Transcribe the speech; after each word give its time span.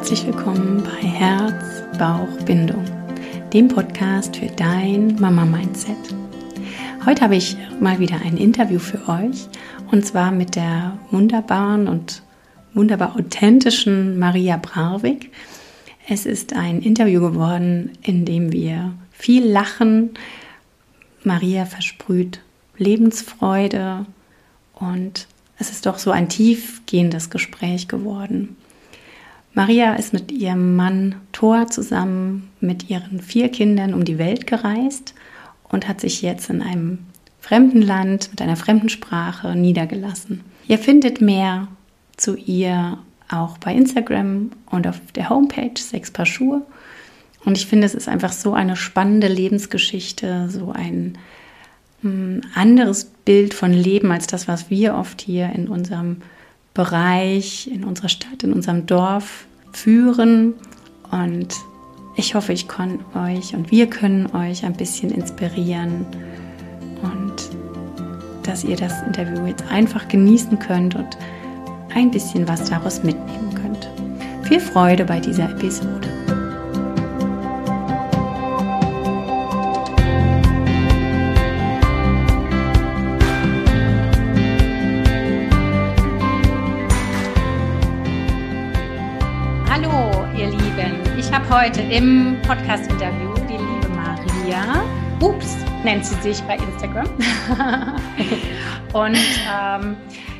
Herzlich 0.00 0.26
willkommen 0.26 0.82
bei 0.82 1.06
Herz, 1.06 1.84
Bauch, 1.98 2.42
Bindung, 2.46 2.86
dem 3.52 3.68
Podcast 3.68 4.34
für 4.34 4.46
dein 4.46 5.14
Mama-Mindset. 5.20 5.94
Heute 7.04 7.20
habe 7.20 7.36
ich 7.36 7.54
mal 7.80 7.98
wieder 7.98 8.16
ein 8.24 8.38
Interview 8.38 8.78
für 8.78 9.06
euch 9.10 9.46
und 9.90 10.06
zwar 10.06 10.32
mit 10.32 10.56
der 10.56 10.98
wunderbaren 11.10 11.86
und 11.86 12.22
wunderbar 12.72 13.14
authentischen 13.14 14.18
Maria 14.18 14.56
Bravik. 14.56 15.32
Es 16.08 16.24
ist 16.24 16.54
ein 16.54 16.80
Interview 16.80 17.20
geworden, 17.20 17.90
in 18.00 18.24
dem 18.24 18.52
wir 18.52 18.94
viel 19.12 19.46
lachen. 19.46 20.14
Maria 21.24 21.66
versprüht 21.66 22.40
Lebensfreude 22.78 24.06
und 24.72 25.26
es 25.58 25.70
ist 25.70 25.84
doch 25.84 25.98
so 25.98 26.10
ein 26.10 26.30
tiefgehendes 26.30 27.28
Gespräch 27.28 27.86
geworden. 27.86 28.56
Maria 29.60 29.92
ist 29.92 30.14
mit 30.14 30.32
ihrem 30.32 30.74
Mann 30.74 31.16
Thor 31.32 31.66
zusammen 31.66 32.48
mit 32.60 32.88
ihren 32.88 33.20
vier 33.20 33.50
Kindern 33.50 33.92
um 33.92 34.06
die 34.06 34.16
Welt 34.16 34.46
gereist 34.46 35.12
und 35.68 35.86
hat 35.86 36.00
sich 36.00 36.22
jetzt 36.22 36.48
in 36.48 36.62
einem 36.62 37.00
fremden 37.40 37.82
Land 37.82 38.30
mit 38.30 38.40
einer 38.40 38.56
fremden 38.56 38.88
Sprache 38.88 39.54
niedergelassen. 39.54 40.40
Ihr 40.66 40.78
findet 40.78 41.20
mehr 41.20 41.68
zu 42.16 42.36
ihr 42.36 42.96
auch 43.28 43.58
bei 43.58 43.74
Instagram 43.74 44.52
und 44.70 44.86
auf 44.86 44.98
der 45.14 45.28
Homepage 45.28 45.78
Sechs 45.78 46.10
Paar 46.10 46.24
Schuhe. 46.24 46.62
Und 47.44 47.58
ich 47.58 47.66
finde, 47.66 47.84
es 47.84 47.94
ist 47.94 48.08
einfach 48.08 48.32
so 48.32 48.54
eine 48.54 48.76
spannende 48.76 49.28
Lebensgeschichte, 49.28 50.48
so 50.48 50.72
ein 50.72 51.18
hm, 52.00 52.40
anderes 52.54 53.04
Bild 53.26 53.52
von 53.52 53.74
Leben 53.74 54.10
als 54.10 54.26
das, 54.26 54.48
was 54.48 54.70
wir 54.70 54.94
oft 54.94 55.20
hier 55.20 55.50
in 55.54 55.68
unserem 55.68 56.22
Bereich, 56.72 57.66
in 57.66 57.84
unserer 57.84 58.08
Stadt, 58.08 58.42
in 58.42 58.54
unserem 58.54 58.86
Dorf 58.86 59.44
führen. 59.72 60.54
Und 61.10 61.54
ich 62.16 62.34
hoffe, 62.34 62.52
ich 62.52 62.68
kann 62.68 63.00
euch 63.14 63.54
und 63.54 63.70
wir 63.70 63.88
können 63.88 64.34
euch 64.34 64.64
ein 64.64 64.74
bisschen 64.74 65.10
inspirieren 65.10 66.06
und 67.02 67.34
dass 68.42 68.64
ihr 68.64 68.76
das 68.76 69.02
Interview 69.02 69.46
jetzt 69.46 69.64
einfach 69.70 70.08
genießen 70.08 70.58
könnt 70.58 70.94
und 70.94 71.16
ein 71.94 72.10
bisschen 72.10 72.46
was 72.48 72.68
daraus 72.68 73.02
mitnehmen 73.02 73.54
könnt. 73.54 73.88
Viel 74.46 74.60
Freude 74.60 75.04
bei 75.04 75.20
dieser 75.20 75.50
Episode. 75.50 76.19
Hallo, 89.72 90.26
ihr 90.36 90.48
Lieben. 90.48 91.16
Ich 91.16 91.30
habe 91.30 91.48
heute 91.48 91.80
im 91.80 92.36
Podcast-Interview 92.42 93.32
die 93.46 93.52
liebe 93.52 93.88
Maria. 93.94 94.82
Ups, 95.22 95.58
nennt 95.84 96.04
sie 96.04 96.20
sich 96.22 96.42
bei 96.42 96.56
Instagram. 96.56 97.06
und 98.92 99.16
ähm, 99.48 99.96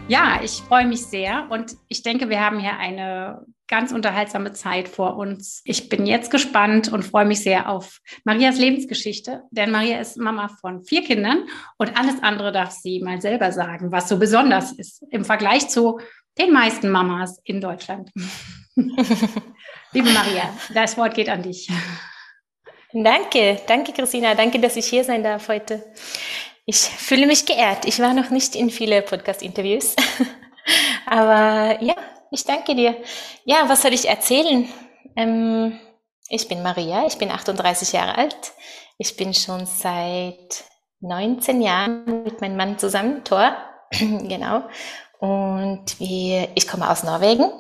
ja, 0.09 0.41
ich 0.43 0.61
freue 0.67 0.85
mich 0.85 1.07
sehr 1.07 1.47
und 1.49 1.77
ich 1.87 2.03
denke, 2.03 2.29
wir 2.29 2.41
haben 2.41 2.59
hier 2.59 2.77
eine 2.77 3.47
ganz 3.69 3.93
unterhaltsame 3.93 4.53
Zeit 4.53 4.89
vor 4.89 5.17
uns. 5.17 5.63
Ich 5.65 5.89
bin 5.89 6.07
jetzt 6.07 6.33
gespannt 6.33 6.93
und 6.93 7.05
freue 7.05 7.25
mich 7.25 7.45
sehr 7.45 7.69
auf 7.69 8.01
Marias 8.25 8.59
Lebensgeschichte, 8.59 9.45
denn 9.53 9.71
Maria 9.71 10.01
ist 10.01 10.17
Mama 10.17 10.49
von 10.61 10.83
vier 10.83 11.05
Kindern 11.05 11.45
und 11.79 11.97
alles 11.97 12.21
andere 12.21 12.51
darf 12.51 12.73
sie 12.73 12.99
mal 12.99 13.21
selber 13.21 13.53
sagen, 13.53 13.93
was 13.93 14.09
so 14.09 14.19
besonders 14.19 14.73
ist 14.73 15.05
im 15.13 15.25
Vergleich 15.25 15.69
zu 15.69 16.01
den 16.37 16.53
meisten 16.53 16.91
Mamas 16.91 17.41
in 17.45 17.61
Deutschland. 17.61 18.11
Liebe 19.93 20.11
Maria, 20.11 20.55
das 20.73 20.97
Wort 20.97 21.15
geht 21.15 21.29
an 21.29 21.43
dich. 21.43 21.69
Danke, 22.93 23.61
danke 23.67 23.93
Christina, 23.93 24.35
danke, 24.35 24.59
dass 24.59 24.77
ich 24.77 24.87
hier 24.87 25.05
sein 25.05 25.23
darf 25.23 25.49
heute. 25.49 25.85
Ich 26.67 26.79
fühle 26.79 27.27
mich 27.27 27.47
geehrt. 27.47 27.85
Ich 27.85 27.99
war 28.01 28.15
noch 28.15 28.31
nicht 28.31 28.55
in 28.55 28.71
viele 28.71 29.03
Podcast-Interviews. 29.03 29.97
Aber 31.07 31.83
ja, 31.83 31.95
ich 32.31 32.45
danke 32.45 32.75
dir. 32.75 32.97
Ja, 33.45 33.69
was 33.69 33.83
soll 33.83 33.93
ich 33.93 34.09
erzählen? 34.09 34.69
Ähm, 35.17 35.81
ich 36.29 36.47
bin 36.47 36.63
Maria, 36.63 37.07
ich 37.07 37.19
bin 37.19 37.31
38 37.31 37.93
Jahre 37.93 38.17
alt. 38.17 38.53
Ich 38.99 39.17
bin 39.17 39.35
schon 39.35 39.67
seit 39.67 40.65
19 41.01 41.63
Jahren 41.63 42.23
mit 42.23 42.41
meinem 42.41 42.57
Mann 42.57 42.79
zusammen, 42.79 43.25
Thor. 43.25 43.57
genau. 43.91 44.63
Und 45.19 45.99
wir, 45.99 46.49
ich 46.55 46.69
komme 46.69 46.89
aus 46.89 47.03
Norwegen, 47.03 47.51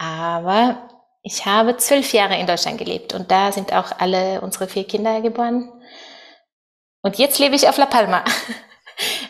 aber 0.00 0.88
ich 1.22 1.44
habe 1.44 1.76
zwölf 1.76 2.14
Jahre 2.14 2.38
in 2.38 2.46
Deutschland 2.46 2.78
gelebt 2.78 3.12
und 3.12 3.30
da 3.30 3.52
sind 3.52 3.74
auch 3.74 3.92
alle 3.98 4.40
unsere 4.40 4.66
vier 4.66 4.84
Kinder 4.84 5.20
geboren. 5.20 5.70
Und 7.02 7.18
jetzt 7.18 7.38
lebe 7.38 7.54
ich 7.54 7.68
auf 7.68 7.76
La 7.76 7.86
Palma. 7.86 8.24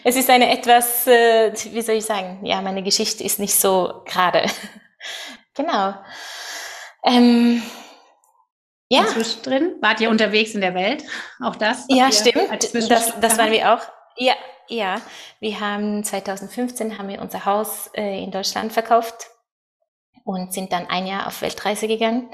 Es 0.02 0.16
ist 0.16 0.28
eine 0.28 0.50
etwas, 0.50 1.06
äh, 1.06 1.52
wie 1.70 1.82
soll 1.82 1.94
ich 1.94 2.04
sagen, 2.04 2.44
ja, 2.44 2.60
meine 2.60 2.82
Geschichte 2.82 3.22
ist 3.22 3.38
nicht 3.38 3.54
so 3.54 4.02
gerade. 4.04 4.46
genau. 5.54 5.94
Ähm, 7.04 7.62
ja. 8.88 9.06
Zwischendrin 9.06 9.76
wart 9.80 10.00
ihr 10.00 10.10
unterwegs 10.10 10.56
in 10.56 10.60
der 10.60 10.74
Welt? 10.74 11.04
Auch 11.40 11.54
das? 11.54 11.84
Ja, 11.88 12.10
stimmt. 12.10 12.50
Das, 12.74 13.20
das 13.20 13.38
waren 13.38 13.52
wir 13.52 13.74
auch. 13.74 13.82
Ja, 14.16 14.34
ja. 14.66 15.00
Wir 15.38 15.60
haben 15.60 16.02
2015 16.02 16.98
haben 16.98 17.08
wir 17.08 17.20
unser 17.20 17.44
Haus 17.44 17.90
äh, 17.94 18.24
in 18.24 18.32
Deutschland 18.32 18.72
verkauft 18.72 19.30
und 20.30 20.52
sind 20.52 20.72
dann 20.72 20.86
ein 20.86 21.08
Jahr 21.08 21.26
auf 21.26 21.42
Weltreise 21.42 21.88
gegangen, 21.88 22.30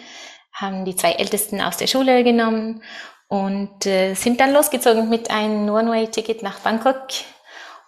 haben 0.53 0.85
die 0.85 0.97
zwei 0.97 1.13
Ältesten 1.13 1.63
aus 1.63 1.79
der 1.79 1.87
Schule 1.87 2.25
genommen 2.25 2.83
und 3.29 3.87
äh, 3.87 4.13
sind 4.13 4.39
dann 4.39 4.53
losgezogen 4.53 5.09
mit 5.09 5.31
einem 5.31 5.71
One-Way-Ticket 5.71 6.43
nach 6.43 6.61
Bangkok, 6.61 7.07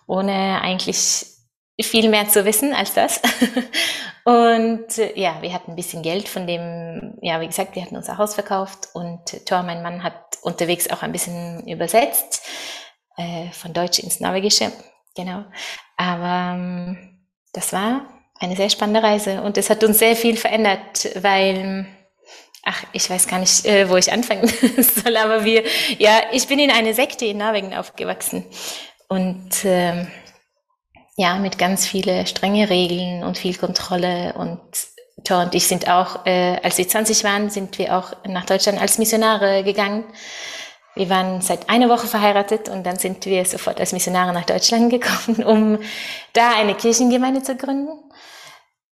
ohne 0.07 0.63
eigentlich 0.63 1.27
viel 1.81 2.09
mehr 2.09 2.27
zu 2.27 2.47
wissen 2.47 2.73
als 2.73 2.95
das. 2.95 3.21
und 4.25 4.97
äh, 4.97 5.13
ja, 5.15 5.43
wir 5.43 5.53
hatten 5.53 5.73
ein 5.73 5.77
bisschen 5.77 6.03
Geld 6.03 6.27
von 6.27 6.47
dem, 6.47 7.19
ja, 7.21 7.43
wie 7.43 7.47
gesagt, 7.47 7.77
wir 7.77 7.83
hatten 7.83 7.97
unser 7.97 8.17
Haus 8.17 8.35
verkauft 8.35 8.89
und 8.95 9.45
Thor, 9.45 9.63
mein 9.63 9.83
Mann, 9.83 10.03
hat 10.03 10.39
unterwegs 10.41 10.89
auch 10.89 11.03
ein 11.03 11.13
bisschen 11.13 11.69
übersetzt, 11.69 12.49
äh, 13.19 13.51
von 13.51 13.75
Deutsch 13.75 13.99
ins 13.99 14.21
Norwegische, 14.21 14.73
genau. 15.15 15.45
Aber 15.99 16.55
ähm, 16.55 17.27
das 17.53 17.75
war 17.75 18.18
eine 18.41 18.57
sehr 18.57 18.71
spannende 18.71 19.03
Reise 19.03 19.43
und 19.43 19.59
es 19.59 19.71
hat 19.71 19.83
uns 19.85 19.99
sehr 19.99 20.17
viel 20.17 20.37
verändert, 20.37 21.11
weil 21.21 21.87
Ach, 22.71 22.85
ich 22.93 23.09
weiß 23.09 23.29
gar 23.29 23.39
nicht, 23.39 23.65
äh, 23.65 23.89
wo 23.89 23.97
ich 23.97 24.13
anfangen 24.13 24.47
soll, 25.03 25.17
aber 25.17 25.45
wir, 25.45 25.65
ja, 25.97 26.21
ich 26.33 26.49
bin 26.49 26.59
in 26.59 26.71
einer 26.71 26.93
Sekte 26.93 27.25
in 27.25 27.39
Norwegen 27.39 27.73
aufgewachsen 27.73 28.45
und 29.09 29.65
ähm, 29.65 30.09
ja, 31.17 31.37
mit 31.37 31.57
ganz 31.57 31.87
viele 31.87 32.27
strenge 32.27 32.69
Regeln 32.69 33.25
und 33.25 33.39
viel 33.39 33.57
Kontrolle 33.57 34.35
und 34.35 34.61
Thor 35.25 35.43
und 35.43 35.55
ich 35.55 35.67
sind 35.67 35.89
auch, 35.89 36.27
äh, 36.27 36.59
als 36.63 36.77
wir 36.79 36.87
20 36.87 37.25
waren, 37.25 37.49
sind 37.49 37.79
wir 37.79 37.97
auch 37.97 38.13
nach 38.27 38.45
Deutschland 38.45 38.81
als 38.81 38.99
Missionare 38.99 39.65
gegangen. 39.65 40.05
Wir 40.95 41.09
waren 41.09 41.41
seit 41.41 41.71
einer 41.71 41.89
Woche 41.89 42.07
verheiratet 42.07 42.69
und 42.69 42.85
dann 42.85 42.99
sind 42.99 43.25
wir 43.25 43.45
sofort 43.45 43.81
als 43.81 43.93
Missionare 43.93 44.33
nach 44.33 44.45
Deutschland 44.45 44.91
gekommen, 44.91 45.43
um 45.45 45.79
da 46.35 46.53
eine 46.57 46.75
Kirchengemeinde 46.75 47.43
zu 47.43 47.57
gründen. 47.57 47.99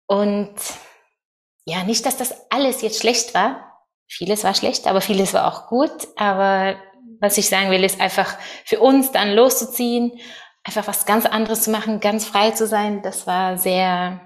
Und 0.07 0.55
ja, 1.66 1.84
nicht, 1.84 2.05
dass 2.05 2.17
das 2.17 2.52
alles 2.52 2.81
jetzt 2.81 2.99
schlecht 2.99 3.34
war. 3.34 3.81
Vieles 4.07 4.43
war 4.43 4.53
schlecht, 4.53 4.87
aber 4.87 5.02
vieles 5.02 5.34
war 5.34 5.47
auch 5.47 5.67
gut. 5.67 6.07
Aber 6.16 6.75
was 7.19 7.37
ich 7.37 7.49
sagen 7.49 7.72
will, 7.72 7.84
ist 7.84 7.99
einfach 7.99 8.37
für 8.66 8.79
uns 8.79 9.11
dann 9.11 9.34
loszuziehen, 9.34 10.11
einfach 10.63 10.87
was 10.87 11.05
ganz 11.05 11.25
anderes 11.25 11.63
zu 11.63 11.72
machen, 11.72 11.99
ganz 11.99 12.25
frei 12.25 12.52
zu 12.52 12.67
sein. 12.67 13.02
Das 13.02 13.25
war 13.25 13.57
sehr, 13.57 14.22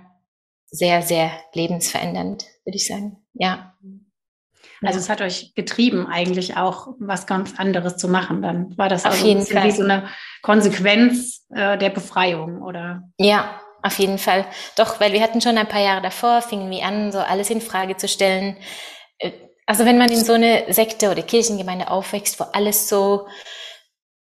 sehr, 0.65 1.01
sehr 1.01 1.31
lebensverändernd, 1.53 2.45
würde 2.65 2.75
ich 2.75 2.87
sagen. 2.87 3.17
Ja. 3.33 3.73
Also 4.81 4.99
es 4.99 5.09
hat 5.09 5.21
euch 5.21 5.53
getrieben, 5.55 6.07
eigentlich 6.07 6.55
auch 6.55 6.95
was 6.99 7.25
ganz 7.25 7.59
anderes 7.59 7.97
zu 7.97 8.07
machen. 8.07 8.41
Dann 8.41 8.77
war 8.77 8.87
das 8.87 9.05
Auf 9.05 9.13
also 9.13 9.27
jeden 9.27 9.45
Fall. 9.45 9.65
wie 9.65 9.71
so 9.71 9.83
eine 9.83 10.07
Konsequenz 10.41 11.45
äh, 11.49 11.77
der 11.77 11.89
Befreiung, 11.89 12.61
oder? 12.61 13.03
Ja, 13.17 13.59
auf 13.81 13.99
jeden 13.99 14.17
Fall. 14.17 14.45
Doch, 14.75 14.99
weil 14.99 15.13
wir 15.13 15.21
hatten 15.21 15.41
schon 15.41 15.57
ein 15.57 15.67
paar 15.67 15.81
Jahre 15.81 16.01
davor, 16.01 16.41
fingen 16.41 16.69
wir 16.69 16.83
an, 16.83 17.11
so 17.11 17.19
alles 17.19 17.49
in 17.49 17.61
Frage 17.61 17.97
zu 17.97 18.07
stellen. 18.07 18.57
Äh, 19.17 19.31
also 19.65 19.85
wenn 19.85 19.97
man 19.97 20.11
in 20.11 20.23
so 20.23 20.33
eine 20.33 20.65
Sekte 20.73 21.11
oder 21.11 21.21
Kirchengemeinde 21.21 21.91
aufwächst, 21.91 22.39
wo 22.39 22.45
alles 22.45 22.89
so 22.89 23.27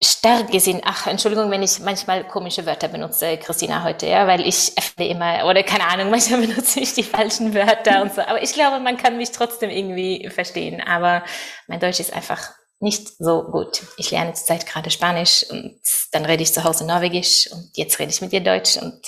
stark 0.03 0.51
gesehen, 0.51 0.83
ach, 0.85 1.07
Entschuldigung, 1.07 1.51
wenn 1.51 1.63
ich 1.63 1.81
manchmal 1.81 2.25
komische 2.27 2.67
Wörter 2.67 2.89
benutze, 2.89 3.39
Christina, 3.39 3.83
heute, 3.83 4.07
ja, 4.07 4.27
weil 4.27 4.47
ich 4.47 4.73
öffne 4.77 5.09
immer, 5.09 5.47
oder 5.47 5.63
keine 5.63 5.87
Ahnung, 5.87 6.11
manchmal 6.11 6.41
benutze 6.41 6.81
ich 6.81 6.93
die 6.95 7.03
falschen 7.03 7.55
Wörter 7.55 8.03
und 8.03 8.15
so, 8.15 8.21
aber 8.21 8.43
ich 8.43 8.53
glaube, 8.53 8.81
man 8.81 8.97
kann 8.97 9.17
mich 9.17 9.31
trotzdem 9.31 9.71
irgendwie 9.71 10.29
verstehen, 10.29 10.83
aber 10.83 11.23
mein 11.67 11.81
Deutsch 11.81 12.01
ist 12.01 12.13
einfach 12.13 12.53
nicht 12.79 13.09
so 13.19 13.45
gut. 13.45 13.83
Ich 13.97 14.11
lerne 14.11 14.35
zurzeit 14.35 14.67
gerade 14.67 14.91
Spanisch 14.91 15.45
und 15.51 15.81
dann 16.13 16.25
rede 16.25 16.43
ich 16.43 16.53
zu 16.53 16.65
Hause 16.65 16.87
Norwegisch 16.87 17.51
und 17.51 17.71
jetzt 17.75 17.99
rede 17.99 18.11
ich 18.11 18.21
mit 18.21 18.33
dir 18.33 18.41
Deutsch 18.41 18.77
und 18.77 19.01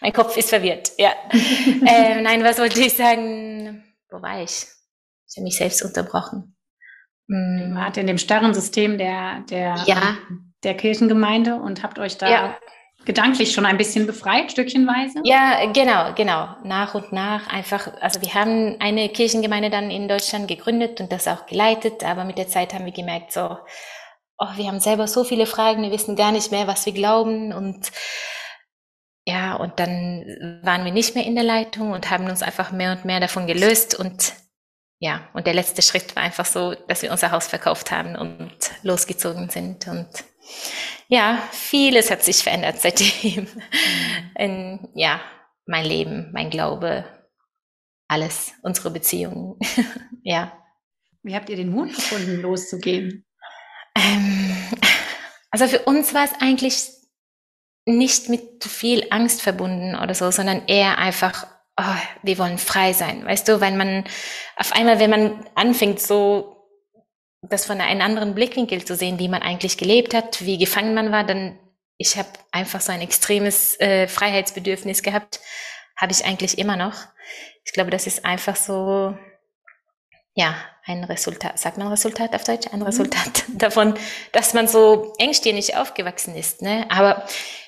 mein 0.00 0.12
Kopf 0.12 0.36
ist 0.36 0.50
verwirrt. 0.50 0.92
Ja. 0.98 1.12
äh, 1.32 2.20
nein, 2.20 2.44
was 2.44 2.58
wollte 2.58 2.80
ich 2.80 2.94
sagen? 2.94 3.82
Wo 4.10 4.20
war 4.20 4.42
ich? 4.42 4.66
Ich 5.28 5.36
habe 5.36 5.44
mich 5.44 5.56
selbst 5.56 5.82
unterbrochen. 5.82 6.56
Hm. 7.28 7.74
Wart 7.74 7.96
in 7.96 8.06
dem 8.06 8.18
starren 8.18 8.54
System 8.54 8.98
der, 8.98 9.44
der, 9.50 9.76
ja. 9.86 10.16
der 10.62 10.74
Kirchengemeinde 10.74 11.56
und 11.56 11.82
habt 11.82 11.98
euch 11.98 12.18
da 12.18 12.30
ja 12.30 12.58
gedanklich 13.08 13.52
schon 13.52 13.64
ein 13.64 13.78
bisschen 13.78 14.06
befreit, 14.06 14.52
stückchenweise? 14.52 15.20
Ja, 15.24 15.64
genau, 15.72 16.12
genau. 16.14 16.54
Nach 16.62 16.94
und 16.94 17.10
nach 17.10 17.48
einfach, 17.48 17.90
also 18.02 18.20
wir 18.20 18.34
haben 18.34 18.76
eine 18.80 19.08
Kirchengemeinde 19.08 19.70
dann 19.70 19.90
in 19.90 20.08
Deutschland 20.08 20.46
gegründet 20.46 21.00
und 21.00 21.10
das 21.10 21.26
auch 21.26 21.46
geleitet, 21.46 22.04
aber 22.04 22.24
mit 22.24 22.36
der 22.36 22.48
Zeit 22.48 22.74
haben 22.74 22.84
wir 22.84 22.92
gemerkt, 22.92 23.32
so, 23.32 23.56
oh, 24.36 24.48
wir 24.56 24.66
haben 24.66 24.78
selber 24.78 25.08
so 25.08 25.24
viele 25.24 25.46
Fragen, 25.46 25.82
wir 25.82 25.90
wissen 25.90 26.16
gar 26.16 26.32
nicht 26.32 26.52
mehr, 26.52 26.66
was 26.66 26.84
wir 26.84 26.92
glauben 26.92 27.54
und 27.54 27.90
ja, 29.26 29.56
und 29.56 29.80
dann 29.80 30.60
waren 30.62 30.84
wir 30.84 30.92
nicht 30.92 31.14
mehr 31.14 31.24
in 31.24 31.34
der 31.34 31.44
Leitung 31.44 31.92
und 31.92 32.10
haben 32.10 32.28
uns 32.28 32.42
einfach 32.42 32.72
mehr 32.72 32.92
und 32.92 33.06
mehr 33.06 33.20
davon 33.20 33.46
gelöst 33.46 33.98
und 33.98 34.34
ja, 35.00 35.28
und 35.32 35.46
der 35.46 35.54
letzte 35.54 35.80
Schritt 35.80 36.14
war 36.14 36.24
einfach 36.24 36.44
so, 36.44 36.74
dass 36.88 37.00
wir 37.00 37.10
unser 37.10 37.30
Haus 37.30 37.46
verkauft 37.46 37.90
haben 37.90 38.16
und 38.16 38.52
losgezogen 38.82 39.48
sind 39.48 39.88
und 39.88 40.08
ja, 41.08 41.42
vieles 41.52 42.10
hat 42.10 42.22
sich 42.22 42.42
verändert 42.42 42.80
seitdem. 42.80 43.46
In, 44.38 44.88
ja, 44.94 45.20
mein 45.66 45.84
Leben, 45.84 46.30
mein 46.32 46.50
Glaube, 46.50 47.04
alles, 48.08 48.52
unsere 48.62 48.90
Beziehungen. 48.90 49.58
ja. 50.22 50.52
Wie 51.22 51.34
habt 51.34 51.50
ihr 51.50 51.56
den 51.56 51.70
Mut 51.70 51.94
gefunden, 51.94 52.40
loszugehen? 52.40 53.26
Ähm, 53.94 54.56
also 55.50 55.66
für 55.66 55.80
uns 55.80 56.14
war 56.14 56.24
es 56.24 56.32
eigentlich 56.40 56.88
nicht 57.86 58.28
mit 58.28 58.64
viel 58.64 59.06
Angst 59.10 59.42
verbunden 59.42 59.96
oder 59.96 60.14
so, 60.14 60.30
sondern 60.30 60.66
eher 60.66 60.98
einfach, 60.98 61.46
oh, 61.78 61.96
wir 62.22 62.38
wollen 62.38 62.58
frei 62.58 62.92
sein. 62.92 63.24
Weißt 63.24 63.48
du, 63.48 63.60
weil 63.60 63.76
man 63.76 64.04
auf 64.56 64.72
einmal, 64.72 65.00
wenn 65.00 65.10
man 65.10 65.46
anfängt, 65.54 66.00
so 66.00 66.57
das 67.42 67.66
von 67.66 67.80
einem 67.80 68.00
anderen 68.00 68.34
Blickwinkel 68.34 68.84
zu 68.84 68.96
sehen, 68.96 69.18
wie 69.18 69.28
man 69.28 69.42
eigentlich 69.42 69.78
gelebt 69.78 70.14
hat, 70.14 70.44
wie 70.44 70.58
gefangen 70.58 70.94
man 70.94 71.12
war, 71.12 71.24
dann 71.24 71.58
ich 71.98 72.16
habe 72.16 72.28
einfach 72.52 72.80
so 72.80 72.92
ein 72.92 73.00
extremes 73.00 73.78
äh, 73.80 74.06
Freiheitsbedürfnis 74.06 75.02
gehabt, 75.02 75.40
habe 75.96 76.12
ich 76.12 76.24
eigentlich 76.24 76.56
immer 76.56 76.76
noch. 76.76 76.94
Ich 77.64 77.72
glaube, 77.72 77.90
das 77.90 78.06
ist 78.06 78.24
einfach 78.24 78.54
so, 78.54 79.18
ja, 80.34 80.54
ein 80.84 81.04
Resultat, 81.04 81.58
sagt 81.58 81.76
man 81.76 81.88
Resultat 81.88 82.34
auf 82.34 82.44
Deutsch, 82.44 82.68
ein 82.72 82.78
mhm. 82.78 82.86
Resultat 82.86 83.44
davon, 83.48 83.94
dass 84.32 84.54
man 84.54 84.68
so 84.68 85.12
engstirnig 85.18 85.76
aufgewachsen 85.76 86.34
ist. 86.36 86.62
Ne? 86.62 86.86
Aber 86.88 87.24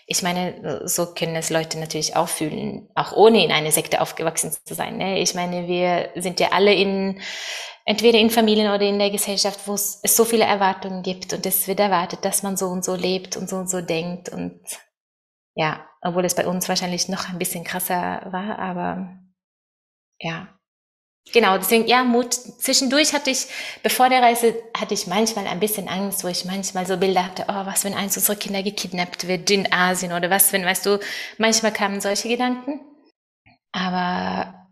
ich 0.07 0.23
meine, 0.23 0.83
so 0.85 1.13
können 1.13 1.37
es 1.37 1.51
Leute 1.51 1.79
natürlich 1.79 2.17
auch 2.17 2.29
fühlen, 2.29 2.89
auch 2.95 3.13
ohne 3.13 3.45
in 3.45 3.53
eine 3.53 3.73
Sekte 3.73 4.01
aufgewachsen 4.01 4.53
zu 4.65 4.75
sein. 4.75 4.97
Ne? 4.97 5.19
Ich 5.19 5.35
meine, 5.35 5.67
wir 5.67 6.11
sind 6.15 6.41
ja 6.41 6.53
alle 6.53 6.73
in 6.73 7.21
entweder 7.91 8.21
in 8.21 8.31
Familien 8.31 8.73
oder 8.73 8.83
in 8.83 9.01
der 9.01 9.11
Gesellschaft, 9.11 9.67
wo 9.67 9.75
es, 9.75 10.01
so 10.03 10.25
viele 10.25 10.45
Erwartungen 10.45 11.03
gibt 11.03 11.33
und 11.33 11.45
es 11.45 11.67
wird 11.67 11.81
erwartet, 11.81 12.25
dass 12.25 12.45
man 12.45 12.57
so 12.57 12.69
und 12.69 12.85
so 12.85 12.95
lebt 12.95 13.37
und 13.37 13.51
so 13.51 13.57
und 13.57 13.69
so 13.69 13.81
denkt 13.81 14.29
und 14.29 14.61
ja, 15.57 15.85
obwohl 16.01 16.25
es 16.25 16.37
bei 16.37 16.47
uns 16.47 16.69
wahrscheinlich 16.69 17.09
noch 17.09 17.29
ein 17.29 17.39
bisschen 17.39 17.65
krasser 17.65 18.23
war, 18.31 18.61
aber 18.61 19.19
ja. 20.21 20.57
Genau, 21.33 21.59
deswegen, 21.59 21.87
ja, 21.89 22.05
Mut. 22.05 22.33
Zwischendurch 22.33 23.13
hatte 23.13 23.31
ich, 23.31 23.49
bevor 23.83 24.09
der 24.09 24.23
Reise, 24.23 24.55
hatte 24.79 24.95
ich 24.95 25.09
manchmal 25.09 25.49
ein 25.49 25.61
bisschen 25.61 25.89
Angst, 25.89 26.23
wo 26.23 26.29
ich 26.29 26.45
manchmal 26.45 26.87
so 26.87 26.97
Bilder 26.97 27.27
hatte, 27.27 27.45
oh, 27.49 27.67
was, 27.67 27.85
wenn 27.85 27.95
eins 27.95 28.17
unserer 28.17 28.37
Kinder 28.37 28.63
gekidnappt 28.63 29.27
wird 29.27 29.51
in 29.51 29.71
Asien 29.73 30.13
oder 30.13 30.31
was, 30.31 30.53
wenn, 30.53 30.65
weißt 30.65 30.87
du, 30.87 31.01
manchmal 31.39 31.73
kamen 31.73 32.01
solche 32.01 32.29
Gedanken. 32.29 32.81
Aber 33.73 34.69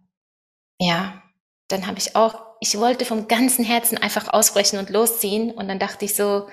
ja, 0.79 1.23
dann 1.69 1.87
habe 1.87 1.99
ich 1.99 2.17
auch 2.17 2.48
ich 2.61 2.79
wollte 2.79 3.05
vom 3.05 3.29
ganzen 3.29 3.65
Herzen 3.65 3.99
einfach 3.99 4.33
ausbrechen 4.33 4.79
und 4.79 4.91
losziehen. 4.91 5.51
Und 5.51 5.69
dann 5.69 5.79
dachte 5.79 6.05
ich 6.05 6.15
so, 6.15 6.49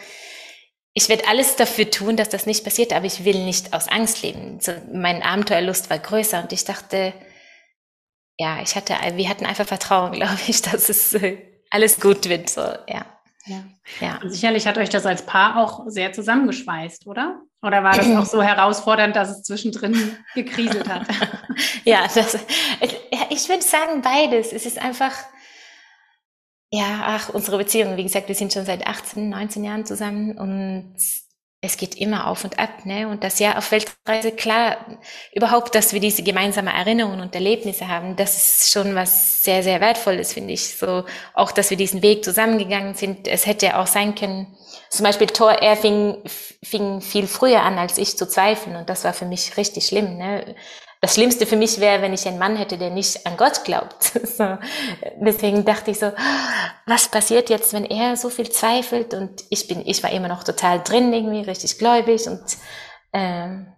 ich 0.93 1.09
werde 1.09 1.27
alles 1.27 1.55
dafür 1.55 1.91
tun, 1.91 2.15
dass 2.15 2.29
das 2.29 2.45
nicht 2.45 2.63
passiert, 2.63 2.93
aber 2.93 3.05
ich 3.05 3.25
will 3.25 3.43
nicht 3.43 3.73
aus 3.73 3.87
Angst 3.87 4.21
leben. 4.21 4.59
So, 4.61 4.71
mein 4.93 5.23
Abenteuerlust 5.23 5.89
war 5.89 5.99
größer 5.99 6.41
und 6.41 6.53
ich 6.53 6.63
dachte, 6.63 7.13
ja, 8.37 8.61
ich 8.61 8.75
hatte, 8.75 8.95
wir 9.15 9.29
hatten 9.29 9.45
einfach 9.45 9.65
Vertrauen, 9.65 10.11
glaube 10.13 10.39
ich, 10.47 10.61
dass 10.61 10.89
es 10.89 11.13
äh, 11.15 11.37
alles 11.69 11.99
gut 11.99 12.29
wird. 12.29 12.49
So, 12.49 12.61
ja. 12.61 13.05
Ja. 13.47 13.63
ja. 13.99 14.19
Und 14.23 14.31
sicherlich 14.31 14.65
hat 14.65 14.77
euch 14.77 14.89
das 14.89 15.05
als 15.05 15.23
Paar 15.23 15.57
auch 15.57 15.83
sehr 15.87 16.13
zusammengeschweißt, 16.13 17.05
oder? 17.05 17.41
Oder 17.61 17.83
war 17.83 17.95
das 17.95 18.09
auch 18.15 18.25
so 18.25 18.41
herausfordernd, 18.43 19.15
dass 19.15 19.29
es 19.29 19.43
zwischendrin 19.43 20.17
gekriselt 20.33 20.87
hat? 20.87 21.07
ja, 21.83 22.07
das, 22.13 22.37
ich 23.29 23.49
würde 23.49 23.61
sagen 23.61 24.01
beides. 24.01 24.51
Es 24.53 24.65
ist 24.65 24.79
einfach, 24.79 25.11
ja, 26.75 27.03
ach, 27.05 27.29
unsere 27.29 27.57
Beziehung, 27.57 27.95
wie 27.97 28.03
gesagt, 28.03 28.27
wir 28.27 28.35
sind 28.35 28.51
schon 28.51 28.65
seit 28.65 28.85
18, 28.85 29.29
19 29.29 29.63
Jahren 29.63 29.85
zusammen 29.85 30.37
und 30.37 30.95
es 31.61 31.77
geht 31.77 31.95
immer 31.95 32.27
auf 32.27 32.43
und 32.43 32.59
ab, 32.59 32.85
ne? 32.85 33.07
Und 33.07 33.23
das 33.23 33.39
Jahr 33.39 33.57
auf 33.57 33.71
Weltreise, 33.71 34.31
klar, 34.31 34.77
überhaupt, 35.33 35.73
dass 35.73 35.93
wir 35.93 35.99
diese 35.99 36.21
gemeinsame 36.21 36.71
Erinnerungen 36.71 37.21
und 37.21 37.33
Erlebnisse 37.33 37.87
haben, 37.87 38.15
das 38.15 38.35
ist 38.35 38.71
schon 38.71 38.93
was 38.93 39.43
sehr, 39.43 39.63
sehr 39.63 39.81
Wertvolles, 39.81 40.33
finde 40.33 40.53
ich. 40.53 40.77
So, 40.77 41.05
auch, 41.33 41.51
dass 41.51 41.71
wir 41.71 41.77
diesen 41.77 42.01
Weg 42.03 42.23
zusammengegangen 42.23 42.93
sind. 42.93 43.27
Es 43.27 43.45
hätte 43.45 43.79
auch 43.79 43.87
sein 43.87 44.13
können, 44.13 44.55
zum 44.89 45.05
Beispiel 45.05 45.27
Thor, 45.27 45.51
er 45.51 45.75
fing, 45.75 46.17
fing 46.63 47.01
viel 47.01 47.25
früher 47.27 47.61
an, 47.63 47.77
als 47.77 47.97
ich 47.97 48.17
zu 48.17 48.27
zweifeln 48.27 48.75
und 48.75 48.89
das 48.89 49.03
war 49.03 49.13
für 49.13 49.25
mich 49.25 49.57
richtig 49.57 49.87
schlimm, 49.87 50.17
ne? 50.17 50.55
Das 51.01 51.13
Schlimmste 51.13 51.45
für 51.45 51.55
mich 51.55 51.79
wäre, 51.79 52.01
wenn 52.01 52.13
ich 52.13 52.27
einen 52.27 52.39
Mann 52.39 52.55
hätte, 52.55 52.77
der 52.77 52.89
nicht 52.89 53.25
an 53.27 53.37
Gott 53.37 53.63
glaubt. 53.63 54.03
so. 54.23 54.57
Deswegen 55.17 55.65
dachte 55.65 55.91
ich 55.91 55.99
so, 55.99 56.11
was 56.85 57.09
passiert 57.09 57.49
jetzt, 57.49 57.73
wenn 57.73 57.85
er 57.85 58.15
so 58.17 58.29
viel 58.29 58.49
zweifelt 58.49 59.13
und 59.13 59.43
ich 59.49 59.67
bin, 59.67 59.85
ich 59.85 60.01
war 60.03 60.11
immer 60.11 60.27
noch 60.27 60.43
total 60.43 60.81
drin 60.81 61.13
irgendwie, 61.13 61.41
richtig 61.41 61.77
gläubig 61.77 62.27
und 62.27 62.41
ähm, 63.13 63.71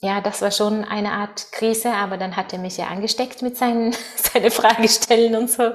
ja, 0.00 0.20
das 0.20 0.42
war 0.42 0.50
schon 0.50 0.84
eine 0.84 1.12
Art 1.12 1.52
Krise, 1.52 1.92
aber 1.92 2.18
dann 2.18 2.36
hat 2.36 2.52
er 2.52 2.58
mich 2.58 2.76
ja 2.76 2.88
angesteckt 2.88 3.42
mit 3.42 3.56
seinen, 3.56 3.94
seine 4.16 4.50
Fragestellen 4.50 5.34
und 5.36 5.50
so. 5.50 5.72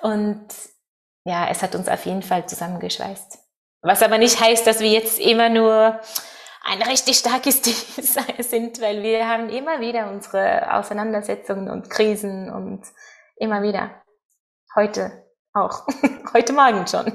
Und 0.00 0.46
ja, 1.24 1.48
es 1.50 1.62
hat 1.62 1.74
uns 1.74 1.88
auf 1.88 2.06
jeden 2.06 2.22
Fall 2.22 2.48
zusammengeschweißt. 2.48 3.38
Was 3.82 4.02
aber 4.02 4.18
nicht 4.18 4.40
heißt, 4.40 4.66
dass 4.66 4.80
wir 4.80 4.90
jetzt 4.90 5.18
immer 5.18 5.50
nur 5.50 6.00
ein 6.68 6.82
richtig 6.82 7.16
starkes 7.16 7.62
Team 7.62 7.74
sind, 8.38 8.80
weil 8.80 9.02
wir 9.02 9.26
haben 9.26 9.48
immer 9.48 9.80
wieder 9.80 10.10
unsere 10.10 10.74
Auseinandersetzungen 10.74 11.70
und 11.70 11.90
Krisen 11.90 12.50
und 12.50 12.82
immer 13.36 13.62
wieder. 13.62 14.02
Heute 14.74 15.24
auch. 15.54 15.86
Heute 16.34 16.52
Morgen 16.52 16.86
schon. 16.86 17.06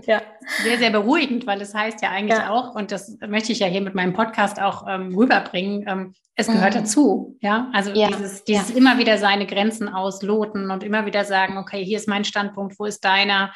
ja. 0.06 0.22
Sehr, 0.62 0.78
sehr 0.78 0.90
beruhigend, 0.90 1.46
weil 1.46 1.60
es 1.60 1.74
heißt 1.74 2.00
ja 2.02 2.10
eigentlich 2.10 2.38
ja. 2.38 2.50
auch, 2.50 2.74
und 2.74 2.92
das 2.92 3.18
möchte 3.26 3.52
ich 3.52 3.58
ja 3.58 3.66
hier 3.66 3.80
mit 3.80 3.94
meinem 3.94 4.12
Podcast 4.12 4.60
auch 4.60 4.86
ähm, 4.88 5.14
rüberbringen, 5.16 5.84
ähm, 5.88 6.14
es 6.34 6.46
gehört 6.46 6.74
mhm. 6.74 6.78
dazu. 6.78 7.36
Ja, 7.42 7.68
also 7.74 7.92
ja. 7.92 8.08
dieses, 8.08 8.44
dieses 8.44 8.70
ja. 8.70 8.76
immer 8.76 8.96
wieder 8.96 9.18
seine 9.18 9.46
Grenzen 9.46 9.88
ausloten 9.88 10.70
und 10.70 10.82
immer 10.82 11.04
wieder 11.04 11.24
sagen, 11.24 11.58
okay, 11.58 11.84
hier 11.84 11.98
ist 11.98 12.08
mein 12.08 12.24
Standpunkt, 12.24 12.78
wo 12.78 12.86
ist 12.86 13.04
deiner? 13.04 13.52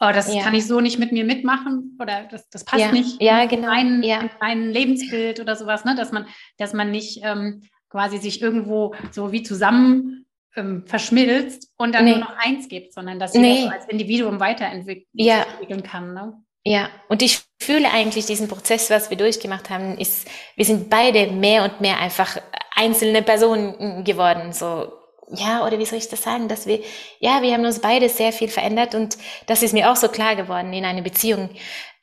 Oh, 0.00 0.10
das 0.12 0.32
ja. 0.32 0.42
kann 0.42 0.54
ich 0.54 0.66
so 0.66 0.80
nicht 0.80 0.98
mit 0.98 1.12
mir 1.12 1.24
mitmachen 1.24 1.96
oder 2.00 2.28
das, 2.30 2.48
das 2.50 2.64
passt 2.64 2.80
ja. 2.80 2.92
nicht 2.92 3.20
ja, 3.22 3.46
genau. 3.46 3.72
in, 3.72 4.00
mein, 4.40 4.70
Lebensbild 4.70 5.40
oder 5.40 5.56
sowas, 5.56 5.84
ne? 5.84 5.94
dass 5.94 6.12
man, 6.12 6.26
dass 6.58 6.72
man 6.72 6.90
nicht 6.90 7.20
ähm, 7.22 7.62
quasi 7.88 8.18
sich 8.18 8.42
irgendwo 8.42 8.94
so 9.10 9.32
wie 9.32 9.42
zusammen 9.42 10.26
ähm, 10.54 10.84
verschmilzt 10.86 11.70
und 11.76 11.94
dann 11.94 12.04
nee. 12.04 12.12
nur 12.12 12.20
noch 12.20 12.36
eins 12.38 12.68
gibt, 12.68 12.92
sondern 12.92 13.18
dass 13.18 13.34
jeder 13.34 13.46
nee. 13.46 13.62
so 13.62 13.68
als 13.68 13.88
Individuum 13.88 14.40
weiterentwickeln 14.40 15.06
ja. 15.12 15.44
kann. 15.82 16.14
Ne? 16.14 16.34
Ja, 16.64 16.90
und 17.08 17.22
ich 17.22 17.42
fühle 17.60 17.90
eigentlich 17.90 18.26
diesen 18.26 18.48
Prozess, 18.48 18.90
was 18.90 19.08
wir 19.10 19.16
durchgemacht 19.16 19.70
haben, 19.70 19.96
ist, 19.98 20.28
wir 20.56 20.64
sind 20.64 20.90
beide 20.90 21.30
mehr 21.30 21.62
und 21.62 21.80
mehr 21.80 22.00
einfach 22.00 22.38
einzelne 22.74 23.22
Personen 23.22 24.04
geworden, 24.04 24.52
so 24.52 24.92
ja, 25.28 25.66
oder 25.66 25.78
wie 25.78 25.86
soll 25.86 25.98
ich 25.98 26.08
das 26.08 26.22
sagen, 26.22 26.48
dass 26.48 26.66
wir, 26.66 26.80
ja, 27.20 27.42
wir 27.42 27.52
haben 27.52 27.64
uns 27.64 27.80
beide 27.80 28.08
sehr 28.08 28.32
viel 28.32 28.48
verändert 28.48 28.94
und 28.94 29.18
das 29.46 29.62
ist 29.62 29.72
mir 29.72 29.90
auch 29.90 29.96
so 29.96 30.08
klar 30.08 30.36
geworden 30.36 30.72
in 30.72 30.84
einer 30.84 31.02
Beziehung, 31.02 31.50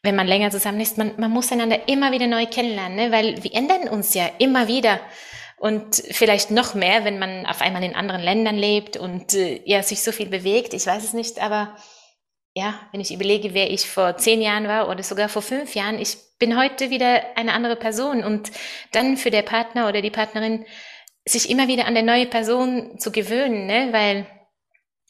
wenn 0.01 0.15
man 0.15 0.27
länger 0.27 0.51
zusammen 0.51 0.81
ist, 0.81 0.97
man, 0.97 1.13
man 1.17 1.31
muss 1.31 1.51
einander 1.51 1.87
immer 1.87 2.11
wieder 2.11 2.27
neu 2.27 2.45
kennenlernen, 2.45 2.95
ne? 2.95 3.11
weil 3.11 3.41
wir 3.43 3.53
ändern 3.53 3.87
uns 3.87 4.13
ja 4.13 4.29
immer 4.37 4.67
wieder. 4.67 4.99
Und 5.57 5.95
vielleicht 6.11 6.51
noch 6.51 6.73
mehr, 6.73 7.05
wenn 7.05 7.19
man 7.19 7.45
auf 7.45 7.61
einmal 7.61 7.83
in 7.83 7.95
anderen 7.95 8.21
Ländern 8.21 8.57
lebt 8.57 8.97
und 8.97 9.33
äh, 9.33 9.61
ja, 9.63 9.81
sich 9.81 10.01
so 10.01 10.11
viel 10.11 10.27
bewegt, 10.27 10.73
ich 10.73 10.85
weiß 10.85 11.05
es 11.05 11.13
nicht, 11.13 11.41
aber 11.41 11.77
ja, 12.53 12.79
wenn 12.91 12.99
ich 12.99 13.13
überlege, 13.13 13.53
wer 13.53 13.71
ich 13.71 13.89
vor 13.89 14.17
zehn 14.17 14.41
Jahren 14.41 14.67
war 14.67 14.89
oder 14.89 15.01
sogar 15.03 15.29
vor 15.29 15.41
fünf 15.41 15.73
Jahren, 15.73 15.99
ich 15.99 16.17
bin 16.37 16.57
heute 16.57 16.89
wieder 16.89 17.21
eine 17.35 17.53
andere 17.53 17.77
Person. 17.77 18.23
Und 18.23 18.51
dann 18.91 19.17
für 19.17 19.31
der 19.31 19.41
Partner 19.41 19.87
oder 19.87 20.01
die 20.01 20.11
Partnerin 20.11 20.65
sich 21.25 21.49
immer 21.49 21.67
wieder 21.67 21.85
an 21.85 21.93
der 21.93 22.03
neue 22.03 22.25
Person 22.25 22.99
zu 22.99 23.11
gewöhnen, 23.11 23.65
ne? 23.65 23.89
weil 23.91 24.27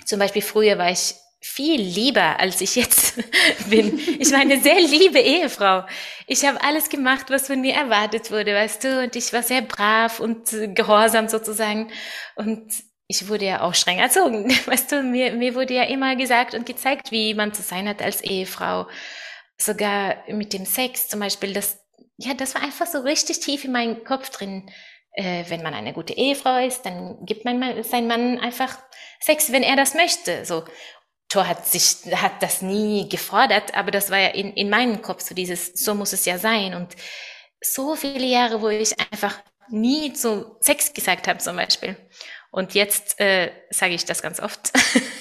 zum 0.06 0.20
Beispiel 0.20 0.42
früher 0.42 0.78
war 0.78 0.92
ich 0.92 1.16
viel 1.42 1.82
lieber, 1.82 2.40
als 2.40 2.62
ich 2.62 2.76
jetzt 2.76 3.16
bin. 3.70 4.00
Ich 4.20 4.32
war 4.32 4.40
eine 4.40 4.62
sehr 4.62 4.80
liebe 4.80 5.20
Ehefrau. 5.20 5.86
Ich 6.26 6.46
habe 6.46 6.64
alles 6.64 6.90
gemacht, 6.90 7.26
was 7.30 7.48
von 7.48 7.60
mir 7.60 7.74
erwartet 7.74 8.32
wurde, 8.32 8.54
weißt 8.54 8.84
du, 8.84 9.04
und 9.04 9.16
ich 9.16 9.34
war 9.34 9.44
sehr 9.44 9.62
brav 9.62 10.20
und 10.22 10.50
gehorsam 10.74 11.28
sozusagen. 11.28 11.92
Und 12.36 12.72
ich 13.08 13.28
wurde 13.28 13.46
ja 13.46 13.62
auch 13.62 13.76
streng 13.76 14.00
erzogen, 14.00 14.50
weißt 14.66 14.94
du, 14.94 15.04
mir, 15.04 15.34
mir 15.34 15.54
wurde 15.56 15.74
ja 15.74 15.84
immer 15.84 16.16
gesagt 16.16 16.54
und 16.54 16.66
gezeigt, 16.66 17.12
wie 17.12 17.34
man 17.34 17.54
zu 17.54 17.62
sein 17.62 17.90
hat 17.90 18.02
als 18.02 18.22
Ehefrau. 18.22 18.88
Sogar 19.58 20.24
mit 20.30 20.54
dem 20.54 20.66
Sex 20.66 21.10
zum 21.10 21.20
Beispiel, 21.20 21.54
das, 21.54 21.80
ja, 22.18 22.34
das 22.34 22.56
war 22.56 22.64
einfach 22.64 22.88
so 22.88 23.00
richtig 23.00 23.42
tief 23.42 23.66
in 23.66 23.74
meinem 23.74 24.04
Kopf 24.06 24.30
drin. 24.30 24.70
Äh, 25.14 25.46
wenn 25.48 25.62
man 25.62 25.74
eine 25.74 25.94
gute 25.94 26.14
Ehefrau 26.14 26.66
ist, 26.66 26.84
dann 26.84 27.24
gibt 27.26 27.46
man 27.46 27.84
sein 27.84 28.08
Mann 28.08 28.40
einfach 28.40 28.78
Sex, 29.20 29.52
wenn 29.52 29.64
er 29.64 29.76
das 29.76 29.94
möchte. 29.94 30.44
So. 30.46 30.64
Thor 31.30 31.48
hat 31.48 31.66
sich, 31.66 32.14
hat 32.16 32.44
das 32.44 32.62
nie 32.62 33.10
gefordert, 33.10 33.74
aber 33.76 33.90
das 33.90 34.12
war 34.12 34.20
ja 34.20 34.28
in, 34.30 34.54
in 34.54 34.70
meinem 34.70 35.02
Kopf 35.02 35.22
so 35.22 35.34
dieses, 35.34 35.74
so 35.74 35.96
muss 35.96 36.14
es 36.14 36.26
ja 36.26 36.38
sein. 36.38 36.76
Und 36.76 36.96
so 37.62 37.96
viele 37.96 38.26
Jahre, 38.26 38.62
wo 38.62 38.70
ich 38.70 38.94
einfach 39.12 39.40
nie 39.70 40.14
zu 40.14 40.58
Sex 40.60 40.94
gesagt 40.94 41.28
habe 41.28 41.40
zum 41.40 41.56
Beispiel. 41.56 41.96
Und 42.52 42.76
jetzt 42.76 43.20
äh, 43.20 43.52
sage 43.72 43.96
ich 43.96 44.06
das 44.06 44.22
ganz 44.22 44.40
oft. 44.40 44.72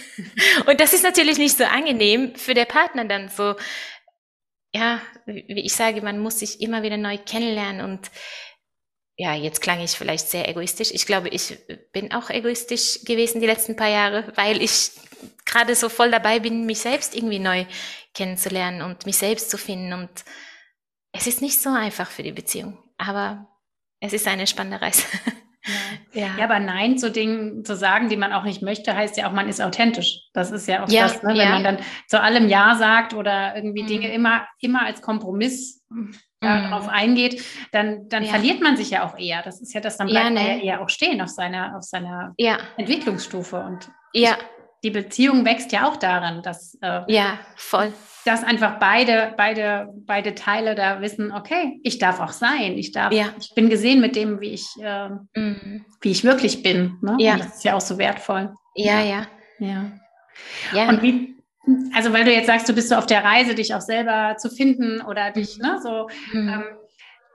und 0.66 0.80
das 0.80 0.92
ist 0.92 1.02
natürlich 1.02 1.38
nicht 1.38 1.56
so 1.56 1.64
angenehm 1.64 2.34
für 2.34 2.54
der 2.54 2.66
Partner 2.66 3.04
dann 3.06 3.28
so. 3.28 3.54
Ja, 4.74 5.00
wie 5.26 5.64
ich 5.64 5.74
sage, 5.74 6.00
man 6.02 6.18
muss 6.18 6.38
sich 6.38 6.60
immer 6.62 6.82
wieder 6.82 6.96
neu 6.96 7.18
kennenlernen 7.18 7.82
und 7.90 8.10
ja, 9.16 9.34
jetzt 9.34 9.60
klang 9.60 9.80
ich 9.80 9.90
vielleicht 9.92 10.28
sehr 10.28 10.48
egoistisch. 10.48 10.90
Ich 10.92 11.06
glaube, 11.06 11.28
ich 11.28 11.58
bin 11.92 12.12
auch 12.12 12.30
egoistisch 12.30 13.04
gewesen 13.04 13.40
die 13.40 13.46
letzten 13.46 13.76
paar 13.76 13.90
Jahre, 13.90 14.32
weil 14.36 14.62
ich 14.62 14.92
gerade 15.44 15.74
so 15.74 15.88
voll 15.88 16.10
dabei 16.10 16.40
bin, 16.40 16.66
mich 16.66 16.80
selbst 16.80 17.14
irgendwie 17.14 17.38
neu 17.38 17.66
kennenzulernen 18.14 18.82
und 18.82 19.06
mich 19.06 19.18
selbst 19.18 19.50
zu 19.50 19.58
finden. 19.58 19.92
Und 19.92 20.10
es 21.12 21.26
ist 21.26 21.42
nicht 21.42 21.60
so 21.60 21.70
einfach 21.70 22.10
für 22.10 22.22
die 22.22 22.32
Beziehung, 22.32 22.78
aber 22.96 23.48
es 24.00 24.12
ist 24.12 24.26
eine 24.26 24.46
spannende 24.46 24.80
Reise. 24.80 25.04
Ja. 26.12 26.36
ja. 26.36 26.44
aber 26.44 26.58
Nein 26.58 26.98
zu 26.98 27.12
Dingen 27.12 27.64
zu 27.64 27.76
sagen, 27.76 28.08
die 28.08 28.16
man 28.16 28.32
auch 28.32 28.42
nicht 28.42 28.62
möchte, 28.62 28.96
heißt 28.96 29.16
ja 29.16 29.28
auch, 29.28 29.32
man 29.32 29.48
ist 29.48 29.62
authentisch. 29.62 30.28
Das 30.32 30.50
ist 30.50 30.66
ja 30.66 30.82
auch 30.82 30.88
ja, 30.88 31.04
das, 31.04 31.22
ne? 31.22 31.28
wenn 31.30 31.36
ja. 31.36 31.50
man 31.50 31.62
dann 31.62 31.78
zu 32.08 32.20
allem 32.20 32.48
Ja 32.48 32.74
sagt 32.74 33.14
oder 33.14 33.54
irgendwie 33.54 33.84
mhm. 33.84 33.86
Dinge 33.86 34.12
immer, 34.12 34.46
immer 34.60 34.84
als 34.84 35.00
Kompromiss. 35.02 35.84
Darauf 36.42 36.88
eingeht, 36.88 37.42
dann, 37.72 38.08
dann 38.08 38.24
verliert 38.24 38.60
man 38.60 38.76
sich 38.76 38.90
ja 38.90 39.06
auch 39.06 39.18
eher. 39.18 39.42
Das 39.42 39.60
ist 39.60 39.72
ja 39.72 39.80
das, 39.80 39.96
dann 39.96 40.08
bleibt 40.08 40.30
ne? 40.30 40.34
man 40.34 40.46
ja 40.46 40.56
eher 40.62 40.82
auch 40.82 40.88
stehen 40.88 41.20
auf 41.20 41.30
seiner, 41.30 41.76
auf 41.76 41.84
seiner 41.84 42.34
Entwicklungsstufe. 42.76 43.56
Und 43.56 43.90
ja. 44.12 44.36
die 44.84 44.90
Beziehung 44.90 45.44
wächst 45.44 45.72
ja 45.72 45.88
auch 45.88 45.96
daran, 45.96 46.42
dass 46.42 46.76
äh, 46.82 47.02
ja, 47.08 47.38
voll 47.56 47.92
dass 48.24 48.44
einfach 48.44 48.78
beide, 48.78 49.34
beide, 49.36 49.88
beide 50.06 50.34
Teile 50.34 50.74
da 50.74 51.00
wissen, 51.00 51.32
okay, 51.32 51.80
ich 51.82 51.98
darf 51.98 52.20
auch 52.20 52.32
sein, 52.32 52.78
ich 52.78 52.92
darf, 52.92 53.12
ja. 53.12 53.26
ich 53.38 53.54
bin 53.54 53.68
gesehen 53.68 54.00
mit 54.00 54.16
dem, 54.16 54.40
wie 54.40 54.50
ich, 54.50 54.66
äh, 54.80 55.08
mhm. 55.34 55.84
wie 56.00 56.10
ich 56.10 56.24
wirklich 56.24 56.62
bin. 56.62 56.98
Ne? 57.02 57.16
Ja. 57.18 57.34
Und 57.34 57.40
das 57.40 57.56
ist 57.56 57.64
ja 57.64 57.74
auch 57.74 57.80
so 57.80 57.98
wertvoll. 57.98 58.52
Ja, 58.74 59.00
ja. 59.02 59.26
Ja. 59.58 59.92
ja. 60.72 60.88
Und 60.88 61.02
wie, 61.02 61.34
also 61.94 62.12
weil 62.12 62.24
du 62.24 62.32
jetzt 62.32 62.46
sagst, 62.46 62.68
du 62.68 62.72
bist 62.72 62.88
so 62.88 62.96
auf 62.96 63.06
der 63.06 63.24
Reise, 63.24 63.54
dich 63.54 63.74
auch 63.74 63.80
selber 63.80 64.36
zu 64.36 64.50
finden 64.50 65.00
oder 65.00 65.30
dich, 65.30 65.58
mhm. 65.58 65.64
ne, 65.64 65.80
so, 65.82 66.08
mhm. 66.32 66.48
ähm, 66.48 66.64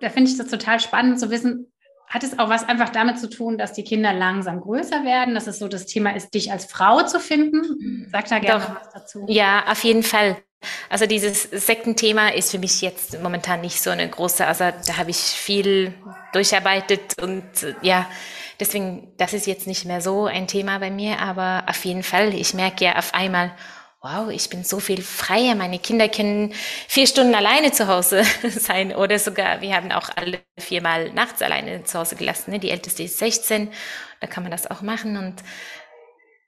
da 0.01 0.09
finde 0.09 0.29
ich 0.29 0.37
das 0.37 0.47
total 0.47 0.79
spannend 0.79 1.19
zu 1.19 1.29
wissen, 1.29 1.71
hat 2.07 2.23
es 2.23 2.39
auch 2.39 2.49
was 2.49 2.67
einfach 2.67 2.89
damit 2.89 3.19
zu 3.19 3.29
tun, 3.29 3.57
dass 3.57 3.73
die 3.73 3.83
Kinder 3.83 4.13
langsam 4.13 4.61
größer 4.61 5.03
werden, 5.03 5.35
dass 5.35 5.47
es 5.47 5.59
so 5.59 5.67
das 5.67 5.85
Thema 5.85 6.15
ist, 6.15 6.33
dich 6.33 6.51
als 6.51 6.65
Frau 6.65 7.03
zu 7.03 7.19
finden? 7.19 7.61
Mhm. 7.79 8.07
Sag 8.11 8.29
da 8.29 8.39
gerne 8.39 8.63
Doch. 8.63 8.75
was 8.75 8.89
dazu. 8.93 9.25
Ja, 9.27 9.65
auf 9.67 9.83
jeden 9.83 10.03
Fall. 10.03 10.37
Also 10.89 11.05
dieses 11.05 11.43
Sektenthema 11.43 12.29
ist 12.29 12.51
für 12.51 12.59
mich 12.59 12.81
jetzt 12.81 13.21
momentan 13.21 13.61
nicht 13.61 13.81
so 13.81 13.89
eine 13.89 14.09
große, 14.09 14.45
also 14.45 14.65
da 14.87 14.97
habe 14.97 15.11
ich 15.11 15.17
viel 15.17 15.93
durcharbeitet 16.33 17.21
und 17.21 17.43
ja, 17.81 18.09
deswegen, 18.59 19.13
das 19.17 19.33
ist 19.33 19.45
jetzt 19.45 19.67
nicht 19.67 19.85
mehr 19.85 20.01
so 20.01 20.25
ein 20.25 20.47
Thema 20.47 20.79
bei 20.79 20.89
mir, 20.89 21.19
aber 21.19 21.65
auf 21.67 21.83
jeden 21.85 22.03
Fall, 22.03 22.33
ich 22.33 22.53
merke 22.53 22.85
ja 22.85 22.95
auf 22.95 23.13
einmal, 23.13 23.51
wow, 24.01 24.29
ich 24.29 24.49
bin 24.49 24.63
so 24.63 24.79
viel 24.79 25.01
freier. 25.01 25.55
Meine 25.55 25.79
Kinder 25.79 26.07
können 26.07 26.53
vier 26.87 27.07
Stunden 27.07 27.35
alleine 27.35 27.71
zu 27.71 27.87
Hause 27.87 28.23
sein 28.49 28.95
oder 28.95 29.19
sogar, 29.19 29.61
wir 29.61 29.75
haben 29.75 29.91
auch 29.91 30.09
alle 30.15 30.41
viermal 30.57 31.11
nachts 31.11 31.41
alleine 31.41 31.83
zu 31.83 31.99
Hause 31.99 32.15
gelassen. 32.15 32.51
Ne? 32.51 32.59
Die 32.59 32.69
älteste 32.69 33.03
ist 33.03 33.17
16, 33.17 33.71
da 34.19 34.27
kann 34.27 34.43
man 34.43 34.51
das 34.51 34.69
auch 34.69 34.81
machen 34.81 35.17
und 35.17 35.35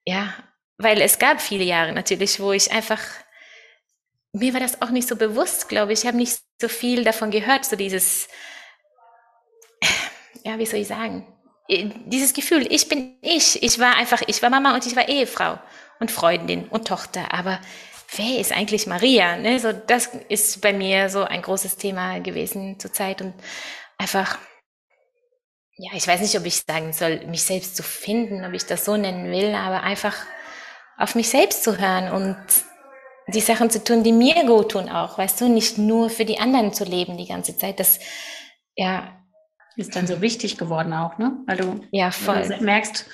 ja, 0.06 0.34
weil 0.78 1.02
es 1.02 1.20
gab 1.20 1.42
viele 1.42 1.64
Jahre 1.64 1.92
natürlich, 1.92 2.40
wo 2.40 2.52
ich 2.52 2.72
einfach 2.72 3.02
mir 4.32 4.54
war 4.54 4.60
das 4.60 4.82
auch 4.82 4.90
nicht 4.92 5.08
so 5.08 5.16
bewusst, 5.16 5.70
glaube 5.70 5.94
ich. 5.94 6.02
Ich 6.02 6.08
habe 6.08 6.18
nicht 6.18 6.40
so 6.62 6.68
viel 6.68 7.04
davon 7.04 7.32
gehört, 7.32 7.66
so 7.66 7.76
dieses, 7.76 8.28
ja, 10.44 10.58
wie 10.60 10.66
soll 10.66 10.82
ich 10.82 10.88
sagen, 10.88 11.26
dieses 11.70 12.34
Gefühl, 12.34 12.66
ich 12.72 12.88
bin 12.88 13.18
ich. 13.22 13.62
Ich 13.62 13.80
war 13.80 13.96
einfach, 13.96 14.22
ich 14.28 14.42
war 14.42 14.50
Mama 14.50 14.74
und 14.74 14.86
ich 14.86 14.96
war 14.96 15.08
Ehefrau 15.08 15.60
und 16.00 16.12
Freundin 16.12 16.68
und 16.68 16.88
Tochter. 16.88 17.34
Aber 17.34 17.60
wer 18.16 18.40
ist 18.40 18.52
eigentlich 18.52 18.88
Maria? 18.88 19.38
Ne? 19.38 19.60
So, 19.60 19.72
das 19.72 20.10
ist 20.30 20.62
bei 20.62 20.74
mir 20.74 21.10
so 21.10 21.24
ein 21.24 21.42
großes 21.42 21.78
Thema 21.78 22.20
gewesen 22.20 22.80
zur 22.80 22.94
Zeit 22.94 23.22
und 23.22 23.34
einfach, 23.98 24.38
ja, 25.78 25.92
ich 25.94 26.08
weiß 26.08 26.22
nicht, 26.22 26.38
ob 26.38 26.46
ich 26.46 26.64
sagen 26.68 26.94
soll, 26.94 27.26
mich 27.28 27.44
selbst 27.44 27.76
zu 27.76 27.84
finden, 27.84 28.46
ob 28.46 28.54
ich 28.54 28.66
das 28.66 28.86
so 28.86 28.98
nennen 28.98 29.32
will, 29.32 29.54
aber 29.56 29.84
einfach 29.84 30.16
auf 30.98 31.16
mich 31.16 31.30
selbst 31.30 31.64
zu 31.64 31.78
hören 31.78 32.12
und 32.12 32.38
die 33.28 33.42
Sachen 33.42 33.70
zu 33.70 33.84
tun, 33.84 34.04
die 34.04 34.12
mir 34.12 34.46
gut 34.46 34.72
tun 34.72 34.90
auch, 34.90 35.18
weißt 35.18 35.42
du, 35.42 35.48
nicht 35.48 35.78
nur 35.78 36.10
für 36.10 36.26
die 36.26 36.40
anderen 36.40 36.74
zu 36.74 36.84
leben 36.84 37.18
die 37.18 37.28
ganze 37.28 37.56
Zeit. 37.58 37.80
Das, 37.80 38.00
ja. 38.76 39.16
Ist 39.76 39.96
dann 39.96 40.08
so 40.08 40.20
wichtig 40.20 40.58
geworden 40.58 40.92
auch, 40.94 41.18
ne? 41.20 41.38
Weil 41.46 41.58
du, 41.58 41.82
ja, 41.92 42.12
voll. 42.12 42.58
Merkst, 42.60 43.06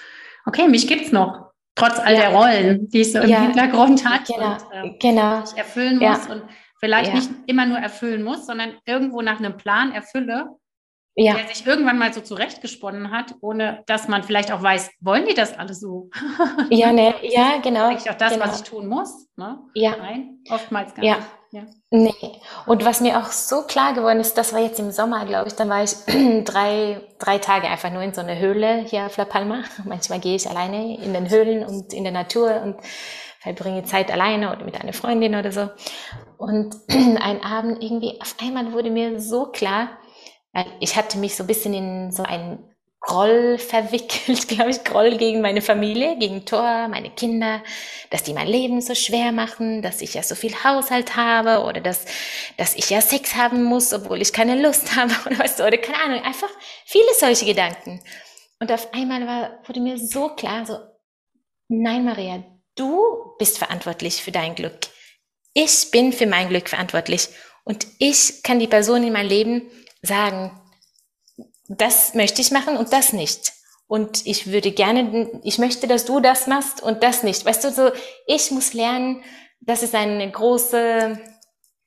okay, 0.48 0.68
mich 0.68 0.88
gibt's 0.88 1.12
noch, 1.12 1.52
trotz 1.76 2.00
all 2.00 2.14
ja. 2.14 2.22
der 2.22 2.30
Rollen, 2.30 2.90
die 2.90 3.02
es 3.02 3.14
so 3.14 3.20
im 3.20 3.30
ja. 3.30 3.42
Hintergrund 3.42 4.06
hat. 4.06 4.26
Genau, 4.28 4.54
und, 4.54 4.72
äh, 4.72 4.98
genau. 5.00 5.44
Ich 5.44 5.58
erfüllen 5.58 6.00
muss 6.00 6.28
und 6.28 6.44
vielleicht 6.80 7.14
nicht 7.14 7.30
immer 7.48 7.66
nur 7.66 7.78
erfüllen 7.78 8.24
muss, 8.24 8.46
sondern 8.46 8.74
irgendwo 8.86 9.22
nach 9.22 9.40
einem 9.40 9.58
Plan 9.58 9.92
erfülle 9.92 10.56
ja. 11.16 11.34
der 11.34 11.48
sich 11.48 11.66
irgendwann 11.66 11.98
mal 11.98 12.14
so 12.14 12.22
zurechtgesponnen 12.22 13.12
hat, 13.12 13.34
ohne 13.42 13.84
dass 13.88 14.08
man 14.08 14.24
vielleicht 14.24 14.52
auch 14.52 14.62
weiß, 14.62 14.92
wollen 15.00 15.26
die 15.26 15.34
das 15.34 15.58
alle 15.58 15.74
so? 15.74 16.10
Ja, 16.70 16.92
ne, 16.92 17.16
ja, 17.24 17.58
genau. 17.64 17.90
Eigentlich 17.90 18.10
auch 18.10 18.18
das, 18.18 18.34
genau. 18.34 18.46
was 18.46 18.62
ich 18.62 18.68
tun 18.68 18.88
muss. 18.88 19.28
Ne? 19.38 19.60
Ja. 19.74 19.96
Nein, 19.98 20.40
oftmals 20.50 20.94
gar 20.94 21.06
ja. 21.06 21.16
nicht. 21.16 21.28
Ja. 21.56 21.64
Nee. 21.90 22.12
Und 22.66 22.84
was 22.84 23.00
mir 23.00 23.18
auch 23.18 23.32
so 23.32 23.62
klar 23.62 23.94
geworden 23.94 24.20
ist, 24.20 24.38
das 24.38 24.52
war 24.52 24.60
jetzt 24.60 24.78
im 24.78 24.92
Sommer, 24.92 25.26
glaube 25.26 25.48
ich, 25.48 25.56
dann 25.56 25.70
war 25.70 25.84
ich 25.84 25.96
drei, 26.44 27.00
drei 27.18 27.38
Tage 27.38 27.68
einfach 27.68 27.90
nur 27.92 28.02
in 28.02 28.14
so 28.14 28.20
einer 28.20 28.38
Höhle 28.38 28.84
hier 28.86 29.06
auf 29.06 29.16
La 29.16 29.24
Palma. 29.24 29.64
Manchmal 29.86 30.20
gehe 30.20 30.36
ich 30.36 30.50
alleine 30.50 30.98
in 31.02 31.14
den 31.14 31.30
Höhlen 31.30 31.64
und 31.64 31.94
in 31.94 32.04
der 32.04 32.12
Natur 32.12 32.62
und 32.62 32.76
verbringe 33.40 33.86
Zeit 33.86 34.12
alleine 34.12 34.54
oder 34.54 34.66
mit 34.66 34.82
einer 34.82 34.92
Freundin 34.92 35.34
oder 35.34 35.54
so. 35.54 35.70
Und 36.38 36.76
ein 36.90 37.42
Abend 37.42 37.82
irgendwie, 37.82 38.20
auf 38.20 38.36
einmal 38.42 38.74
wurde 38.74 38.92
mir 38.92 39.22
so 39.22 39.46
klar, 39.46 39.98
ich 40.82 40.98
hatte 40.98 41.18
mich 41.18 41.38
so 41.38 41.44
ein 41.46 41.48
bisschen 41.48 41.74
in 41.74 42.12
so 42.12 42.24
einen 42.24 42.75
Groll 43.06 43.58
verwickelt, 43.60 44.48
glaube 44.48 44.72
ich, 44.72 44.84
Groll 44.84 45.18
gegen 45.18 45.42
meine 45.42 45.62
Familie, 45.62 46.18
gegen 46.18 46.46
Thor, 46.46 46.88
meine 46.88 47.12
Kinder, 47.12 47.64
dass 48.10 48.24
die 48.24 48.34
mein 48.34 48.48
Leben 48.48 48.82
so 48.82 48.96
schwer 48.96 49.32
machen, 49.32 49.82
dass 49.82 50.02
ich 50.02 50.16
ja 50.16 50.24
so 50.24 50.36
viel 50.36 50.54
Haushalt 50.64 51.16
habe 51.16 51.64
oder 51.66 51.82
dass, 51.82 52.06
dass 52.58 52.76
ich 52.76 52.90
ja 52.90 53.02
Sex 53.02 53.36
haben 53.36 53.64
muss, 53.64 53.94
obwohl 53.94 54.22
ich 54.22 54.34
keine 54.34 54.62
Lust 54.62 54.96
habe 54.96 55.14
oder 55.26 55.38
du, 55.38 55.64
oder 55.66 55.78
keine 55.78 56.04
Ahnung, 56.04 56.24
einfach 56.24 56.50
viele 56.86 57.14
solche 57.18 57.46
Gedanken. 57.46 58.02
Und 58.60 58.72
auf 58.72 58.94
einmal 58.94 59.28
war, 59.28 59.60
wurde 59.66 59.82
mir 59.82 59.98
so 59.98 60.30
klar, 60.30 60.66
so, 60.66 60.80
nein, 61.68 62.06
Maria, 62.06 62.44
du 62.76 63.36
bist 63.38 63.58
verantwortlich 63.58 64.24
für 64.24 64.32
dein 64.32 64.56
Glück. 64.56 64.88
Ich 65.54 65.92
bin 65.92 66.12
für 66.12 66.26
mein 66.26 66.50
Glück 66.50 66.70
verantwortlich 66.70 67.30
und 67.64 67.86
ich 68.00 68.44
kann 68.44 68.60
die 68.60 68.68
Person 68.68 69.04
in 69.04 69.14
mein 69.14 69.28
Leben 69.28 69.70
sagen, 70.02 70.60
das 71.68 72.14
möchte 72.14 72.42
ich 72.42 72.52
machen 72.52 72.78
und 72.78 72.94
das 72.94 73.14
nicht. 73.14 73.54
Und 73.88 74.26
ich 74.26 74.48
würde 74.48 74.72
gerne, 74.72 75.30
ich 75.44 75.60
möchte, 75.60 75.88
dass 75.88 76.06
du 76.06 76.20
das 76.20 76.48
machst 76.48 76.82
und 76.82 77.04
das 77.04 77.24
nicht. 77.24 77.46
Weißt 77.46 77.64
du, 77.64 77.72
so, 77.72 77.92
ich 78.26 78.50
muss 78.52 78.74
lernen, 78.74 79.24
das 79.62 79.84
ist 79.84 79.94
eine 79.94 80.30
große, 80.30 81.20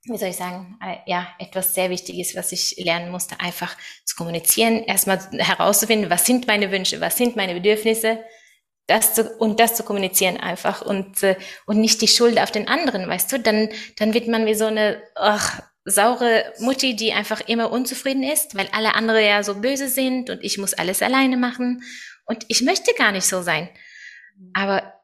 wie 0.05 0.19
soll 0.19 0.29
ich 0.29 0.37
sagen, 0.37 0.79
äh, 0.83 0.97
ja, 1.07 1.29
etwas 1.39 1.75
sehr 1.75 1.91
Wichtiges, 1.91 2.37
was 2.37 2.53
ich 2.53 2.77
lernen 2.79 3.11
musste, 3.11 3.41
einfach 3.41 3.77
zu 4.05 4.17
kommunizieren, 4.17 4.85
erstmal 4.85 5.19
herauszufinden, 5.33 6.11
was 6.11 6.25
sind 6.25 6.47
meine 6.47 6.71
Wünsche, 6.71 7.01
was 7.01 7.17
sind 7.17 7.37
meine 7.37 7.55
Bedürfnisse, 7.55 8.21
das 8.87 9.15
zu, 9.15 9.29
und 9.39 9.61
das 9.61 9.75
zu 9.75 9.83
kommunizieren 9.83 10.39
einfach 10.39 10.83
und, 10.83 11.23
äh, 11.23 11.37
und 11.67 11.79
nicht 11.79 12.01
die 12.01 12.09
Schuld 12.09 12.39
auf 12.41 12.51
den 12.51 12.69
anderen, 12.69 13.09
weißt 13.09 13.31
du, 13.33 13.39
dann, 13.39 13.69
dann 13.99 14.15
wird 14.15 14.29
man 14.29 14.47
wie 14.47 14.55
so 14.55 14.67
eine, 14.67 15.03
ach, 15.15 15.61
saure 15.91 16.53
Mutti, 16.59 16.97
die 16.97 17.13
einfach 17.13 17.41
immer 17.49 17.71
unzufrieden 17.71 18.23
ist, 18.23 18.57
weil 18.57 18.69
alle 18.73 18.95
andere 18.95 19.25
ja 19.25 19.43
so 19.43 19.57
böse 19.61 19.89
sind 19.89 20.31
und 20.31 20.43
ich 20.43 20.59
muss 20.59 20.75
alles 20.75 21.03
alleine 21.03 21.37
machen. 21.37 21.83
Und 22.27 22.45
ich 22.49 22.63
möchte 22.63 22.93
gar 22.95 23.13
nicht 23.13 23.27
so 23.27 23.43
sein. 23.43 23.69
Aber 24.53 24.99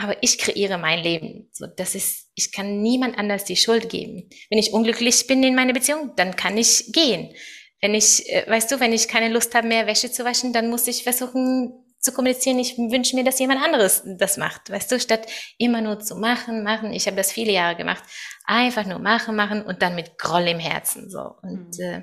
aber 0.00 0.16
ich 0.22 0.38
kreiere 0.38 0.78
mein 0.78 1.02
Leben. 1.02 1.50
So, 1.52 1.66
das 1.66 1.96
ist, 1.96 2.28
ich 2.36 2.52
kann 2.52 2.82
niemand 2.82 3.18
anders 3.18 3.44
die 3.44 3.56
Schuld 3.56 3.88
geben. 3.88 4.30
Wenn 4.48 4.60
ich 4.60 4.72
unglücklich 4.72 5.26
bin 5.26 5.42
in 5.42 5.56
meiner 5.56 5.72
Beziehung, 5.72 6.12
dann 6.14 6.36
kann 6.36 6.56
ich 6.56 6.92
gehen. 6.92 7.34
Wenn 7.80 7.94
ich, 7.96 8.32
äh, 8.32 8.48
weißt 8.48 8.70
du, 8.70 8.78
wenn 8.78 8.92
ich 8.92 9.08
keine 9.08 9.28
Lust 9.28 9.56
habe, 9.56 9.66
mehr 9.66 9.88
Wäsche 9.88 10.10
zu 10.12 10.24
waschen, 10.24 10.52
dann 10.52 10.70
muss 10.70 10.86
ich 10.86 11.02
versuchen 11.02 11.84
zu 11.98 12.12
kommunizieren. 12.12 12.60
Ich 12.60 12.78
wünsche 12.78 13.16
mir, 13.16 13.24
dass 13.24 13.40
jemand 13.40 13.60
anderes 13.60 14.04
das 14.06 14.36
macht. 14.36 14.70
Weißt 14.70 14.90
du, 14.92 15.00
statt 15.00 15.26
immer 15.58 15.80
nur 15.80 15.98
zu 15.98 16.14
machen, 16.14 16.62
machen. 16.62 16.92
Ich 16.92 17.06
habe 17.06 17.16
das 17.16 17.32
viele 17.32 17.50
Jahre 17.50 17.74
gemacht. 17.74 18.04
Einfach 18.50 18.86
nur 18.86 18.98
machen, 18.98 19.36
machen 19.36 19.60
und 19.62 19.82
dann 19.82 19.94
mit 19.94 20.16
Groll 20.16 20.48
im 20.48 20.58
Herzen. 20.58 21.10
So. 21.10 21.34
Und 21.42 21.76
mhm. 21.76 21.84
äh, 21.84 22.02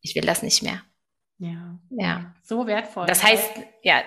ich 0.00 0.16
will 0.16 0.24
das 0.24 0.42
nicht 0.42 0.60
mehr. 0.60 0.82
Ja. 1.38 1.78
Ja. 1.90 2.34
So 2.44 2.66
wertvoll. 2.66 3.06
Das 3.06 3.24
heißt, 3.24 3.50
ja, 3.82 4.02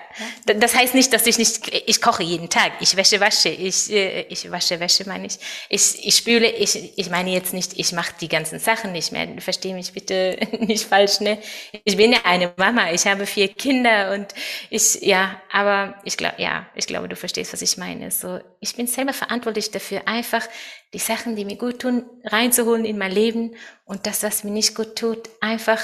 das 0.46 0.76
heißt 0.76 0.96
nicht, 0.96 1.12
dass 1.12 1.28
ich 1.28 1.38
nicht, 1.38 1.68
ich 1.86 2.02
koche 2.02 2.24
jeden 2.24 2.50
Tag, 2.50 2.72
ich 2.80 2.96
wäsche, 2.96 3.20
wasche, 3.20 3.50
ich, 3.50 3.92
äh, 3.92 4.22
ich 4.30 4.50
wasche, 4.50 4.80
wäsche, 4.80 5.08
meine 5.08 5.28
ich. 5.28 5.38
Ich, 5.68 6.08
ich 6.08 6.16
spüle, 6.16 6.50
ich, 6.50 6.98
ich 6.98 7.10
meine 7.10 7.32
jetzt 7.32 7.54
nicht, 7.54 7.78
ich 7.78 7.92
mache 7.92 8.14
die 8.22 8.30
ganzen 8.30 8.60
Sachen 8.60 8.94
nicht 8.94 9.12
mehr. 9.12 9.28
Verstehe 9.40 9.76
mich 9.76 9.92
bitte 9.92 10.38
nicht 10.60 10.86
falsch, 10.86 11.20
ne? 11.20 11.38
Ich 11.84 11.98
bin 11.98 12.14
ja 12.14 12.20
eine 12.24 12.54
Mama, 12.56 12.92
ich 12.92 13.06
habe 13.06 13.26
vier 13.26 13.50
Kinder 13.50 14.14
und 14.14 14.28
ich, 14.70 15.02
ja, 15.02 15.42
aber 15.52 15.96
ich 16.06 16.16
glaube, 16.16 16.36
ja, 16.42 16.66
ich 16.76 16.88
glaube, 16.88 17.10
du 17.10 17.18
verstehst, 17.18 17.52
was 17.52 17.62
ich 17.62 17.78
meine. 17.78 18.10
So, 18.10 18.40
ich 18.62 18.76
bin 18.78 18.88
selber 18.88 19.12
verantwortlich 19.14 19.70
dafür, 19.72 20.08
einfach 20.08 20.48
die 20.94 21.00
Sachen, 21.00 21.36
die 21.36 21.44
mir 21.44 21.58
gut 21.58 21.80
tun, 21.80 22.06
reinzuholen 22.24 22.86
in 22.86 22.98
mein 22.98 23.12
Leben 23.12 23.56
und 23.84 24.08
das, 24.08 24.24
was 24.24 24.46
mir 24.46 24.52
nicht 24.52 24.76
gut 24.76 24.96
tut, 24.96 25.30
einfach 25.42 25.82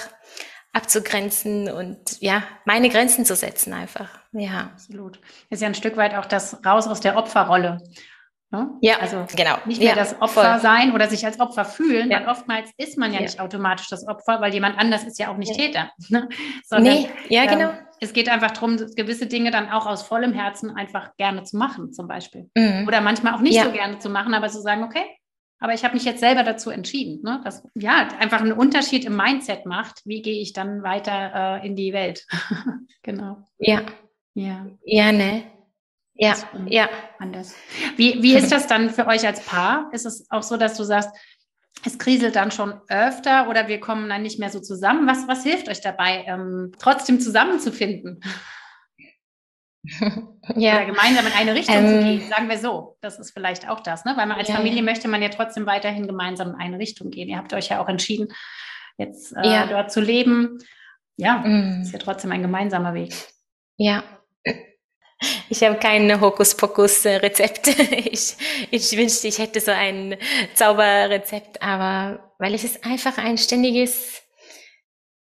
abzugrenzen 0.74 1.72
und 1.72 2.20
ja, 2.20 2.44
meine 2.65 2.89
Grenzen 2.89 3.25
zu 3.25 3.36
setzen 3.36 3.74
einfach. 3.74 4.10
Ja. 4.32 4.72
Absolut. 4.74 5.20
Ist 5.50 5.62
ja 5.62 5.68
ein 5.68 5.75
Stück 5.75 5.96
weit 5.98 6.15
auch 6.15 6.25
das 6.25 6.65
raus 6.65 6.88
aus 6.88 7.00
der 7.00 7.15
Opferrolle. 7.15 7.80
Ne? 8.50 8.70
Ja, 8.82 9.00
also 9.00 9.25
genau. 9.36 9.58
Nicht 9.65 9.80
mehr 9.80 9.89
ja, 9.89 9.96
das 9.96 10.13
Opfer 10.22 10.51
voll. 10.51 10.60
sein 10.60 10.94
oder 10.94 11.08
sich 11.08 11.25
als 11.25 11.39
Opfer 11.39 11.65
fühlen, 11.65 12.12
ja. 12.12 12.20
weil 12.20 12.27
oftmals 12.27 12.70
ist 12.77 13.00
man 13.00 13.12
ja, 13.12 13.18
ja, 13.18 13.25
nicht 13.25 13.39
automatisch 13.39 13.88
das 13.89 14.08
Opfer, 14.08 14.42
weil 14.42 14.53
jemand 14.53 14.77
anders 14.77 15.03
ist 15.06 15.18
ja 15.18 15.30
auch 15.32 15.38
nicht 15.38 15.56
Täter. 15.56 15.92
Ne? 16.10 16.30
Sondern, 16.63 16.94
nee, 16.94 17.10
ja, 17.30 17.46
genau. 17.46 17.70
Ähm, 17.70 17.77
es 18.00 18.13
geht 18.13 18.30
einfach 18.30 18.51
darum, 18.51 18.77
gewisse 18.96 19.25
Dinge 19.25 19.50
dann 19.50 19.72
auch 19.72 19.88
aus 19.88 20.03
vollem 20.03 20.34
Herzen 20.34 20.70
einfach 20.70 21.15
gerne 21.18 21.44
zu 21.44 21.58
machen, 21.58 21.94
zum 21.94 22.08
Beispiel. 22.08 22.50
Mhm. 22.56 22.86
Oder 22.88 23.01
manchmal 23.01 23.34
auch 23.34 23.39
nicht 23.39 23.60
so 23.60 23.72
gerne 23.72 23.98
zu 24.00 24.10
machen, 24.10 24.34
aber 24.36 24.50
zu 24.50 24.62
sagen, 24.62 24.84
okay, 24.84 25.06
aber 25.63 25.74
ich 25.74 25.86
habe 25.86 25.93
mich 25.93 26.03
jetzt 26.03 26.20
selber 26.20 26.43
dazu 26.43 26.72
entschieden, 26.72 27.22
ne? 27.24 27.39
dass 27.46 27.63
ja 27.74 28.10
einfach 28.20 28.41
einen 28.41 28.51
Unterschied 28.51 29.05
im 29.05 29.15
Mindset 29.15 29.65
macht. 29.65 30.01
Wie 30.03 30.22
gehe 30.22 30.41
ich 30.41 30.51
dann 30.51 30.84
weiter 30.84 31.62
äh, 31.63 31.65
in 31.65 31.77
die 31.77 31.93
Welt? 31.93 32.27
genau. 33.01 33.38
Ja. 33.60 33.84
Ja. 34.34 34.67
Ja, 34.84 35.13
ne? 35.13 35.46
Ja, 36.15 36.36
ja. 36.67 36.89
Anders. 37.17 37.55
Wie, 37.96 38.22
wie 38.22 38.36
ist 38.36 38.51
das 38.51 38.67
dann 38.67 38.89
für 38.89 39.08
euch 39.08 39.25
als 39.25 39.46
Paar? 39.46 39.89
Ist 39.93 40.05
es 40.05 40.29
auch 40.29 40.43
so, 40.43 40.58
dass 40.58 40.75
du 40.75 40.84
sagst, 40.84 41.12
es 41.86 41.98
kriselt 41.98 42.36
dann 42.36 42.51
schon 42.51 42.74
öfter 42.89 43.48
oder 43.48 43.70
wir 43.70 43.79
kommen 43.79 44.10
dann 44.10 44.24
nicht 44.24 44.39
mehr 44.39 44.50
so 44.50 44.60
zusammen? 44.60 45.08
Was, 45.08 45.29
was 45.29 45.43
hilft 45.43 45.70
euch 45.70 45.79
dabei, 45.79 46.25
ähm, 46.27 46.74
trotzdem 46.77 47.22
zusammenzufinden? 47.22 48.20
ja. 50.56 50.84
Gemeinsam 50.84 51.28
in 51.28 51.34
eine 51.34 51.54
Richtung 51.54 51.75
ähm, 51.75 51.88
zu 51.88 52.04
gehen, 52.04 52.30
sagen 52.30 52.50
wir 52.50 52.58
so. 52.58 52.98
Das 53.02 53.20
ist 53.20 53.32
vielleicht 53.32 53.70
auch 53.70 53.82
das, 53.82 54.06
ne? 54.06 54.13
Weil 54.16 54.28
man 54.28 54.38
als 54.38 54.48
ja, 54.48 54.56
Familie 54.56 54.82
möchte 54.82 55.08
man 55.08 55.22
ja 55.22 55.30
trotzdem 55.30 55.66
weiterhin 55.66 56.08
gemeinsam 56.08 56.50
in 56.50 56.56
eine 56.56 56.80
Richtung 56.80 57.12
gehen. 57.12 57.30
Ihr 57.30 57.38
habt 57.38 57.54
euch 57.54 57.70
ja 57.70 57.82
auch 57.82 57.90
entschieden, 57.90 58.30
jetzt 58.98 59.36
äh, 59.36 59.46
ja. 59.46 59.68
dort 59.68 59.92
zu 59.92 60.00
leben. 60.00 60.60
Ja, 61.18 61.40
mm. 61.40 61.82
ist 61.82 61.94
ja 61.94 62.00
trotzdem 62.00 62.32
ein 62.32 62.42
gemeinsamer 62.42 62.94
Weg. 62.94 63.13
Ja. 63.78 64.04
Ich 65.50 65.63
habe 65.63 65.78
kein 65.78 66.20
Hokuspokus-Rezept. 66.20 67.68
Ich, 68.13 68.36
ich 68.72 68.98
wünschte, 68.98 69.28
ich 69.28 69.40
hätte 69.40 69.60
so 69.60 69.72
ein 69.72 70.18
Zauberrezept, 70.53 71.62
aber 71.62 72.34
weil 72.38 72.53
es 72.53 72.64
ist 72.64 72.86
einfach 72.86 73.18
ein 73.18 73.38
ständiges 73.38 74.24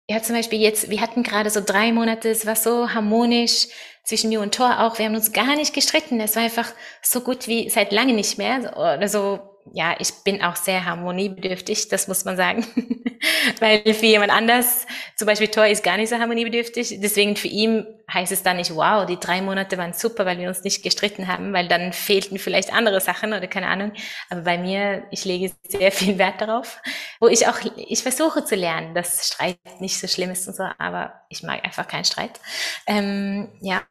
ja, 0.10 0.22
zum 0.22 0.36
Beispiel 0.36 0.60
jetzt, 0.60 0.89
wir 0.89 1.00
hatten 1.00 1.24
gerade 1.24 1.50
so 1.50 1.62
drei 1.65 1.94
Monate, 1.94 2.30
es 2.30 2.46
war 2.46 2.58
so 2.58 2.94
harmonisch 2.94 3.67
zwischen 4.04 4.30
mir 4.30 4.42
und 4.42 4.54
Thor 4.54 4.82
auch. 4.82 4.98
Wir 4.98 5.06
haben 5.06 5.16
uns 5.16 5.32
gar 5.32 5.56
nicht 5.56 5.74
gestritten. 5.74 6.20
Es 6.20 6.36
war 6.36 6.44
einfach 6.44 6.72
so 7.02 7.22
gut 7.22 7.48
wie 7.48 7.70
seit 7.70 7.92
lange 7.92 8.13
nicht 8.13 8.38
mehr. 8.38 8.78
Oder 8.78 9.08
so 9.08 9.39
ja, 9.71 9.95
ich 9.99 10.12
bin 10.23 10.41
auch 10.43 10.56
sehr 10.56 10.86
harmoniebedürftig, 10.86 11.88
das 11.88 12.08
muss 12.08 12.26
man 12.26 12.36
sagen. 12.36 12.65
Weil 13.60 13.82
für 13.93 14.06
jemand 14.06 14.32
anders, 14.32 14.86
zum 15.15 15.28
Beispiel 15.28 15.47
Thor 15.47 15.65
ist 15.65 15.84
gar 15.84 15.97
nicht 15.97 16.10
so 16.10 16.17
harmoniebedürftig. 16.17 16.99
Deswegen 17.02 17.36
für 17.36 17.47
ihn 17.47 17.86
heißt 18.12 18.32
es 18.32 18.43
dann 18.43 18.58
nicht, 18.58 18.76
wow, 18.76 19.06
die 19.06 19.17
drei 19.19 19.41
Monate 19.41 19.78
waren 19.78 19.93
super, 19.93 20.26
weil 20.26 20.38
wir 20.38 20.49
uns 20.49 20.63
nicht 20.63 20.84
gestritten 20.84 21.28
haben, 21.28 21.54
weil 21.54 21.67
dann 21.67 21.93
fehlten 21.93 22.38
vielleicht 22.38 22.73
andere 22.73 22.99
Sachen 22.99 23.34
oder 23.34 23.47
keine 23.47 23.67
Ahnung. 23.67 23.93
Aber 24.30 24.41
bei 24.41 24.58
mir, 24.58 25.06
ich 25.12 25.23
lege 25.23 25.54
sehr 25.67 25.91
viel 25.93 26.17
Wert 26.17 26.41
darauf, 26.41 26.82
wo 27.19 27.28
ich 27.28 27.47
auch, 27.47 27.60
ich 27.78 28.04
versuche 28.04 28.43
zu 28.43 28.56
lernen, 28.56 28.93
dass 28.93 29.28
Streit 29.28 29.58
nicht 29.80 29.99
so 29.99 30.08
schlimm 30.08 30.32
ist 30.32 30.47
und 30.47 30.56
so, 30.56 30.67
aber 30.78 31.21
ich 31.30 31.43
mag 31.43 31.63
einfach 31.63 31.88
keinen 31.88 32.06
Streit. 32.06 32.39
Ähm, 32.86 33.49
ja, 33.62 33.84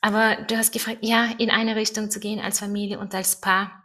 aber 0.00 0.36
du 0.48 0.56
hast 0.56 0.72
gefragt, 0.72 0.98
ja, 1.02 1.28
in 1.38 1.50
eine 1.50 1.76
Richtung 1.76 2.10
zu 2.10 2.18
gehen 2.18 2.40
als 2.40 2.58
Familie 2.58 2.98
und 2.98 3.14
als 3.14 3.40
Paar 3.40 3.81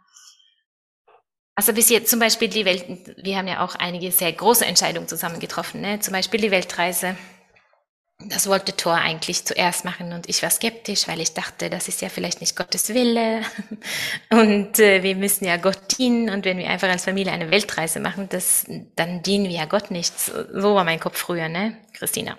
also 1.58 1.72
bis 1.72 1.88
jetzt 1.88 2.08
zum 2.08 2.20
Beispiel 2.20 2.46
die 2.46 2.64
Welt, 2.64 2.84
wir 3.16 3.36
haben 3.36 3.48
ja 3.48 3.64
auch 3.64 3.74
einige 3.74 4.12
sehr 4.12 4.32
große 4.32 4.64
Entscheidungen 4.64 5.08
zusammen 5.08 5.40
getroffen, 5.40 5.80
ne? 5.80 5.98
zum 5.98 6.12
Beispiel 6.12 6.40
die 6.40 6.52
Weltreise. 6.52 7.16
Das 8.28 8.46
wollte 8.46 8.76
Thor 8.76 8.94
eigentlich 8.94 9.44
zuerst 9.44 9.84
machen 9.84 10.12
und 10.12 10.28
ich 10.28 10.40
war 10.40 10.50
skeptisch, 10.50 11.08
weil 11.08 11.20
ich 11.20 11.34
dachte, 11.34 11.68
das 11.68 11.88
ist 11.88 12.00
ja 12.00 12.10
vielleicht 12.10 12.40
nicht 12.40 12.54
Gottes 12.54 12.94
Wille 12.94 13.42
und 14.30 14.78
äh, 14.78 15.02
wir 15.02 15.16
müssen 15.16 15.46
ja 15.46 15.56
Gott 15.56 15.98
dienen 15.98 16.30
und 16.30 16.44
wenn 16.44 16.58
wir 16.58 16.70
einfach 16.70 16.88
als 16.88 17.06
Familie 17.06 17.32
eine 17.32 17.50
Weltreise 17.50 17.98
machen, 17.98 18.28
das, 18.28 18.64
dann 18.94 19.24
dienen 19.24 19.46
wir 19.46 19.56
ja 19.56 19.64
Gott 19.64 19.90
nicht. 19.90 20.16
So, 20.16 20.32
so 20.52 20.76
war 20.76 20.84
mein 20.84 21.00
Kopf 21.00 21.18
früher, 21.18 21.48
ne, 21.48 21.76
Christina. 21.92 22.38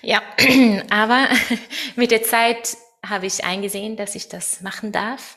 Ja, 0.00 0.20
aber 0.90 1.28
mit 1.94 2.10
der 2.10 2.24
Zeit 2.24 2.76
habe 3.08 3.26
ich 3.26 3.44
eingesehen, 3.44 3.96
dass 3.96 4.16
ich 4.16 4.28
das 4.28 4.62
machen 4.62 4.90
darf 4.90 5.36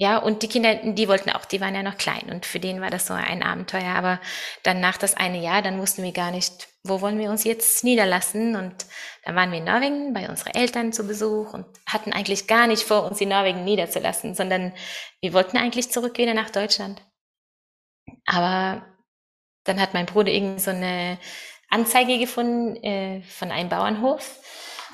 ja, 0.00 0.16
und 0.16 0.42
die 0.42 0.48
Kinder, 0.48 0.76
die 0.76 1.08
wollten 1.08 1.28
auch, 1.28 1.44
die 1.44 1.60
waren 1.60 1.74
ja 1.74 1.82
noch 1.82 1.98
klein 1.98 2.30
und 2.30 2.46
für 2.46 2.58
den 2.58 2.80
war 2.80 2.88
das 2.88 3.06
so 3.06 3.12
ein 3.12 3.42
Abenteuer. 3.42 3.94
Aber 3.94 4.18
dann 4.62 4.80
nach 4.80 4.96
das 4.96 5.14
eine 5.14 5.38
Jahr, 5.38 5.60
dann 5.60 5.78
wussten 5.78 6.02
wir 6.02 6.12
gar 6.12 6.30
nicht, 6.30 6.68
wo 6.82 7.02
wollen 7.02 7.18
wir 7.18 7.28
uns 7.28 7.44
jetzt 7.44 7.84
niederlassen. 7.84 8.56
Und 8.56 8.86
dann 9.24 9.36
waren 9.36 9.50
wir 9.52 9.58
in 9.58 9.64
Norwegen 9.64 10.14
bei 10.14 10.26
unseren 10.30 10.54
Eltern 10.54 10.94
zu 10.94 11.06
Besuch 11.06 11.52
und 11.52 11.66
hatten 11.84 12.14
eigentlich 12.14 12.46
gar 12.46 12.66
nicht 12.66 12.82
vor, 12.82 13.04
uns 13.04 13.20
in 13.20 13.28
Norwegen 13.28 13.62
niederzulassen, 13.62 14.34
sondern 14.34 14.72
wir 15.20 15.34
wollten 15.34 15.58
eigentlich 15.58 15.92
zurück 15.92 16.16
wieder 16.16 16.32
nach 16.32 16.48
Deutschland. 16.48 17.02
Aber 18.24 18.80
dann 19.64 19.78
hat 19.78 19.92
mein 19.92 20.06
Bruder 20.06 20.32
irgendwie 20.32 20.62
so 20.62 20.70
eine 20.70 21.18
Anzeige 21.68 22.18
gefunden 22.18 22.82
äh, 22.82 23.20
von 23.20 23.50
einem 23.50 23.68
Bauernhof, 23.68 24.38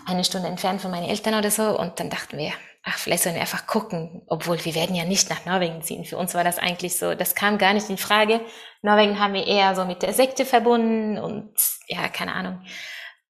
eine 0.04 0.24
Stunde 0.24 0.48
entfernt 0.48 0.80
von 0.80 0.90
meinen 0.90 1.08
Eltern 1.08 1.34
oder 1.34 1.52
so. 1.52 1.78
Und 1.78 2.00
dann 2.00 2.10
dachten 2.10 2.38
wir, 2.38 2.52
ach, 2.86 2.98
vielleicht 2.98 3.24
sollen 3.24 3.34
wir 3.34 3.42
einfach 3.42 3.66
gucken, 3.66 4.22
obwohl 4.28 4.64
wir 4.64 4.74
werden 4.76 4.94
ja 4.94 5.04
nicht 5.04 5.28
nach 5.28 5.44
Norwegen 5.44 5.82
ziehen. 5.82 6.04
Für 6.04 6.16
uns 6.16 6.34
war 6.34 6.44
das 6.44 6.58
eigentlich 6.58 6.96
so, 6.96 7.14
das 7.14 7.34
kam 7.34 7.58
gar 7.58 7.74
nicht 7.74 7.90
in 7.90 7.98
Frage. 7.98 8.40
Norwegen 8.80 9.18
haben 9.18 9.34
wir 9.34 9.46
eher 9.46 9.74
so 9.74 9.84
mit 9.84 10.02
der 10.02 10.12
Sekte 10.12 10.46
verbunden 10.46 11.18
und 11.18 11.52
ja, 11.88 12.08
keine 12.08 12.32
Ahnung. 12.32 12.60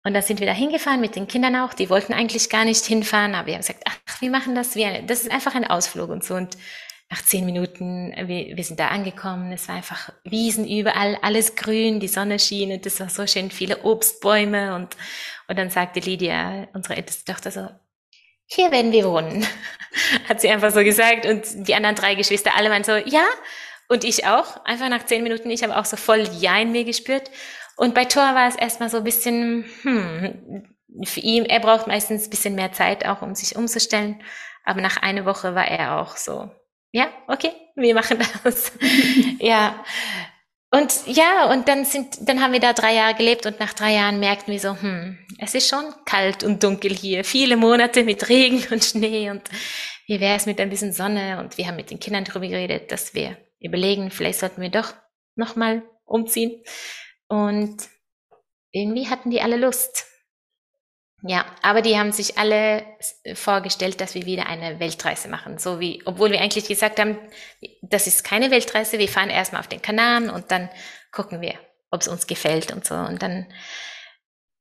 Und 0.04 0.14
dann 0.14 0.22
sind 0.22 0.42
wir 0.42 0.48
da 0.48 0.54
hingefahren 0.54 1.02
mit 1.02 1.16
den 1.16 1.28
Kindern 1.28 1.56
auch. 1.56 1.74
Die 1.74 1.90
wollten 1.90 2.14
eigentlich 2.14 2.50
gar 2.50 2.66
nicht 2.66 2.86
hinfahren, 2.86 3.36
aber 3.36 3.48
wir 3.48 3.54
haben 3.54 3.62
gesagt, 3.62 3.84
ach, 3.88 4.22
wir 4.22 4.30
machen 4.30 4.54
das. 4.54 4.76
Wir, 4.76 5.02
das 5.02 5.22
ist 5.22 5.32
einfach 5.32 5.56
ein 5.56 5.66
Ausflug 5.66 6.10
und 6.10 6.26
so. 6.26 6.36
Und 6.36 6.58
nach 7.10 7.22
zehn 7.24 7.46
Minuten, 7.46 8.14
wir, 8.28 8.58
wir 8.58 8.64
sind 8.66 8.82
da 8.82 8.90
angekommen. 8.90 9.54
Es 9.54 9.70
war 9.70 9.76
einfach 9.76 10.12
Wiesen 10.26 10.68
überall, 10.68 11.18
alles 11.22 11.56
grün, 11.56 12.02
die 12.02 12.10
Sonne 12.10 12.38
schien 12.38 12.72
und 12.74 12.86
es 12.86 13.00
war 13.00 13.10
so 13.10 13.26
schön, 13.28 13.50
viele 13.50 13.84
Obstbäume. 13.84 14.76
Und, 14.76 14.98
und 15.48 15.58
dann 15.58 15.70
sagte 15.70 16.02
Lydia, 16.02 16.68
unsere 16.74 16.98
älteste 16.98 17.32
Tochter 17.32 17.52
so, 17.52 17.70
hier 18.48 18.72
werden 18.72 18.92
wir 18.92 19.06
wohnen, 19.06 19.46
hat 20.30 20.42
sie 20.42 20.50
einfach 20.50 20.72
so 20.72 20.84
gesagt. 20.84 21.26
Und 21.26 21.68
die 21.68 21.76
anderen 21.76 21.96
drei 21.96 22.16
Geschwister 22.16 22.56
alle 22.56 22.70
waren 22.70 22.84
so, 22.84 22.96
ja. 22.96 23.26
Und 23.90 24.04
ich 24.04 24.26
auch. 24.26 24.66
Einfach 24.66 24.90
nach 24.90 25.06
zehn 25.06 25.24
Minuten, 25.24 25.50
ich 25.50 25.64
habe 25.64 25.78
auch 25.78 25.86
so 25.86 25.96
voll 25.96 26.28
Ja 26.40 26.58
in 26.60 26.72
mir 26.72 26.84
gespürt. 26.84 27.30
Und 27.78 27.94
bei 27.94 28.06
Thor 28.06 28.24
war 28.24 28.48
es 28.48 28.56
erstmal 28.56 28.90
so 28.90 28.98
ein 28.98 29.04
bisschen, 29.04 29.66
hm, 29.84 30.76
für 31.04 31.20
ihn, 31.20 31.46
er 31.46 31.60
braucht 31.60 31.88
meistens 31.88 32.26
ein 32.26 32.30
bisschen 32.30 32.56
mehr 32.56 32.72
Zeit 32.72 33.06
auch, 33.06 33.22
um 33.22 33.36
sich 33.36 33.56
umzustellen. 33.56 34.22
Aber 34.64 34.82
nach 34.82 34.98
einer 34.98 35.26
Woche 35.26 35.56
war 35.56 35.68
er 35.68 36.00
auch 36.00 36.18
so, 36.18 36.50
ja, 36.92 37.08
okay, 37.28 37.52
wir 37.76 37.94
machen 37.94 38.20
das. 38.44 38.72
ja. 39.40 39.84
Und 40.70 41.08
ja, 41.08 41.50
und 41.52 41.68
dann 41.70 41.86
sind, 41.86 42.28
dann 42.28 42.42
haben 42.42 42.52
wir 42.52 42.60
da 42.60 42.74
drei 42.74 42.94
Jahre 42.94 43.16
gelebt 43.16 43.46
und 43.46 43.60
nach 43.60 43.74
drei 43.74 43.94
Jahren 43.94 44.20
merkten 44.20 44.52
wir 44.52 44.60
so, 44.60 44.76
hm, 44.80 45.18
es 45.40 45.56
ist 45.56 45.70
schon 45.70 45.86
kalt 46.06 46.44
und 46.44 46.62
dunkel 46.62 46.94
hier. 46.94 47.24
Viele 47.24 47.56
Monate 47.56 48.04
mit 48.04 48.28
Regen 48.28 48.62
und 48.72 48.84
Schnee 48.84 49.30
und 49.30 49.44
wie 50.08 50.20
wäre 50.20 50.36
es 50.36 50.46
mit 50.46 50.60
ein 50.60 50.70
bisschen 50.70 50.92
Sonne? 50.92 51.40
Und 51.40 51.58
wir 51.58 51.68
haben 51.68 51.78
mit 51.78 51.90
den 51.90 52.00
Kindern 52.00 52.26
darüber 52.26 52.48
geredet, 52.48 52.92
dass 52.92 53.14
wir 53.14 53.38
überlegen, 53.60 54.12
vielleicht 54.12 54.40
sollten 54.40 54.62
wir 54.62 54.70
doch 54.70 54.94
nochmal 55.36 55.84
umziehen. 56.06 56.64
Und 57.28 57.78
irgendwie 58.72 59.08
hatten 59.08 59.30
die 59.30 59.42
alle 59.42 59.58
Lust. 59.58 60.06
Ja, 61.24 61.46
aber 61.64 61.82
die 61.82 61.98
haben 61.98 62.12
sich 62.12 62.38
alle 62.38 62.86
vorgestellt, 63.34 64.00
dass 64.00 64.14
wir 64.14 64.26
wieder 64.28 64.46
eine 64.46 64.80
Weltreise 64.80 65.28
machen. 65.30 65.58
So 65.58 65.80
wie, 65.80 66.02
obwohl 66.06 66.32
wir 66.32 66.40
eigentlich 66.40 66.68
gesagt 66.68 67.00
haben, 67.00 67.18
das 67.82 68.06
ist 68.06 68.24
keine 68.24 68.52
Weltreise, 68.52 69.00
wir 69.00 69.10
fahren 69.10 69.32
erstmal 69.32 69.62
auf 69.62 69.68
den 69.68 69.82
Kanaren 69.82 70.30
und 70.30 70.52
dann 70.52 70.70
gucken 71.12 71.42
wir, 71.42 71.56
ob 71.90 72.02
es 72.02 72.08
uns 72.08 72.28
gefällt 72.28 72.72
und 72.72 72.86
so. 72.86 72.94
Und 72.94 73.24
dann, 73.24 73.52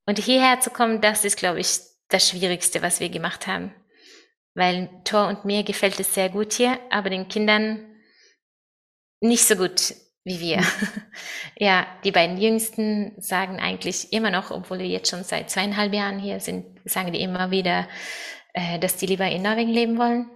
und 0.06 0.18
hierher 0.18 0.60
zu 0.60 0.70
kommen, 0.70 1.02
das 1.02 1.24
ist, 1.26 1.36
glaube 1.36 1.60
ich, 1.60 1.78
das 2.08 2.28
Schwierigste, 2.28 2.80
was 2.80 3.00
wir 3.00 3.10
gemacht 3.10 3.46
haben. 3.46 3.74
Weil 4.54 4.88
Thor 5.04 5.28
und 5.28 5.44
mir 5.44 5.62
gefällt 5.62 6.00
es 6.00 6.14
sehr 6.14 6.30
gut 6.30 6.54
hier, 6.54 6.78
aber 6.90 7.10
den 7.10 7.28
Kindern 7.28 7.84
nicht 9.20 9.44
so 9.44 9.56
gut 9.56 9.94
wie 10.26 10.40
wir. 10.40 10.60
ja, 11.56 11.86
die 12.02 12.10
beiden 12.10 12.36
Jüngsten 12.36 13.12
sagen 13.16 13.60
eigentlich 13.60 14.12
immer 14.12 14.32
noch, 14.32 14.50
obwohl 14.50 14.80
wir 14.80 14.88
jetzt 14.88 15.08
schon 15.08 15.22
seit 15.22 15.50
zweieinhalb 15.50 15.94
Jahren 15.94 16.18
hier 16.18 16.40
sind, 16.40 16.66
sagen 16.84 17.12
die 17.12 17.22
immer 17.22 17.52
wieder, 17.52 17.88
äh, 18.52 18.80
dass 18.80 18.96
die 18.96 19.06
lieber 19.06 19.26
in 19.26 19.42
Norwegen 19.42 19.70
leben 19.70 19.98
wollen. 19.98 20.28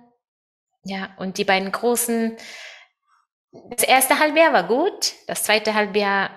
Ja, 0.84 1.10
und 1.18 1.38
die 1.38 1.44
beiden 1.44 1.72
Großen, 1.72 2.36
das 3.70 3.82
erste 3.82 4.20
Halbjahr 4.20 4.52
war 4.52 4.68
gut, 4.68 5.12
das 5.26 5.42
zweite 5.42 5.74
Halbjahr 5.74 6.30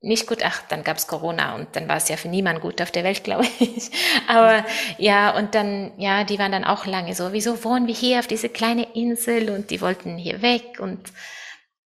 nicht 0.00 0.26
gut. 0.26 0.38
Ach, 0.42 0.62
dann 0.70 0.82
gab's 0.82 1.06
Corona 1.06 1.56
und 1.56 1.76
dann 1.76 1.86
war 1.88 1.98
es 1.98 2.08
ja 2.08 2.16
für 2.16 2.28
niemand 2.28 2.62
gut 2.62 2.80
auf 2.80 2.90
der 2.90 3.04
Welt, 3.04 3.22
glaube 3.24 3.46
ich. 3.58 3.90
Aber 4.26 4.64
ja, 4.96 5.36
und 5.36 5.54
dann, 5.54 5.92
ja, 5.98 6.24
die 6.24 6.38
waren 6.38 6.52
dann 6.52 6.64
auch 6.64 6.86
lange 6.86 7.14
so, 7.14 7.34
wieso 7.34 7.62
wohnen 7.64 7.86
wir 7.86 7.94
hier 7.94 8.20
auf 8.20 8.26
diese 8.26 8.48
kleine 8.48 8.94
Insel 8.94 9.50
und 9.50 9.70
die 9.70 9.82
wollten 9.82 10.16
hier 10.16 10.40
weg 10.40 10.78
und 10.80 11.12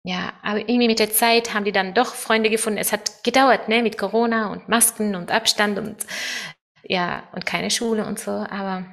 ja, 0.09 0.33
aber 0.41 0.57
irgendwie 0.57 0.87
mit 0.87 0.97
der 0.97 1.11
Zeit 1.11 1.53
haben 1.53 1.65
die 1.65 1.71
dann 1.71 1.93
doch 1.93 2.15
Freunde 2.15 2.49
gefunden. 2.49 2.79
Es 2.79 2.91
hat 2.91 3.23
gedauert, 3.23 3.69
ne, 3.69 3.83
mit 3.83 3.99
Corona 3.99 4.51
und 4.51 4.67
Masken 4.67 5.15
und 5.15 5.29
Abstand 5.29 5.77
und 5.77 5.97
ja, 6.81 7.29
und 7.33 7.45
keine 7.45 7.69
Schule 7.69 8.03
und 8.07 8.19
so. 8.19 8.31
Aber 8.31 8.85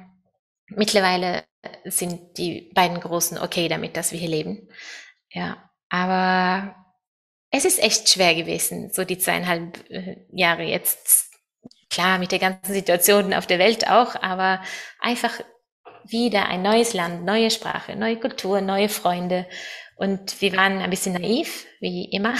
mittlerweile 0.67 1.43
sind 1.85 2.37
die 2.37 2.71
beiden 2.75 2.99
Großen 2.99 3.39
okay 3.39 3.67
damit, 3.67 3.97
dass 3.97 4.11
wir 4.11 4.19
hier 4.19 4.29
leben. 4.29 4.69
Ja, 5.31 5.71
aber 5.89 6.75
es 7.49 7.65
ist 7.65 7.81
echt 7.81 8.09
schwer 8.09 8.35
gewesen, 8.35 8.91
so 8.93 9.03
die 9.03 9.17
zweieinhalb 9.17 9.89
äh, 9.89 10.17
Jahre 10.31 10.65
jetzt. 10.65 11.33
Klar, 11.89 12.19
mit 12.19 12.31
der 12.31 12.39
ganzen 12.39 12.73
Situation 12.73 13.33
auf 13.33 13.47
der 13.47 13.57
Welt 13.57 13.89
auch, 13.89 14.13
aber 14.21 14.61
einfach 14.99 15.31
wieder 16.05 16.47
ein 16.47 16.61
neues 16.61 16.93
Land, 16.93 17.25
neue 17.25 17.49
Sprache, 17.49 17.95
neue 17.95 18.19
Kultur, 18.19 18.61
neue 18.61 18.89
Freunde 18.89 19.47
und 19.97 20.41
wir 20.41 20.55
waren 20.55 20.79
ein 20.79 20.89
bisschen 20.89 21.13
naiv, 21.13 21.65
wie 21.79 22.05
immer, 22.05 22.35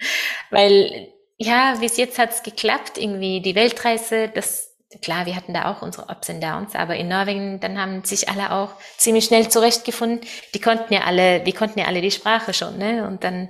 weil 0.50 1.12
ja, 1.38 1.76
bis 1.80 1.96
jetzt 1.96 2.18
hat's 2.18 2.42
geklappt, 2.42 2.98
irgendwie 2.98 3.40
die 3.40 3.54
Weltreise, 3.54 4.28
das 4.28 4.72
klar, 5.00 5.26
wir 5.26 5.36
hatten 5.36 5.54
da 5.54 5.70
auch 5.70 5.82
unsere 5.82 6.06
Ups 6.08 6.28
und 6.28 6.42
Downs, 6.42 6.74
aber 6.74 6.96
in 6.96 7.08
Norwegen, 7.08 7.60
dann 7.60 7.78
haben 7.78 8.04
sich 8.04 8.28
alle 8.28 8.52
auch 8.52 8.74
ziemlich 8.98 9.24
schnell 9.24 9.48
zurechtgefunden. 9.48 10.20
Die 10.54 10.60
konnten 10.60 10.92
ja 10.92 11.02
alle, 11.02 11.40
die 11.40 11.52
konnten 11.52 11.78
ja 11.78 11.86
alle 11.86 12.00
die 12.00 12.10
Sprache 12.10 12.52
schon, 12.52 12.78
ne? 12.78 13.06
Und 13.06 13.24
dann 13.24 13.48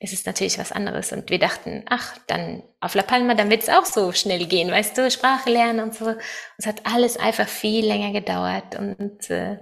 ist 0.00 0.12
es 0.12 0.24
natürlich 0.24 0.58
was 0.58 0.72
anderes. 0.72 1.12
Und 1.12 1.30
wir 1.30 1.38
dachten, 1.38 1.84
ach, 1.88 2.16
dann 2.26 2.62
auf 2.80 2.94
La 2.94 3.02
Palma, 3.02 3.34
dann 3.34 3.50
wird 3.50 3.62
es 3.62 3.68
auch 3.68 3.84
so 3.84 4.12
schnell 4.12 4.46
gehen, 4.46 4.70
weißt 4.70 4.96
du, 4.96 5.10
Sprache 5.10 5.50
lernen 5.50 5.80
und 5.80 5.94
so. 5.94 6.14
Es 6.58 6.66
hat 6.66 6.82
alles 6.84 7.16
einfach 7.16 7.48
viel 7.48 7.86
länger 7.86 8.12
gedauert 8.12 8.78
und 8.78 9.30
äh, 9.30 9.58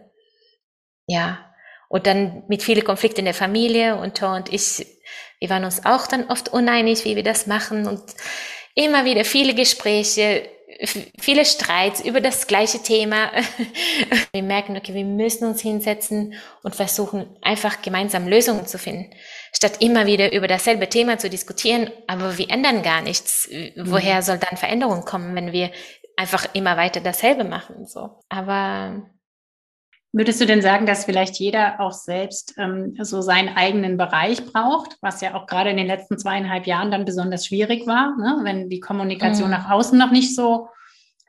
ja, 1.07 1.52
und 1.93 2.07
dann 2.07 2.43
mit 2.49 2.63
vielen 2.63 2.85
Konflikten 2.85 3.21
in 3.21 3.27
der 3.27 3.35
Familie 3.35 3.97
und 3.97 4.17
Thor 4.17 4.35
und 4.35 4.51
ich, 4.51 4.87
wir 5.41 5.51
waren 5.51 5.65
uns 5.65 5.85
auch 5.85 6.07
dann 6.07 6.25
oft 6.31 6.49
uneinig, 6.49 7.05
wie 7.05 7.17
wir 7.17 7.23
das 7.23 7.47
machen 7.47 7.87
und 7.87 8.01
immer 8.75 9.05
wieder 9.05 9.27
viele 9.27 9.55
Gespräche, 9.55 10.49
viele 11.21 11.45
Streits 11.45 12.01
über 12.01 12.23
das 12.23 12.47
gleiche 12.47 12.79
Thema. 12.79 13.31
Wir 14.33 14.43
merken, 14.43 14.79
okay, 14.79 14.95
wir 14.95 15.05
müssen 15.05 15.47
uns 15.47 15.61
hinsetzen 15.61 16.35
und 16.63 16.75
versuchen, 16.75 17.37
einfach 17.43 17.83
gemeinsam 17.83 18.27
Lösungen 18.27 18.67
zu 18.67 18.79
finden, 18.79 19.11
statt 19.55 19.75
immer 19.81 20.07
wieder 20.07 20.33
über 20.33 20.49
dasselbe 20.49 20.89
Thema 20.89 21.19
zu 21.19 21.29
diskutieren, 21.29 21.91
aber 22.07 22.39
wir 22.39 22.51
ändern 22.51 22.83
gar 22.83 23.03
nichts. 23.03 23.51
Woher 23.77 24.17
mhm. 24.17 24.23
soll 24.23 24.39
dann 24.39 24.57
Veränderung 24.57 25.05
kommen, 25.05 25.37
wenn 25.37 25.53
wir 25.53 25.71
einfach 26.17 26.49
immer 26.55 26.79
weiter 26.79 27.01
dasselbe 27.01 27.45
machen, 27.45 27.87
so. 27.87 28.19
Aber 28.31 29.03
Würdest 30.15 30.43
du 30.43 30.47
denn 30.47 30.61
sagen, 30.61 30.85
dass 30.85 31.07
vielleicht 31.07 31.37
jeder 31.37 31.81
auch 31.81 31.93
selbst 31.93 32.55
ähm, 32.59 32.95
so 33.01 33.23
seinen 33.23 33.57
eigenen 33.57 33.97
Bereich 33.97 34.45
braucht, 34.45 34.99
was 35.01 35.23
ja 35.23 35.35
auch 35.35 35.47
gerade 35.47 35.71
in 35.71 35.79
den 35.79 35.87
letzten 35.87 36.19
zweieinhalb 36.19 36.67
Jahren 36.67 36.91
dann 36.91 37.07
besonders 37.07 37.47
schwierig 37.47 37.87
war, 37.87 38.15
ne? 38.19 38.41
wenn 38.43 38.69
die 38.69 38.81
Kommunikation 38.81 39.49
mhm. 39.49 39.55
nach 39.55 39.71
außen 39.71 39.99
noch 39.99 40.11
nicht 40.11 40.37
so 40.37 40.69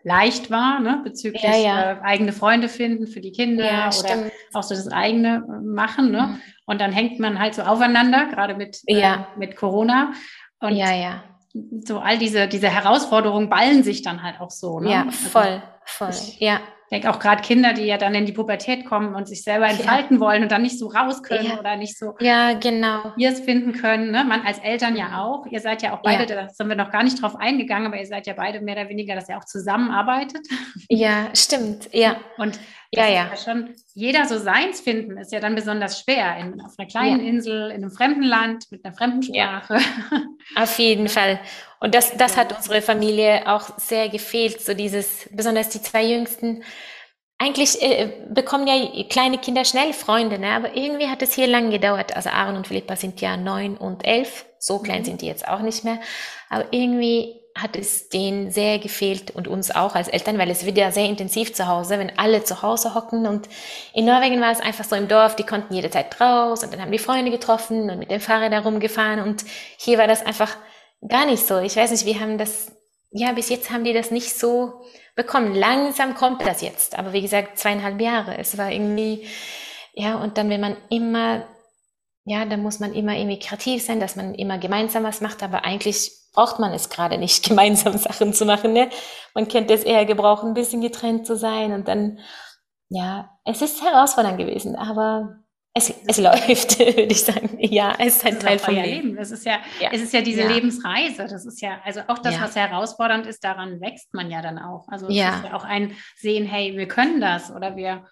leicht 0.04 0.52
war, 0.52 0.82
ne? 0.82 1.00
bezüglich 1.02 1.44
ja, 1.44 1.56
ja. 1.56 1.92
Äh, 1.92 2.02
eigene 2.02 2.34
Freunde 2.34 2.68
finden 2.68 3.08
für 3.08 3.22
die 3.22 3.32
Kinder 3.32 3.66
ja, 3.66 3.88
oder 3.88 3.92
stimmt. 3.94 4.32
auch 4.52 4.64
so 4.64 4.76
das 4.76 4.90
eigene 4.90 5.46
äh, 5.48 5.62
machen. 5.66 6.12
Ne? 6.12 6.22
Mhm. 6.22 6.42
Und 6.66 6.82
dann 6.82 6.92
hängt 6.92 7.22
man 7.22 7.40
halt 7.40 7.56
so 7.56 7.62
aufeinander, 7.62 8.26
gerade 8.26 8.56
mit, 8.56 8.82
äh, 8.88 9.16
mit 9.38 9.56
Corona. 9.56 10.12
Und 10.60 10.76
ja, 10.76 10.94
ja. 10.94 11.24
so 11.86 12.00
all 12.00 12.18
diese, 12.18 12.50
diese 12.50 12.68
Herausforderungen 12.68 13.50
ballen 13.50 13.82
sich 13.84 14.02
dann 14.02 14.24
halt 14.24 14.42
auch 14.42 14.52
so. 14.52 14.82
Ne? 14.82 14.92
Ja, 14.92 15.04
also 15.04 15.30
voll, 15.30 15.64
voll, 15.86 16.10
ich, 16.10 16.42
ja 16.42 16.60
denke 16.94 17.10
auch 17.10 17.20
gerade 17.20 17.42
Kinder, 17.42 17.74
die 17.74 17.84
ja 17.84 17.98
dann 17.98 18.14
in 18.14 18.26
die 18.26 18.32
Pubertät 18.32 18.86
kommen 18.86 19.16
und 19.16 19.28
sich 19.28 19.44
selber 19.44 19.68
entfalten 19.68 20.18
ja. 20.18 20.22
wollen 20.22 20.44
und 20.44 20.52
dann 20.52 20.62
nicht 20.62 20.78
so 20.78 20.88
raus 20.88 21.24
können 21.24 21.48
ja. 21.48 21.60
oder 21.60 21.76
nicht 21.76 21.98
so 21.98 22.14
ja, 22.20 22.54
genau. 22.54 23.14
hier 23.18 23.32
es 23.32 23.40
finden 23.40 23.74
können. 23.74 24.12
Ne? 24.12 24.24
Man 24.24 24.42
als 24.46 24.60
Eltern 24.60 24.96
ja 24.96 25.24
auch. 25.24 25.46
Ihr 25.48 25.60
seid 25.60 25.82
ja 25.82 25.94
auch 25.94 26.04
beide, 26.04 26.32
ja. 26.32 26.44
da 26.44 26.50
sind 26.50 26.70
wir 26.70 26.76
noch 26.76 26.92
gar 26.92 27.04
nicht 27.04 27.22
drauf 27.22 27.36
eingegangen, 27.36 27.88
aber 27.88 28.00
ihr 28.00 28.06
seid 28.06 28.28
ja 28.28 28.34
beide 28.34 28.62
mehr 28.62 28.76
oder 28.76 28.90
weniger, 28.90 29.16
dass 29.16 29.28
ihr 29.28 29.38
auch 29.38 29.46
zusammenarbeitet. 29.46 30.48
Ja, 30.88 31.30
stimmt. 31.34 31.90
Ja. 31.92 32.18
Und 32.38 32.60
ja, 32.98 33.08
ja. 33.08 33.30
ja 33.30 33.38
schon, 33.38 33.76
jeder 33.94 34.26
so 34.26 34.38
seins 34.38 34.82
finden 34.82 35.18
ist 35.18 35.32
ja 35.32 35.40
dann 35.40 35.56
besonders 35.56 36.00
schwer. 36.00 36.38
In, 36.38 36.62
auf 36.62 36.74
einer 36.78 36.88
kleinen 36.88 37.20
Insel, 37.20 37.72
in 37.72 37.84
einem 37.84 37.92
fremden 37.92 38.24
Land, 38.24 38.66
mit 38.72 38.84
einer 38.86 38.96
fremden 38.96 39.24
Sprache. 39.24 39.78
Auf 40.56 40.78
jeden 40.80 41.08
Fall. 41.08 41.40
Und 41.80 41.96
das, 41.96 42.16
das 42.18 42.38
hat 42.38 42.56
unsere 42.56 42.82
Familie 42.82 43.44
auch 43.48 43.78
sehr 43.78 44.10
gefehlt, 44.10 44.62
so 44.62 44.74
dieses, 44.74 45.30
besonders 45.32 45.70
die 45.70 45.82
zwei 45.82 46.04
Jüngsten. 46.04 46.64
Eigentlich 47.38 47.82
äh, 47.82 48.26
bekommen 48.30 48.68
ja 48.68 49.04
kleine 49.10 49.38
Kinder 49.38 49.66
schnell 49.66 49.94
Freunde, 49.94 50.40
ne? 50.40 50.52
aber 50.52 50.76
irgendwie 50.76 51.08
hat 51.08 51.22
es 51.22 51.34
hier 51.34 51.48
lang 51.48 51.72
gedauert. 51.72 52.16
Also 52.16 52.30
Aaron 52.30 52.56
und 52.56 52.68
Philippa 52.68 52.96
sind 52.96 53.20
ja 53.22 53.38
neun 53.38 53.76
und 53.76 54.06
elf, 54.06 54.46
so 54.60 54.80
klein 54.80 55.02
mhm. 55.02 55.06
sind 55.06 55.22
die 55.22 55.28
jetzt 55.28 55.48
auch 55.48 55.62
nicht 55.62 55.84
mehr. 55.84 56.00
Aber 56.50 56.66
irgendwie 56.72 57.43
hat 57.56 57.76
es 57.76 58.10
denen 58.10 58.50
sehr 58.50 58.80
gefehlt 58.80 59.32
und 59.32 59.48
uns 59.48 59.70
auch 59.70 59.96
als 59.96 60.08
Eltern, 60.08 60.40
weil 60.40 60.50
es 60.50 60.66
wird 60.66 60.78
ja 60.78 60.92
sehr 60.92 61.06
intensiv 61.06 61.54
zu 61.54 61.68
Hause, 61.68 62.00
wenn 62.00 62.18
alle 62.18 62.44
zu 62.44 62.64
Hause 62.64 62.96
hocken 62.96 63.28
und 63.28 63.48
in 63.94 64.06
Norwegen 64.06 64.42
war 64.42 64.52
es 64.52 64.60
einfach 64.60 64.86
so 64.86 64.96
im 64.96 65.08
Dorf, 65.08 65.36
die 65.36 65.46
konnten 65.46 65.74
jederzeit 65.74 66.20
raus 66.20 66.64
und 66.64 66.74
dann 66.74 66.82
haben 66.82 66.92
die 66.92 66.98
Freunde 66.98 67.30
getroffen 67.30 67.92
und 67.92 68.00
mit 68.00 68.10
dem 68.10 68.20
Fahrrad 68.20 68.52
herumgefahren 68.52 69.20
und 69.20 69.46
hier 69.78 70.00
war 70.00 70.08
das 70.08 70.26
einfach 70.26 70.58
Gar 71.08 71.26
nicht 71.26 71.46
so. 71.46 71.60
Ich 71.60 71.76
weiß 71.76 71.92
nicht, 71.92 72.06
wir 72.06 72.20
haben 72.20 72.38
das, 72.38 72.72
ja, 73.12 73.34
bis 73.34 73.50
jetzt 73.50 73.72
haben 73.72 73.84
die 73.84 73.94
das 73.94 74.12
nicht 74.12 74.38
so 74.38 74.84
bekommen. 75.16 75.54
Langsam 75.54 76.16
kommt 76.16 76.46
das 76.46 76.62
jetzt. 76.62 76.98
Aber 76.98 77.14
wie 77.14 77.22
gesagt, 77.22 77.58
zweieinhalb 77.58 78.00
Jahre. 78.00 78.38
Es 78.38 78.58
war 78.58 78.72
irgendwie, 78.72 79.28
ja, 79.94 80.16
und 80.16 80.38
dann, 80.38 80.50
wenn 80.50 80.62
man 80.62 80.78
immer, 80.90 81.46
ja, 82.26 82.46
dann 82.46 82.62
muss 82.62 82.80
man 82.80 82.94
immer 82.94 83.18
irgendwie 83.18 83.40
kreativ 83.40 83.84
sein, 83.84 84.00
dass 84.00 84.16
man 84.16 84.34
immer 84.36 84.58
gemeinsam 84.58 85.04
was 85.04 85.20
macht, 85.20 85.44
aber 85.44 85.66
eigentlich 85.66 86.12
braucht 86.34 86.60
man 86.60 86.74
es 86.74 86.90
gerade 86.90 87.18
nicht, 87.18 87.44
gemeinsam 87.48 87.98
Sachen 87.98 88.34
zu 88.34 88.46
machen, 88.46 88.74
ne? 88.74 88.90
Man 89.34 89.48
kennt 89.48 89.72
es 89.72 89.84
eher 89.84 90.06
gebrauchen, 90.06 90.50
ein 90.50 90.54
bisschen 90.54 90.82
getrennt 90.82 91.26
zu 91.26 91.36
sein 91.36 91.74
und 91.74 91.88
dann, 91.88 92.20
ja, 92.90 93.30
es 93.46 93.62
ist 93.62 93.84
herausfordernd 93.84 94.38
gewesen, 94.38 94.76
aber 94.76 95.44
es, 95.76 95.92
es 96.06 96.20
läuft, 96.20 96.78
würde 96.80 97.02
ich 97.02 97.24
sagen. 97.24 97.58
Ja, 97.60 97.96
es 97.98 98.18
ist 98.18 98.26
ein 98.26 98.40
Teil 98.40 98.60
von 98.60 98.76
Leben. 98.76 99.08
Leben. 99.08 99.16
Das 99.16 99.32
ist 99.32 99.46
ja, 99.46 99.60
ja, 99.80 99.90
es 99.92 100.02
ist 100.02 100.14
ja 100.14 100.22
diese 100.22 100.42
ja. 100.42 100.52
Lebensreise. 100.52 101.26
Das 101.28 101.46
ist 101.46 101.62
ja, 101.62 101.80
also 101.84 102.02
auch 102.08 102.20
das, 102.20 102.36
ja. 102.36 102.42
was 102.42 102.56
herausfordernd 102.56 103.26
ist, 103.26 103.44
daran 103.44 103.82
wächst 103.82 104.14
man 104.14 104.30
ja 104.30 104.44
dann 104.44 104.60
auch. 104.60 104.88
Also 104.88 105.08
es 105.08 105.16
ja. 105.16 105.38
ist 105.38 105.46
ja 105.46 105.54
auch 105.56 105.64
ein 105.64 105.96
Sehen, 106.16 106.46
hey, 106.46 106.78
wir 106.78 106.88
können 106.88 107.20
das 107.20 107.52
oder 107.52 107.76
wir. 107.76 108.06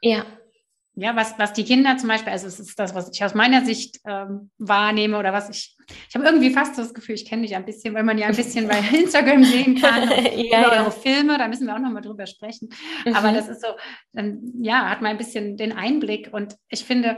Ja. 0.96 1.12
Ja, 1.12 1.16
was, 1.16 1.40
was 1.40 1.54
die 1.54 1.64
Kinder 1.64 1.98
zum 1.98 2.10
Beispiel, 2.10 2.34
also 2.34 2.48
es 2.48 2.60
ist 2.60 2.78
das, 2.78 2.94
was 2.94 3.10
ich 3.14 3.24
aus 3.24 3.34
meiner 3.34 3.64
Sicht 3.64 4.00
ähm, 4.06 4.52
wahrnehme 4.58 5.18
oder 5.18 5.32
was 5.32 5.50
ich, 5.50 5.78
ich 6.10 6.16
habe 6.16 6.26
irgendwie 6.26 6.50
fast 6.52 6.76
so 6.76 6.82
das 6.82 6.94
Gefühl, 6.94 7.16
ich 7.16 7.26
kenne 7.26 7.44
dich 7.44 7.56
ein 7.56 7.66
bisschen, 7.66 7.94
weil 7.94 8.04
man 8.04 8.18
ja 8.18 8.28
ein 8.28 8.36
bisschen 8.36 8.68
bei 8.68 8.80
Instagram 8.94 9.44
sehen 9.44 9.80
kann, 9.80 10.10
ja, 10.36 10.70
eure 10.70 10.92
Filme, 10.92 11.38
da 11.38 11.48
müssen 11.48 11.66
wir 11.66 11.76
auch 11.76 11.80
nochmal 11.80 12.02
drüber 12.02 12.28
sprechen. 12.28 12.70
Mhm. 13.06 13.16
Aber 13.16 13.32
das 13.32 13.48
ist 13.48 13.62
so, 13.62 13.68
dann, 14.12 14.54
ja, 14.62 14.90
hat 14.90 15.02
man 15.02 15.12
ein 15.12 15.18
bisschen 15.18 15.56
den 15.56 15.72
Einblick 15.72 16.30
und 16.34 16.58
ich 16.68 16.84
finde, 16.84 17.18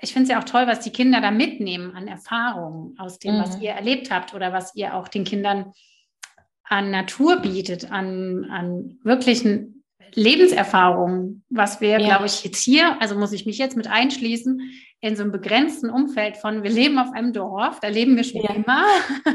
ich 0.00 0.12
finde 0.12 0.24
es 0.24 0.30
ja 0.30 0.40
auch 0.40 0.44
toll, 0.44 0.66
was 0.66 0.80
die 0.80 0.92
Kinder 0.92 1.20
da 1.20 1.30
mitnehmen 1.30 1.94
an 1.94 2.08
Erfahrungen 2.08 2.98
aus 2.98 3.18
dem, 3.18 3.36
mhm. 3.36 3.42
was 3.42 3.60
ihr 3.60 3.72
erlebt 3.72 4.10
habt 4.10 4.32
oder 4.32 4.52
was 4.52 4.74
ihr 4.74 4.94
auch 4.94 5.08
den 5.08 5.24
Kindern 5.24 5.72
an 6.64 6.90
Natur 6.90 7.36
bietet, 7.36 7.90
an, 7.90 8.46
an 8.50 8.98
wirklichen 9.02 9.77
Lebenserfahrung, 10.14 11.42
was 11.50 11.80
wir, 11.80 12.00
ja. 12.00 12.06
glaube 12.08 12.26
ich, 12.26 12.44
jetzt 12.44 12.62
hier, 12.62 13.00
also 13.00 13.16
muss 13.16 13.32
ich 13.32 13.46
mich 13.46 13.58
jetzt 13.58 13.76
mit 13.76 13.86
einschließen, 13.86 14.60
in 15.00 15.14
so 15.14 15.22
einem 15.22 15.30
begrenzten 15.30 15.90
Umfeld 15.90 16.36
von, 16.38 16.64
wir 16.64 16.70
leben 16.70 16.98
auf 16.98 17.12
einem 17.12 17.32
Dorf, 17.32 17.78
da 17.78 17.86
leben 17.86 18.16
wir 18.16 18.24
schon 18.24 18.42
ja. 18.42 18.50
immer. 18.54 18.84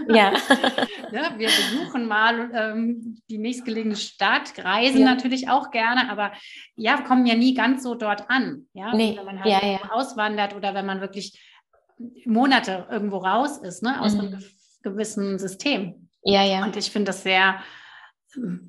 Ja. 0.09 0.33
ja. 0.33 0.33
Wir 1.37 1.47
besuchen 1.47 2.07
mal 2.07 2.49
ähm, 2.53 3.21
die 3.29 3.37
nächstgelegene 3.37 3.95
Stadt, 3.95 4.53
reisen 4.57 5.01
ja. 5.01 5.05
natürlich 5.05 5.49
auch 5.49 5.71
gerne, 5.71 6.09
aber 6.09 6.31
ja, 6.75 7.01
kommen 7.01 7.25
ja 7.25 7.35
nie 7.35 7.53
ganz 7.53 7.83
so 7.83 7.95
dort 7.95 8.29
an. 8.29 8.65
Ja, 8.73 8.93
nee. 8.93 9.15
wenn 9.15 9.25
man 9.25 9.43
halt 9.43 9.63
ja, 9.63 9.91
auswandert 9.91 10.55
oder 10.55 10.73
wenn 10.73 10.85
man 10.85 11.01
wirklich 11.01 11.39
Monate 12.25 12.87
irgendwo 12.89 13.17
raus 13.17 13.57
ist, 13.57 13.83
ne, 13.83 14.01
aus 14.01 14.13
mhm. 14.13 14.19
einem 14.19 14.43
gewissen 14.81 15.39
System. 15.39 16.09
Ja, 16.23 16.43
ja. 16.43 16.63
Und 16.63 16.75
ich 16.75 16.91
finde 16.91 17.09
das 17.09 17.23
sehr, 17.23 17.59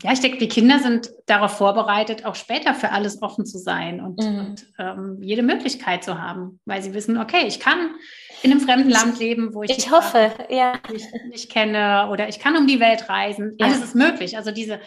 ja, 0.02 0.12
ich 0.12 0.20
denke, 0.20 0.38
die 0.38 0.48
Kinder 0.48 0.78
sind 0.78 1.10
darauf 1.26 1.56
vorbereitet, 1.56 2.24
auch 2.24 2.34
später 2.34 2.74
für 2.74 2.90
alles 2.90 3.22
offen 3.22 3.46
zu 3.46 3.58
sein 3.58 4.00
und, 4.00 4.20
mhm. 4.20 4.38
und 4.38 4.66
ähm, 4.78 5.18
jede 5.22 5.42
Möglichkeit 5.42 6.04
zu 6.04 6.20
haben, 6.20 6.60
weil 6.66 6.82
sie 6.82 6.92
wissen, 6.92 7.18
okay, 7.18 7.46
ich 7.46 7.60
kann 7.60 7.94
in 8.42 8.50
einem 8.50 8.60
fremden 8.60 8.90
Land 8.90 9.18
leben, 9.18 9.54
wo 9.54 9.62
ich, 9.62 9.70
ich 9.70 9.90
hoffe, 9.90 10.32
ja. 10.50 10.74
nicht, 10.92 11.06
nicht, 11.30 11.50
kenne 11.50 12.08
oder 12.10 12.28
ich 12.28 12.38
kann 12.38 12.56
um 12.56 12.66
die 12.66 12.80
Welt 12.80 13.08
reisen. 13.08 13.54
Ja. 13.58 13.66
Alles 13.66 13.82
ist 13.82 13.94
möglich. 13.94 14.36
Also 14.36 14.50
diese, 14.50 14.80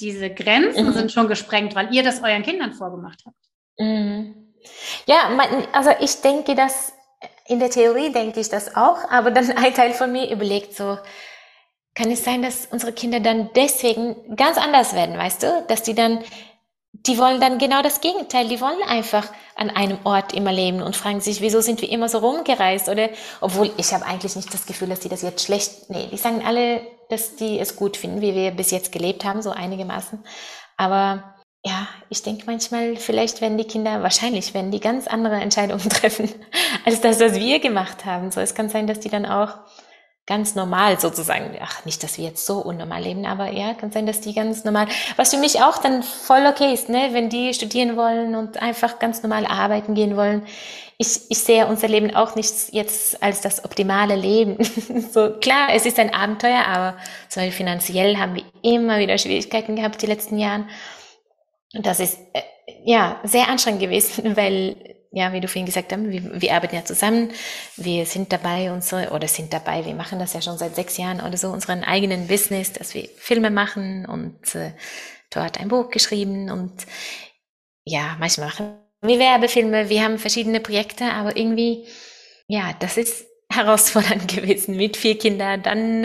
diese 0.00 0.30
Grenzen 0.30 0.86
mhm. 0.86 0.92
sind 0.92 1.12
schon 1.12 1.28
gesprengt, 1.28 1.74
weil 1.74 1.94
ihr 1.94 2.02
das 2.02 2.22
euren 2.22 2.42
Kindern 2.42 2.72
vorgemacht 2.72 3.22
habt. 3.26 3.36
Mhm. 3.78 4.52
Ja, 5.06 5.28
also 5.72 5.90
ich 6.00 6.22
denke, 6.22 6.54
dass 6.54 6.94
in 7.46 7.58
der 7.58 7.70
Theorie 7.70 8.10
denke 8.10 8.40
ich 8.40 8.48
das 8.48 8.74
auch, 8.74 9.10
aber 9.10 9.30
dann 9.30 9.50
ein 9.56 9.74
Teil 9.74 9.92
von 9.92 10.10
mir 10.10 10.30
überlegt 10.30 10.74
so, 10.74 10.96
kann 11.94 12.10
es 12.10 12.24
sein, 12.24 12.42
dass 12.42 12.66
unsere 12.70 12.92
Kinder 12.92 13.20
dann 13.20 13.50
deswegen 13.54 14.36
ganz 14.36 14.58
anders 14.58 14.94
werden, 14.94 15.16
weißt 15.16 15.42
du? 15.42 15.64
Dass 15.68 15.82
die 15.82 15.94
dann, 15.94 16.20
die 16.92 17.18
wollen 17.18 17.40
dann 17.40 17.58
genau 17.58 17.82
das 17.82 18.00
Gegenteil. 18.00 18.48
Die 18.48 18.60
wollen 18.60 18.82
einfach 18.82 19.28
an 19.54 19.70
einem 19.70 19.98
Ort 20.04 20.32
immer 20.32 20.52
leben 20.52 20.82
und 20.82 20.96
fragen 20.96 21.20
sich, 21.20 21.40
wieso 21.40 21.60
sind 21.60 21.80
wir 21.82 21.90
immer 21.90 22.08
so 22.08 22.18
rumgereist? 22.18 22.88
Oder, 22.88 23.10
obwohl 23.40 23.70
ich 23.76 23.92
habe 23.94 24.06
eigentlich 24.06 24.34
nicht 24.34 24.52
das 24.52 24.66
Gefühl, 24.66 24.88
dass 24.88 25.00
die 25.00 25.08
das 25.08 25.22
jetzt 25.22 25.44
schlecht, 25.44 25.88
nee, 25.90 26.08
die 26.10 26.16
sagen 26.16 26.42
alle, 26.44 26.80
dass 27.10 27.36
die 27.36 27.60
es 27.60 27.76
gut 27.76 27.96
finden, 27.96 28.20
wie 28.20 28.34
wir 28.34 28.50
bis 28.50 28.72
jetzt 28.72 28.90
gelebt 28.90 29.24
haben, 29.24 29.42
so 29.42 29.50
einigermaßen. 29.50 30.24
Aber 30.76 31.34
ja, 31.64 31.86
ich 32.10 32.22
denke 32.22 32.44
manchmal, 32.46 32.96
vielleicht 32.96 33.40
werden 33.40 33.56
die 33.56 33.64
Kinder, 33.64 34.02
wahrscheinlich 34.02 34.52
werden 34.52 34.70
die 34.70 34.80
ganz 34.80 35.06
andere 35.06 35.36
Entscheidungen 35.36 35.88
treffen, 35.88 36.28
als 36.84 37.00
das, 37.00 37.20
was 37.20 37.34
wir 37.34 37.60
gemacht 37.60 38.04
haben. 38.04 38.32
So, 38.32 38.40
es 38.40 38.54
kann 38.54 38.68
sein, 38.68 38.88
dass 38.88 38.98
die 38.98 39.08
dann 39.08 39.26
auch 39.26 39.58
ganz 40.26 40.54
normal 40.54 40.98
sozusagen, 40.98 41.56
ach, 41.60 41.84
nicht, 41.84 42.02
dass 42.02 42.16
wir 42.16 42.24
jetzt 42.24 42.46
so 42.46 42.58
unnormal 42.58 43.02
leben, 43.02 43.26
aber 43.26 43.50
ja, 43.52 43.74
kann 43.74 43.92
sein, 43.92 44.06
dass 44.06 44.22
die 44.22 44.32
ganz 44.32 44.64
normal, 44.64 44.86
was 45.16 45.34
für 45.34 45.40
mich 45.40 45.62
auch 45.62 45.78
dann 45.78 46.02
voll 46.02 46.46
okay 46.46 46.72
ist, 46.72 46.88
ne, 46.88 47.10
wenn 47.12 47.28
die 47.28 47.52
studieren 47.52 47.96
wollen 47.96 48.34
und 48.34 48.62
einfach 48.62 48.98
ganz 48.98 49.22
normal 49.22 49.44
arbeiten 49.44 49.94
gehen 49.94 50.16
wollen. 50.16 50.46
Ich, 50.96 51.28
ich 51.28 51.38
sehe 51.38 51.66
unser 51.66 51.88
Leben 51.88 52.14
auch 52.14 52.36
nicht 52.36 52.72
jetzt 52.72 53.22
als 53.22 53.40
das 53.42 53.64
optimale 53.64 54.14
Leben. 54.14 54.56
so, 55.12 55.32
klar, 55.40 55.68
es 55.72 55.84
ist 55.84 55.98
ein 55.98 56.14
Abenteuer, 56.14 56.64
aber 56.66 56.96
zum 57.28 57.42
Beispiel 57.42 57.66
finanziell 57.66 58.16
haben 58.16 58.36
wir 58.36 58.44
immer 58.62 58.98
wieder 58.98 59.18
Schwierigkeiten 59.18 59.76
gehabt 59.76 60.00
die 60.00 60.06
letzten 60.06 60.38
Jahren. 60.38 60.70
Und 61.74 61.84
das 61.84 62.00
ist, 62.00 62.18
äh, 62.32 62.42
ja, 62.84 63.20
sehr 63.24 63.48
anstrengend 63.48 63.82
gewesen, 63.82 64.36
weil 64.36 64.76
ja, 65.14 65.32
wie 65.32 65.40
du 65.40 65.46
vorhin 65.46 65.66
gesagt 65.66 65.92
hast, 65.92 66.10
wir, 66.10 66.40
wir, 66.40 66.52
arbeiten 66.52 66.74
ja 66.74 66.84
zusammen, 66.84 67.30
wir 67.76 68.04
sind 68.04 68.32
dabei, 68.32 68.72
unsere, 68.72 69.10
oder 69.10 69.28
sind 69.28 69.52
dabei, 69.52 69.84
wir 69.86 69.94
machen 69.94 70.18
das 70.18 70.32
ja 70.32 70.42
schon 70.42 70.58
seit 70.58 70.74
sechs 70.74 70.96
Jahren 70.96 71.20
oder 71.20 71.36
so, 71.36 71.50
unseren 71.50 71.84
eigenen 71.84 72.26
Business, 72.26 72.72
dass 72.72 72.94
wir 72.94 73.08
Filme 73.16 73.50
machen 73.50 74.06
und 74.06 74.54
äh, 74.56 74.72
dort 75.30 75.60
ein 75.60 75.68
Buch 75.68 75.90
geschrieben 75.90 76.50
und 76.50 76.72
ja, 77.84 78.16
manchmal 78.18 78.48
machen 78.48 78.76
wir 79.02 79.18
Werbefilme, 79.20 79.88
wir 79.88 80.02
haben 80.02 80.18
verschiedene 80.18 80.58
Projekte, 80.60 81.04
aber 81.04 81.36
irgendwie, 81.36 81.86
ja, 82.48 82.74
das 82.80 82.96
ist 82.96 83.26
herausfordernd 83.50 84.26
gewesen, 84.34 84.76
mit 84.76 84.96
vier 84.96 85.16
Kindern 85.16 85.62
dann 85.62 86.04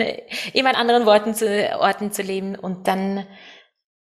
immer 0.52 0.70
an 0.70 0.76
anderen 0.76 1.06
Worten 1.06 1.34
zu, 1.34 1.46
Orten 1.80 2.12
zu 2.12 2.22
leben 2.22 2.54
und 2.54 2.86
dann 2.86 3.26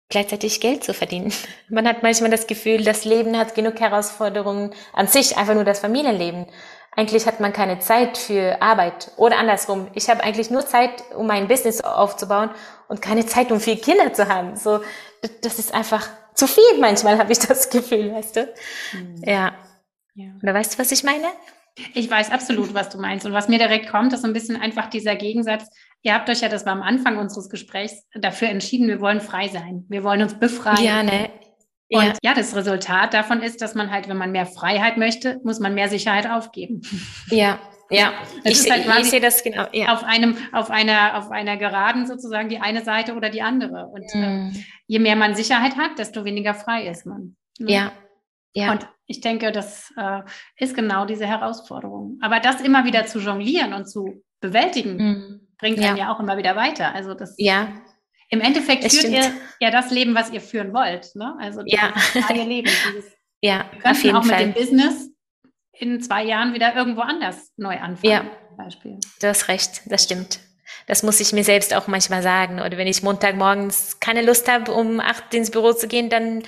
gleichzeitig 0.09 0.59
Geld 0.61 0.83
zu 0.83 0.93
verdienen. 0.93 1.33
Man 1.69 1.87
hat 1.87 2.03
manchmal 2.03 2.31
das 2.31 2.47
Gefühl, 2.47 2.83
das 2.83 3.05
Leben 3.05 3.37
hat 3.37 3.55
genug 3.55 3.79
Herausforderungen 3.79 4.73
an 4.93 5.07
sich, 5.07 5.37
einfach 5.37 5.53
nur 5.53 5.65
das 5.65 5.79
Familienleben. 5.79 6.47
Eigentlich 6.95 7.27
hat 7.27 7.39
man 7.39 7.53
keine 7.53 7.77
Zeit 7.77 8.17
für 8.17 8.59
Arbeit 8.59 9.11
oder 9.17 9.37
andersrum. 9.37 9.87
Ich 9.93 10.09
habe 10.09 10.23
eigentlich 10.23 10.49
nur 10.49 10.65
Zeit, 10.65 11.03
um 11.15 11.27
mein 11.27 11.47
Business 11.47 11.81
aufzubauen 11.81 12.49
und 12.87 13.03
keine 13.03 13.23
Zeit, 13.23 13.51
um 13.51 13.59
vier 13.59 13.79
Kinder 13.79 14.13
zu 14.13 14.27
haben. 14.27 14.55
So, 14.55 14.81
das 15.43 15.59
ist 15.59 15.75
einfach 15.75 16.09
zu 16.33 16.47
viel 16.47 16.79
manchmal, 16.79 17.19
habe 17.19 17.31
ich 17.31 17.37
das 17.37 17.69
Gefühl, 17.69 18.13
weißt 18.13 18.35
du? 18.37 18.53
Mhm. 18.93 19.23
Ja. 19.23 19.53
ja. 20.15 20.31
Oder 20.41 20.55
weißt 20.55 20.73
du, 20.73 20.79
was 20.79 20.91
ich 20.91 21.03
meine? 21.03 21.27
Ich 21.93 22.09
weiß 22.09 22.31
absolut, 22.31 22.73
was 22.73 22.89
du 22.89 22.97
meinst. 22.97 23.25
Und 23.27 23.33
was 23.33 23.47
mir 23.47 23.59
direkt 23.59 23.89
kommt, 23.89 24.13
ist 24.13 24.21
so 24.21 24.27
ein 24.27 24.33
bisschen 24.33 24.59
einfach 24.59 24.89
dieser 24.89 25.15
Gegensatz. 25.15 25.69
Ihr 26.03 26.13
habt 26.13 26.29
euch 26.29 26.41
ja, 26.41 26.49
das 26.49 26.65
war 26.65 26.73
am 26.73 26.81
Anfang 26.81 27.17
unseres 27.17 27.49
Gesprächs, 27.49 28.05
dafür 28.13 28.49
entschieden, 28.49 28.87
wir 28.87 29.01
wollen 29.01 29.21
frei 29.21 29.47
sein. 29.47 29.85
Wir 29.89 30.03
wollen 30.03 30.21
uns 30.21 30.39
befreien. 30.39 30.83
Ja, 30.83 31.03
ne? 31.03 31.29
Und 31.89 32.03
ja. 32.03 32.13
ja, 32.21 32.33
das 32.33 32.55
Resultat 32.55 33.13
davon 33.13 33.41
ist, 33.41 33.61
dass 33.61 33.73
man 33.73 33.91
halt, 33.91 34.09
wenn 34.09 34.17
man 34.17 34.31
mehr 34.31 34.45
Freiheit 34.45 34.97
möchte, 34.97 35.39
muss 35.43 35.59
man 35.59 35.73
mehr 35.73 35.87
Sicherheit 35.87 36.29
aufgeben. 36.29 36.81
Ja, 37.29 37.59
ja. 37.89 38.13
ich, 38.43 38.69
halt 38.69 38.85
ich 38.99 39.09
sehe 39.09 39.21
das 39.21 39.43
genau. 39.43 39.67
Ja. 39.71 39.93
Auf 39.93 40.03
einem, 40.03 40.37
auf 40.51 40.69
einer, 40.69 41.17
auf 41.17 41.31
einer 41.31 41.55
Geraden 41.55 42.05
sozusagen 42.05 42.49
die 42.49 42.59
eine 42.59 42.83
Seite 42.83 43.15
oder 43.15 43.29
die 43.29 43.41
andere. 43.41 43.87
Und 43.87 44.05
mm. 44.13 44.23
äh, 44.23 44.51
je 44.87 44.99
mehr 44.99 45.15
man 45.15 45.35
Sicherheit 45.35 45.77
hat, 45.77 45.97
desto 45.97 46.25
weniger 46.25 46.53
frei 46.53 46.87
ist 46.87 47.05
man. 47.05 47.37
Ne? 47.59 47.71
Ja. 47.71 47.91
Ja. 48.53 48.71
Und 48.71 48.89
ich 49.05 49.21
denke, 49.21 49.51
das 49.51 49.93
äh, 49.97 50.21
ist 50.57 50.75
genau 50.75 51.05
diese 51.05 51.25
Herausforderung. 51.25 52.17
Aber 52.21 52.39
das 52.39 52.59
immer 52.61 52.85
wieder 52.85 53.05
zu 53.05 53.19
jonglieren 53.19 53.73
und 53.73 53.85
zu 53.89 54.23
bewältigen, 54.41 54.97
mm. 54.97 55.46
Bringt 55.59 55.79
ja. 55.79 55.89
einen 55.89 55.97
ja 55.97 56.13
auch 56.13 56.19
immer 56.19 56.37
wieder 56.37 56.55
weiter. 56.55 56.93
Also 56.93 57.13
das 57.13 57.35
ja. 57.37 57.69
im 58.29 58.41
Endeffekt 58.41 58.83
es 58.83 58.93
führt 58.93 59.13
stimmt. 59.13 59.25
ihr 59.25 59.31
ja 59.59 59.71
das 59.71 59.91
Leben, 59.91 60.15
was 60.15 60.31
ihr 60.31 60.41
führen 60.41 60.73
wollt. 60.73 61.15
Ne? 61.15 61.35
Also 61.39 61.61
das 61.63 61.71
ja. 61.71 61.93
freie 62.21 62.43
Leben. 62.43 62.69
Dieses, 62.69 63.11
ja, 63.41 63.65
auf 63.83 64.03
jeden 64.03 64.15
auch 64.15 64.25
Fall. 64.25 64.47
mit 64.47 64.55
dem 64.55 64.61
Business 64.61 65.09
in 65.73 66.01
zwei 66.01 66.23
Jahren 66.23 66.53
wieder 66.53 66.75
irgendwo 66.75 67.01
anders 67.01 67.51
neu 67.57 67.77
anfangen. 67.77 68.11
Ja, 68.11 68.25
Beispiel. 68.57 68.99
du 69.21 69.27
hast 69.27 69.47
recht, 69.47 69.81
das 69.85 70.03
stimmt. 70.03 70.39
Das 70.87 71.03
muss 71.03 71.19
ich 71.19 71.33
mir 71.33 71.43
selbst 71.43 71.73
auch 71.73 71.87
manchmal 71.87 72.23
sagen. 72.23 72.59
Oder 72.61 72.77
wenn 72.77 72.87
ich 72.87 73.03
Montagmorgens 73.03 73.99
keine 73.99 74.21
Lust 74.21 74.49
habe, 74.49 74.71
um 74.71 74.99
acht 74.99 75.33
ins 75.33 75.51
Büro 75.51 75.73
zu 75.73 75.87
gehen, 75.87 76.09
dann 76.09 76.43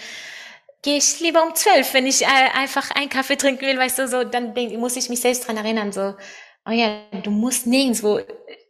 gehe 0.81 0.97
ich 0.97 1.19
lieber 1.19 1.43
um 1.43 1.55
zwölf, 1.55 1.93
wenn 1.93 2.07
ich 2.07 2.21
äh, 2.23 2.49
einfach 2.55 2.91
einen 2.91 3.09
Kaffee 3.09 3.35
trinken 3.35 3.65
will, 3.65 3.77
weißt 3.77 3.99
du, 3.99 4.07
so, 4.07 4.23
dann 4.23 4.53
denk, 4.53 4.77
muss 4.77 4.95
ich 4.95 5.09
mich 5.09 5.19
selbst 5.19 5.47
dran 5.47 5.57
erinnern, 5.57 5.91
so, 5.91 6.15
oh 6.65 6.71
ja, 6.71 7.01
du 7.23 7.31
musst 7.31 7.67
nirgendwo 7.67 8.19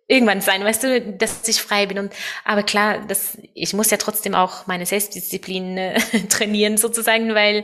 irgendwann 0.09 0.41
sein, 0.41 0.65
weißt 0.65 0.83
du, 0.83 1.01
dass 1.13 1.47
ich 1.47 1.61
frei 1.61 1.85
bin 1.85 1.99
und, 1.99 2.13
aber 2.43 2.63
klar, 2.63 3.05
das, 3.07 3.37
ich 3.53 3.73
muss 3.73 3.91
ja 3.91 3.97
trotzdem 3.97 4.33
auch 4.33 4.65
meine 4.65 4.85
Selbstdisziplin 4.85 5.77
äh, 5.77 5.99
trainieren 6.29 6.77
sozusagen, 6.77 7.33
weil 7.35 7.63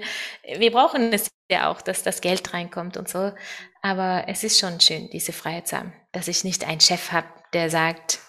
wir 0.57 0.71
brauchen 0.71 1.11
es 1.11 1.27
ja 1.49 1.69
auch, 1.71 1.81
dass 1.81 2.03
das 2.03 2.21
Geld 2.21 2.53
reinkommt 2.53 2.97
und 2.97 3.09
so, 3.09 3.33
aber 3.81 4.25
es 4.27 4.43
ist 4.43 4.59
schon 4.59 4.79
schön, 4.79 5.09
diese 5.09 5.33
Freiheit 5.33 5.67
zu 5.67 5.77
haben, 5.77 5.93
dass 6.11 6.27
ich 6.27 6.43
nicht 6.43 6.67
einen 6.67 6.81
Chef 6.81 7.11
habe, 7.11 7.27
der 7.53 7.71
sagt, 7.71 8.19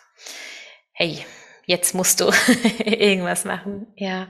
hey, 0.93 1.25
jetzt 1.67 1.95
musst 1.95 2.21
du 2.21 2.33
irgendwas 2.79 3.45
machen, 3.45 3.87
ja. 3.97 4.29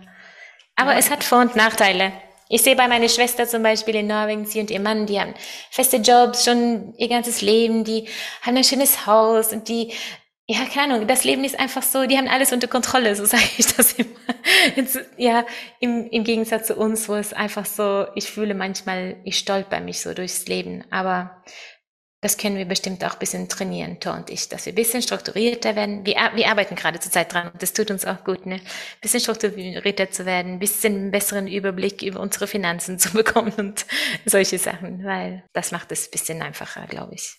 Aber 0.74 0.92
ja. 0.92 0.98
es 0.98 1.10
hat 1.10 1.22
Vor- 1.22 1.40
und 1.40 1.54
Nachteile. 1.54 2.12
Ich 2.48 2.62
sehe 2.62 2.76
bei 2.76 2.86
meiner 2.86 3.08
Schwester 3.08 3.46
zum 3.46 3.62
Beispiel 3.62 3.96
in 3.96 4.06
Norwegen, 4.06 4.46
sie 4.46 4.60
und 4.60 4.70
ihr 4.70 4.80
Mann, 4.80 5.06
die 5.06 5.20
haben 5.20 5.34
feste 5.70 5.96
Jobs 5.96 6.44
schon 6.44 6.94
ihr 6.96 7.08
ganzes 7.08 7.42
Leben, 7.42 7.82
die 7.82 8.06
haben 8.42 8.56
ein 8.56 8.64
schönes 8.64 9.06
Haus 9.06 9.52
und 9.52 9.68
die, 9.68 9.92
ja, 10.46 10.58
keine 10.72 10.94
Ahnung, 10.94 11.08
das 11.08 11.24
Leben 11.24 11.42
ist 11.42 11.58
einfach 11.58 11.82
so, 11.82 12.06
die 12.06 12.16
haben 12.16 12.28
alles 12.28 12.52
unter 12.52 12.68
Kontrolle, 12.68 13.16
so 13.16 13.24
sage 13.26 13.42
ich 13.58 13.66
das 13.74 13.94
immer. 13.94 14.08
Ja, 15.16 15.44
im, 15.80 16.08
im 16.10 16.22
Gegensatz 16.22 16.68
zu 16.68 16.76
uns, 16.76 17.08
wo 17.08 17.14
es 17.14 17.32
einfach 17.32 17.66
so, 17.66 18.06
ich 18.14 18.30
fühle 18.30 18.54
manchmal, 18.54 19.16
ich 19.24 19.38
stolper 19.38 19.80
mich 19.80 20.00
so 20.00 20.14
durchs 20.14 20.46
Leben, 20.46 20.84
aber 20.90 21.42
das 22.22 22.38
können 22.38 22.56
wir 22.56 22.64
bestimmt 22.64 23.04
auch 23.04 23.12
ein 23.12 23.18
bisschen 23.18 23.48
trainieren, 23.48 24.00
Tor 24.00 24.14
und 24.14 24.30
ich, 24.30 24.48
dass 24.48 24.64
wir 24.66 24.72
ein 24.72 24.76
bisschen 24.76 25.02
strukturierter 25.02 25.76
werden. 25.76 26.06
Wir, 26.06 26.16
wir 26.34 26.48
arbeiten 26.48 26.74
gerade 26.74 26.98
zurzeit 26.98 27.32
dran 27.32 27.50
und 27.52 27.62
das 27.62 27.72
tut 27.72 27.90
uns 27.90 28.06
auch 28.06 28.24
gut, 28.24 28.46
ne? 28.46 28.56
Ein 28.56 29.00
bisschen 29.02 29.20
strukturierter 29.20 30.10
zu 30.10 30.24
werden, 30.24 30.54
ein 30.54 30.58
bisschen 30.58 30.94
einen 30.94 31.10
besseren 31.10 31.46
Überblick 31.46 32.02
über 32.02 32.20
unsere 32.20 32.46
Finanzen 32.46 32.98
zu 32.98 33.12
bekommen 33.12 33.52
und 33.56 33.86
solche 34.24 34.58
Sachen, 34.58 35.04
weil 35.04 35.44
das 35.52 35.72
macht 35.72 35.92
es 35.92 36.08
ein 36.08 36.10
bisschen 36.10 36.42
einfacher, 36.42 36.86
glaube 36.86 37.14
ich. 37.14 37.36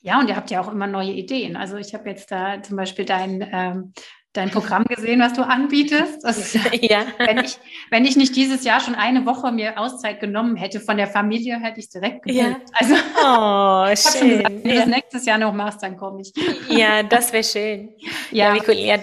Ja, 0.00 0.20
und 0.20 0.28
ihr 0.28 0.36
habt 0.36 0.50
ja 0.50 0.60
auch 0.60 0.68
immer 0.70 0.86
neue 0.86 1.10
Ideen. 1.10 1.56
Also 1.56 1.76
ich 1.76 1.92
habe 1.92 2.08
jetzt 2.08 2.30
da 2.30 2.62
zum 2.62 2.76
Beispiel 2.76 3.04
dein 3.04 3.48
ähm, 3.52 3.92
dein 4.32 4.50
Programm 4.50 4.84
gesehen, 4.84 5.20
was 5.20 5.32
du 5.32 5.42
anbietest. 5.42 6.24
Also, 6.24 6.58
ja. 6.80 7.06
wenn, 7.18 7.38
ich, 7.38 7.58
wenn 7.90 8.04
ich 8.04 8.16
nicht 8.16 8.36
dieses 8.36 8.64
Jahr 8.64 8.80
schon 8.80 8.94
eine 8.94 9.26
Woche 9.26 9.50
mir 9.52 9.78
Auszeit 9.78 10.20
genommen 10.20 10.56
hätte 10.56 10.80
von 10.80 10.96
der 10.96 11.06
Familie, 11.06 11.58
hätte 11.58 11.80
ich 11.80 11.86
es 11.86 11.90
direkt 11.90 12.24
gebucht. 12.24 12.44
Ja. 12.44 12.56
Also, 12.72 12.94
oh, 12.94 14.18
schön. 14.18 14.38
Gesagt, 14.38 14.64
wenn 14.64 14.70
du 14.70 14.74
das 14.76 14.86
nächstes 14.86 15.26
Jahr 15.26 15.38
noch 15.38 15.52
machst, 15.52 15.82
dann 15.82 15.96
komme 15.96 16.22
ich. 16.22 16.32
Ja, 16.68 17.02
das 17.08 17.32
wäre 17.32 17.44
schön. 17.44 17.94
Ja, 18.30 18.54
ja 18.54 18.54
wie 18.54 18.68
cool. 18.68 18.74
Ja, 18.74 18.96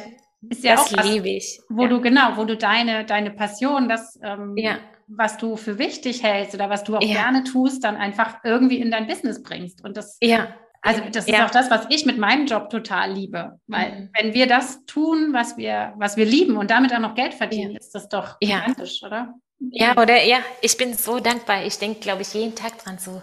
ist 0.50 0.64
ja 0.64 0.76
das 0.76 0.94
auch 0.94 0.98
was, 0.98 1.06
liebe 1.06 1.30
ich. 1.30 1.60
Wo 1.70 1.84
ja. 1.84 1.90
du 1.90 2.02
genau, 2.02 2.38
wo 2.38 2.46
du 2.46 2.56
deine, 2.56 3.06
deine 3.06 3.32
Passion, 3.32 3.90
das, 3.90 4.20
ähm, 4.24 4.54
ja. 4.58 4.78
was 5.08 5.38
du 5.38 5.56
für 5.58 5.80
wichtig 5.80 6.24
hältst 6.24 6.54
oder 6.54 6.70
was 6.70 6.84
du 6.84 6.98
auch 6.98 7.02
ja. 7.02 7.14
gerne 7.14 7.44
tust, 7.44 7.84
dann 7.84 7.96
einfach 7.96 8.38
irgendwie 8.44 8.78
in 8.78 8.92
dein 8.92 9.08
Business 9.08 9.42
bringst. 9.42 9.84
Und 9.84 9.98
das, 9.98 10.18
ja. 10.22 10.56
Also 10.86 11.02
das 11.12 11.28
ist 11.28 11.34
auch 11.34 11.50
das, 11.50 11.72
was 11.72 11.88
ich 11.90 12.06
mit 12.06 12.20
meinem 12.20 12.46
Job 12.46 12.70
total 12.70 13.12
liebe. 13.12 13.60
Weil 13.68 13.92
mhm. 13.92 14.10
wenn 14.14 14.34
wir 14.34 14.46
das 14.46 14.86
tun, 14.86 15.34
was 15.34 15.58
wir, 15.58 15.94
was 15.98 16.16
wir 16.16 16.26
lieben 16.26 16.58
und 16.58 16.70
damit 16.70 16.94
auch 16.94 17.00
noch 17.00 17.16
Geld 17.16 17.34
verdienen, 17.34 17.76
ist 17.76 17.96
das 17.96 18.08
doch 18.08 18.40
gigantisch, 18.40 19.02
oder? 19.04 19.34
Ja, 19.72 19.98
oder 19.98 20.24
ja, 20.24 20.38
ich 20.62 20.78
bin 20.78 20.94
so 20.94 21.20
dankbar. 21.20 21.66
Ich 21.66 21.80
denke, 21.80 22.02
glaube 22.02 22.22
ich, 22.22 22.34
jeden 22.34 22.54
Tag 22.56 22.78
dran 22.78 23.00
so. 23.00 23.22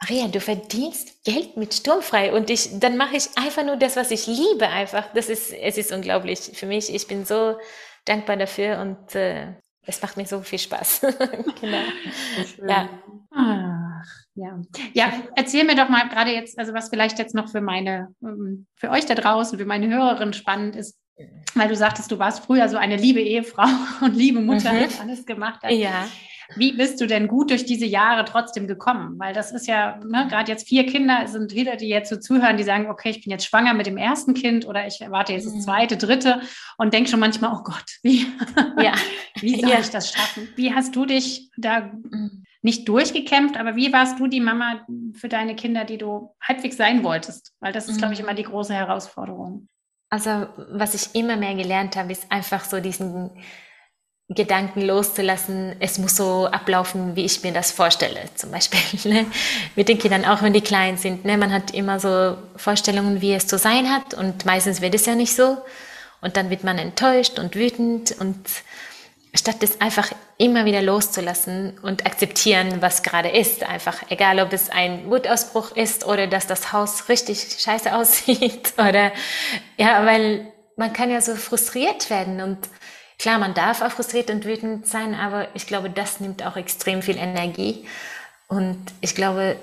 Maria, 0.00 0.28
du 0.28 0.40
verdienst 0.40 1.24
Geld 1.24 1.56
mit 1.56 1.74
Sturmfrei 1.74 2.32
und 2.32 2.48
ich, 2.50 2.78
dann 2.78 2.96
mache 2.96 3.16
ich 3.16 3.36
einfach 3.36 3.64
nur 3.64 3.76
das, 3.76 3.96
was 3.96 4.10
ich 4.10 4.26
liebe 4.26 4.68
einfach. 4.68 5.12
Das 5.12 5.28
ist, 5.28 5.52
es 5.52 5.76
ist 5.76 5.92
unglaublich 5.92 6.38
für 6.54 6.66
mich. 6.66 6.94
Ich 6.94 7.06
bin 7.06 7.26
so 7.26 7.58
dankbar 8.04 8.36
dafür 8.36 8.78
und 8.78 9.14
äh, 9.14 9.54
es 9.82 10.00
macht 10.00 10.16
mir 10.16 10.26
so 10.26 10.40
viel 10.40 10.58
Spaß. 10.58 11.00
genau. 11.60 11.82
Ja. 12.66 12.88
Ach, 13.30 13.57
ja. 14.38 14.62
Ja, 14.94 15.12
erzähl 15.34 15.64
mir 15.64 15.74
doch 15.74 15.88
mal 15.88 16.08
gerade 16.08 16.32
jetzt, 16.32 16.58
also 16.58 16.72
was 16.72 16.88
vielleicht 16.88 17.18
jetzt 17.18 17.34
noch 17.34 17.48
für 17.48 17.60
meine, 17.60 18.14
ähm, 18.22 18.66
für 18.76 18.90
euch 18.90 19.04
da 19.04 19.14
draußen, 19.14 19.58
für 19.58 19.66
meine 19.66 19.88
Hörerin 19.88 20.32
spannend 20.32 20.76
ist, 20.76 20.96
weil 21.54 21.68
du 21.68 21.74
sagtest, 21.74 22.12
du 22.12 22.18
warst 22.20 22.44
früher 22.44 22.68
so 22.68 22.76
eine 22.76 22.96
liebe 22.96 23.20
Ehefrau 23.20 23.66
und 24.00 24.14
liebe 24.14 24.40
Mutter, 24.40 24.72
mhm. 24.72 24.88
die 24.88 25.00
alles 25.00 25.26
gemacht 25.26 25.62
hat. 25.62 25.72
Ja. 25.72 26.06
Wie 26.56 26.72
bist 26.72 27.00
du 27.00 27.06
denn 27.06 27.28
gut 27.28 27.50
durch 27.50 27.66
diese 27.66 27.84
Jahre 27.84 28.24
trotzdem 28.24 28.66
gekommen? 28.66 29.18
Weil 29.18 29.34
das 29.34 29.52
ist 29.52 29.66
ja, 29.66 30.00
ne, 30.02 30.28
gerade 30.30 30.50
jetzt 30.50 30.66
vier 30.66 30.86
Kinder 30.86 31.26
sind 31.26 31.54
wieder, 31.54 31.76
die 31.76 31.88
jetzt 31.88 32.08
so 32.08 32.16
zuhören, 32.16 32.56
die 32.56 32.62
sagen, 32.62 32.88
okay, 32.88 33.10
ich 33.10 33.22
bin 33.22 33.32
jetzt 33.32 33.44
schwanger 33.44 33.74
mit 33.74 33.86
dem 33.86 33.98
ersten 33.98 34.32
Kind 34.32 34.66
oder 34.66 34.86
ich 34.86 35.00
erwarte 35.00 35.34
jetzt 35.34 35.46
das 35.46 35.54
mhm. 35.54 35.60
zweite, 35.60 35.96
dritte 35.98 36.40
und 36.78 36.94
denke 36.94 37.10
schon 37.10 37.20
manchmal, 37.20 37.52
oh 37.52 37.62
Gott, 37.64 37.84
wie, 38.02 38.26
ja. 38.80 38.94
wie 39.40 39.60
soll 39.60 39.70
ja. 39.70 39.80
ich 39.80 39.90
das 39.90 40.12
schaffen? 40.12 40.48
Wie 40.56 40.72
hast 40.72 40.96
du 40.96 41.04
dich 41.04 41.50
da 41.58 41.92
mhm. 41.92 42.44
Nicht 42.62 42.88
durchgekämpft, 42.88 43.56
aber 43.56 43.76
wie 43.76 43.92
warst 43.92 44.18
du 44.18 44.26
die 44.26 44.40
Mama 44.40 44.84
für 45.14 45.28
deine 45.28 45.54
Kinder, 45.54 45.84
die 45.84 45.98
du 45.98 46.34
halbwegs 46.40 46.76
sein 46.76 47.04
wolltest? 47.04 47.52
Weil 47.60 47.72
das 47.72 47.88
ist, 47.88 47.96
mhm. 47.96 47.98
glaube 47.98 48.14
ich, 48.14 48.20
immer 48.20 48.34
die 48.34 48.42
große 48.42 48.74
Herausforderung. 48.74 49.68
Also, 50.10 50.48
was 50.70 50.94
ich 50.94 51.14
immer 51.14 51.36
mehr 51.36 51.54
gelernt 51.54 51.96
habe, 51.96 52.12
ist 52.12 52.30
einfach 52.32 52.64
so 52.64 52.80
diesen 52.80 53.30
Gedanken 54.30 54.82
loszulassen, 54.82 55.76
es 55.80 55.96
muss 55.96 56.16
so 56.16 56.46
ablaufen, 56.46 57.16
wie 57.16 57.24
ich 57.24 57.42
mir 57.42 57.52
das 57.52 57.70
vorstelle. 57.70 58.20
Zum 58.34 58.50
Beispiel 58.50 58.80
ne? 59.10 59.26
mit 59.74 59.88
den 59.88 59.98
Kindern, 59.98 60.26
auch 60.26 60.42
wenn 60.42 60.52
die 60.52 60.60
klein 60.60 60.98
sind. 60.98 61.24
Ne? 61.24 61.38
Man 61.38 61.52
hat 61.52 61.72
immer 61.72 61.98
so 61.98 62.36
Vorstellungen, 62.56 63.22
wie 63.22 63.32
es 63.32 63.46
zu 63.46 63.56
sein 63.56 63.90
hat 63.90 64.12
und 64.12 64.44
meistens 64.44 64.82
wird 64.82 64.94
es 64.94 65.06
ja 65.06 65.14
nicht 65.14 65.34
so. 65.34 65.58
Und 66.20 66.36
dann 66.36 66.50
wird 66.50 66.64
man 66.64 66.78
enttäuscht 66.78 67.38
und 67.38 67.54
wütend 67.54 68.16
und 68.18 68.36
statt 69.38 69.62
es 69.62 69.80
einfach 69.80 70.10
immer 70.36 70.64
wieder 70.64 70.82
loszulassen 70.82 71.78
und 71.82 72.04
akzeptieren, 72.04 72.80
was 72.80 73.02
gerade 73.02 73.28
ist, 73.28 73.62
einfach 73.62 74.02
egal, 74.10 74.40
ob 74.40 74.52
es 74.52 74.68
ein 74.70 75.10
Wutausbruch 75.10 75.72
ist 75.76 76.04
oder 76.06 76.26
dass 76.26 76.46
das 76.46 76.72
Haus 76.72 77.08
richtig 77.08 77.56
scheiße 77.58 77.94
aussieht 77.94 78.74
oder 78.76 79.12
ja, 79.76 80.04
weil 80.04 80.52
man 80.76 80.92
kann 80.92 81.10
ja 81.10 81.20
so 81.20 81.34
frustriert 81.36 82.10
werden 82.10 82.40
und 82.40 82.68
Klar, 83.18 83.40
man 83.40 83.52
darf 83.52 83.82
auch 83.82 83.90
frustriert 83.90 84.30
und 84.30 84.44
wütend 84.44 84.86
sein, 84.86 85.14
aber 85.16 85.48
ich 85.54 85.66
glaube, 85.66 85.90
das 85.90 86.20
nimmt 86.20 86.46
auch 86.46 86.56
extrem 86.56 87.02
viel 87.02 87.16
Energie. 87.16 87.84
Und 88.46 88.78
ich 89.00 89.16
glaube, 89.16 89.56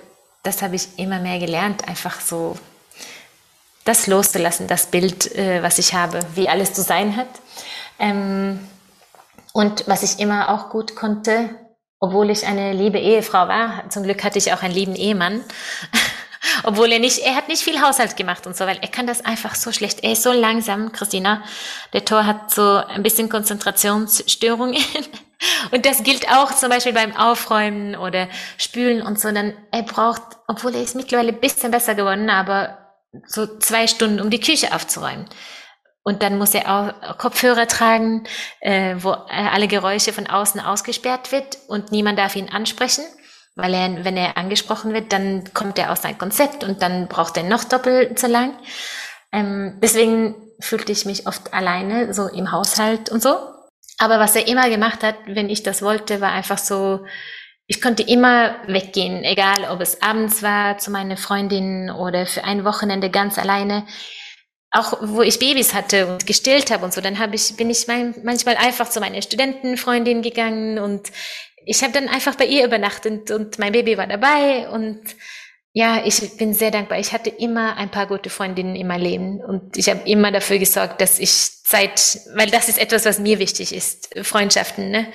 das 0.43 0.61
habe 0.61 0.75
ich 0.75 0.99
immer 0.99 1.19
mehr 1.19 1.39
gelernt, 1.39 1.87
einfach 1.87 2.19
so 2.19 2.57
das 3.85 4.07
loszulassen, 4.07 4.67
das 4.67 4.87
Bild, 4.87 5.33
äh, 5.35 5.63
was 5.63 5.79
ich 5.79 5.93
habe, 5.93 6.19
wie 6.35 6.49
alles 6.49 6.73
zu 6.73 6.81
sein 6.81 7.15
hat. 7.15 7.29
Ähm, 7.97 8.59
und 9.55 9.87
was 9.87 10.03
ich 10.03 10.19
immer 10.19 10.49
auch 10.49 10.69
gut 10.69 10.97
konnte, 10.97 11.49
obwohl 12.01 12.29
ich 12.29 12.45
eine 12.45 12.73
liebe 12.73 12.99
Ehefrau 12.99 13.47
war, 13.47 13.89
zum 13.89 14.03
Glück 14.03 14.21
hatte 14.21 14.37
ich 14.37 14.51
auch 14.51 14.61
einen 14.61 14.73
lieben 14.73 14.97
Ehemann, 14.97 15.45
obwohl 16.65 16.91
er 16.91 16.99
nicht, 16.99 17.19
er 17.19 17.35
hat 17.35 17.47
nicht 17.47 17.61
viel 17.61 17.81
Haushalt 17.81 18.17
gemacht 18.17 18.45
und 18.47 18.57
so, 18.57 18.65
weil 18.65 18.79
er 18.81 18.89
kann 18.89 19.07
das 19.07 19.23
einfach 19.23 19.55
so 19.55 19.71
schlecht. 19.71 20.03
Er 20.03 20.11
ist 20.11 20.23
so 20.23 20.33
langsam, 20.33 20.91
Christina. 20.91 21.41
Der 21.93 22.03
Tor 22.03 22.25
hat 22.25 22.53
so 22.53 22.63
ein 22.63 23.01
bisschen 23.01 23.29
Konzentrationsstörungen. 23.29 24.75
Und 25.71 25.85
das 25.85 26.03
gilt 26.03 26.29
auch 26.31 26.53
zum 26.53 26.69
Beispiel 26.69 26.93
beim 26.93 27.15
Aufräumen 27.15 27.95
oder 27.95 28.29
Spülen 28.57 29.01
und 29.01 29.19
so. 29.19 29.29
Dann 29.31 29.53
er 29.69 29.83
braucht, 29.83 30.21
obwohl 30.47 30.73
er 30.73 30.81
ist 30.81 30.95
mittlerweile 30.95 31.33
ein 31.33 31.41
bisschen 31.41 31.71
besser 31.71 31.93
geworden, 31.93 32.29
aber 32.29 32.77
so 33.27 33.57
zwei 33.59 33.85
Stunden, 33.87 34.21
um 34.21 34.29
die 34.29 34.39
Küche 34.39 34.73
aufzuräumen. 34.73 35.27
Und 36.05 36.23
dann 36.23 36.37
muss 36.37 36.53
er 36.53 36.71
auch 36.71 37.17
Kopfhörer 37.17 37.67
tragen, 37.67 38.23
äh, 38.61 38.95
wo 38.99 39.09
alle 39.09 39.67
Geräusche 39.67 40.13
von 40.13 40.27
außen 40.27 40.61
ausgesperrt 40.61 41.33
wird 41.33 41.57
und 41.67 41.91
niemand 41.91 42.17
darf 42.19 42.35
ihn 42.37 42.49
ansprechen 42.49 43.03
weil 43.55 43.73
er, 43.73 44.03
wenn 44.03 44.17
er 44.17 44.37
angesprochen 44.37 44.93
wird, 44.93 45.13
dann 45.13 45.53
kommt 45.53 45.79
er 45.79 45.91
aus 45.91 46.01
seinem 46.01 46.17
Konzept 46.17 46.63
und 46.63 46.81
dann 46.81 47.07
braucht 47.07 47.37
er 47.37 47.43
noch 47.43 47.63
doppelt 47.63 48.19
so 48.19 48.27
lang. 48.27 48.53
Ähm, 49.31 49.79
deswegen 49.81 50.35
fühlte 50.59 50.91
ich 50.91 51.05
mich 51.05 51.25
oft 51.25 51.53
alleine, 51.53 52.13
so 52.13 52.27
im 52.27 52.51
Haushalt 52.51 53.09
und 53.09 53.21
so. 53.21 53.37
Aber 53.97 54.19
was 54.19 54.35
er 54.35 54.47
immer 54.47 54.69
gemacht 54.69 55.03
hat, 55.03 55.15
wenn 55.25 55.49
ich 55.49 55.63
das 55.63 55.81
wollte, 55.81 56.19
war 56.19 56.31
einfach 56.31 56.57
so, 56.57 57.05
ich 57.65 57.81
konnte 57.81 58.03
immer 58.03 58.55
weggehen, 58.67 59.23
egal 59.23 59.65
ob 59.71 59.81
es 59.81 60.01
abends 60.01 60.43
war 60.43 60.77
zu 60.77 60.91
meiner 60.91 61.17
Freundin 61.17 61.89
oder 61.89 62.25
für 62.25 62.43
ein 62.43 62.65
Wochenende 62.65 63.09
ganz 63.09 63.39
alleine. 63.39 63.85
Auch 64.75 64.97
wo 65.01 65.21
ich 65.21 65.39
Babys 65.39 65.73
hatte 65.73 66.07
und 66.07 66.27
gestillt 66.27 66.71
habe 66.71 66.85
und 66.85 66.93
so, 66.93 67.01
dann 67.01 67.19
habe 67.19 67.35
ich, 67.35 67.55
bin 67.55 67.69
ich 67.69 67.87
mein, 67.87 68.13
manchmal 68.23 68.57
einfach 68.57 68.89
zu 68.89 68.99
meiner 68.99 69.21
Studentenfreundin 69.21 70.21
gegangen 70.21 70.79
und 70.79 71.11
ich 71.65 71.81
habe 71.81 71.93
dann 71.93 72.07
einfach 72.07 72.35
bei 72.35 72.45
ihr 72.45 72.65
übernachtet 72.65 73.31
und 73.31 73.57
mein 73.57 73.71
Baby 73.71 73.97
war 73.97 74.07
dabei 74.07 74.69
und 74.69 75.01
ja, 75.77 76.05
ich 76.05 76.37
bin 76.37 76.53
sehr 76.53 76.71
dankbar. 76.71 76.99
Ich 76.99 77.11
hatte 77.11 77.29
immer 77.29 77.75
ein 77.75 77.91
paar 77.91 78.07
gute 78.07 78.29
Freundinnen 78.29 78.77
in 78.77 78.87
meinem 78.87 79.01
Leben 79.01 79.41
und 79.41 79.75
ich 79.75 79.89
habe 79.89 80.07
immer 80.09 80.31
dafür 80.31 80.57
gesorgt, 80.57 81.01
dass 81.01 81.19
ich 81.19 81.63
Zeit, 81.65 82.19
weil 82.33 82.49
das 82.49 82.69
ist 82.69 82.79
etwas, 82.79 83.03
was 83.03 83.19
mir 83.19 83.39
wichtig 83.39 83.75
ist, 83.75 84.17
Freundschaften, 84.21 84.89
ne? 84.89 85.07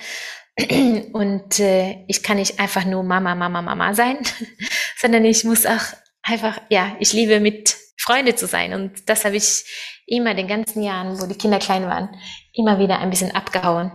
Und 1.13 1.59
äh, 1.59 2.03
ich 2.07 2.23
kann 2.23 2.37
nicht 2.37 2.59
einfach 2.59 2.85
nur 2.85 3.03
Mama, 3.03 3.35
Mama, 3.35 3.61
Mama 3.61 3.93
sein, 3.93 4.17
sondern 4.97 5.25
ich 5.25 5.45
muss 5.45 5.65
auch 5.65 5.81
einfach, 6.21 6.61
ja, 6.69 6.95
ich 6.99 7.13
liebe 7.13 7.39
mit 7.39 7.77
Freunde 8.01 8.35
zu 8.35 8.47
sein 8.47 8.73
und 8.73 9.09
das 9.09 9.25
habe 9.25 9.35
ich 9.35 9.65
immer 10.07 10.33
den 10.33 10.47
ganzen 10.47 10.81
Jahren, 10.81 11.21
wo 11.21 11.25
die 11.25 11.37
Kinder 11.37 11.59
klein 11.59 11.85
waren, 11.85 12.09
immer 12.53 12.79
wieder 12.79 12.99
ein 12.99 13.09
bisschen 13.09 13.33
abgehauen. 13.35 13.91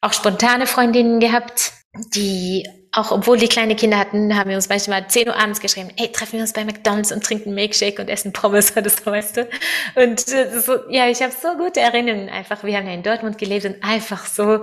Auch 0.00 0.12
spontane 0.12 0.66
Freundinnen 0.66 1.18
gehabt, 1.18 1.72
die 2.14 2.68
auch 2.92 3.12
obwohl 3.12 3.36
die 3.36 3.48
kleine 3.48 3.76
Kinder 3.76 3.98
hatten, 3.98 4.36
haben 4.36 4.48
wir 4.48 4.56
uns 4.56 4.68
manchmal 4.68 5.06
10 5.08 5.28
Uhr 5.28 5.36
abends 5.36 5.60
geschrieben, 5.60 5.90
hey, 5.96 6.10
treffen 6.10 6.34
wir 6.34 6.40
uns 6.40 6.52
bei 6.52 6.64
McDonalds 6.64 7.12
und 7.12 7.22
trinken 7.22 7.54
Milkshake 7.54 8.00
und 8.00 8.08
essen 8.08 8.32
Pommes 8.32 8.76
oder 8.76 8.88
so, 8.88 9.06
weißt 9.06 9.36
du. 9.36 9.48
Und 9.94 10.28
äh, 10.28 10.60
so, 10.60 10.78
ja, 10.88 11.08
ich 11.08 11.22
habe 11.22 11.32
so 11.32 11.56
gute 11.56 11.80
Erinnerungen 11.80 12.28
einfach. 12.28 12.64
Wir 12.64 12.76
haben 12.76 12.86
ja 12.86 12.94
in 12.94 13.02
Dortmund 13.02 13.38
gelebt 13.38 13.66
und 13.66 13.84
einfach 13.84 14.26
so 14.26 14.62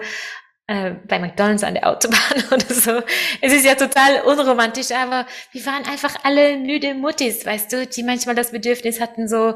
äh, 0.68 0.92
bei 1.08 1.20
McDonalds 1.20 1.64
an 1.64 1.76
der 1.76 1.88
Autobahn 1.88 2.44
oder 2.52 2.74
so. 2.74 3.02
Es 3.42 3.54
ist 3.54 3.66
ja 3.66 3.76
total 3.76 4.22
unromantisch, 4.22 4.92
aber 4.92 5.26
wir 5.52 5.66
waren 5.66 5.86
einfach 5.86 6.16
alle 6.24 6.58
müde 6.58 6.94
Muttis, 6.94 7.46
weißt 7.46 7.72
du, 7.72 7.88
die 7.88 8.04
manchmal 8.04 8.36
das 8.36 8.52
Bedürfnis 8.52 9.00
hatten, 9.00 9.28
so 9.28 9.56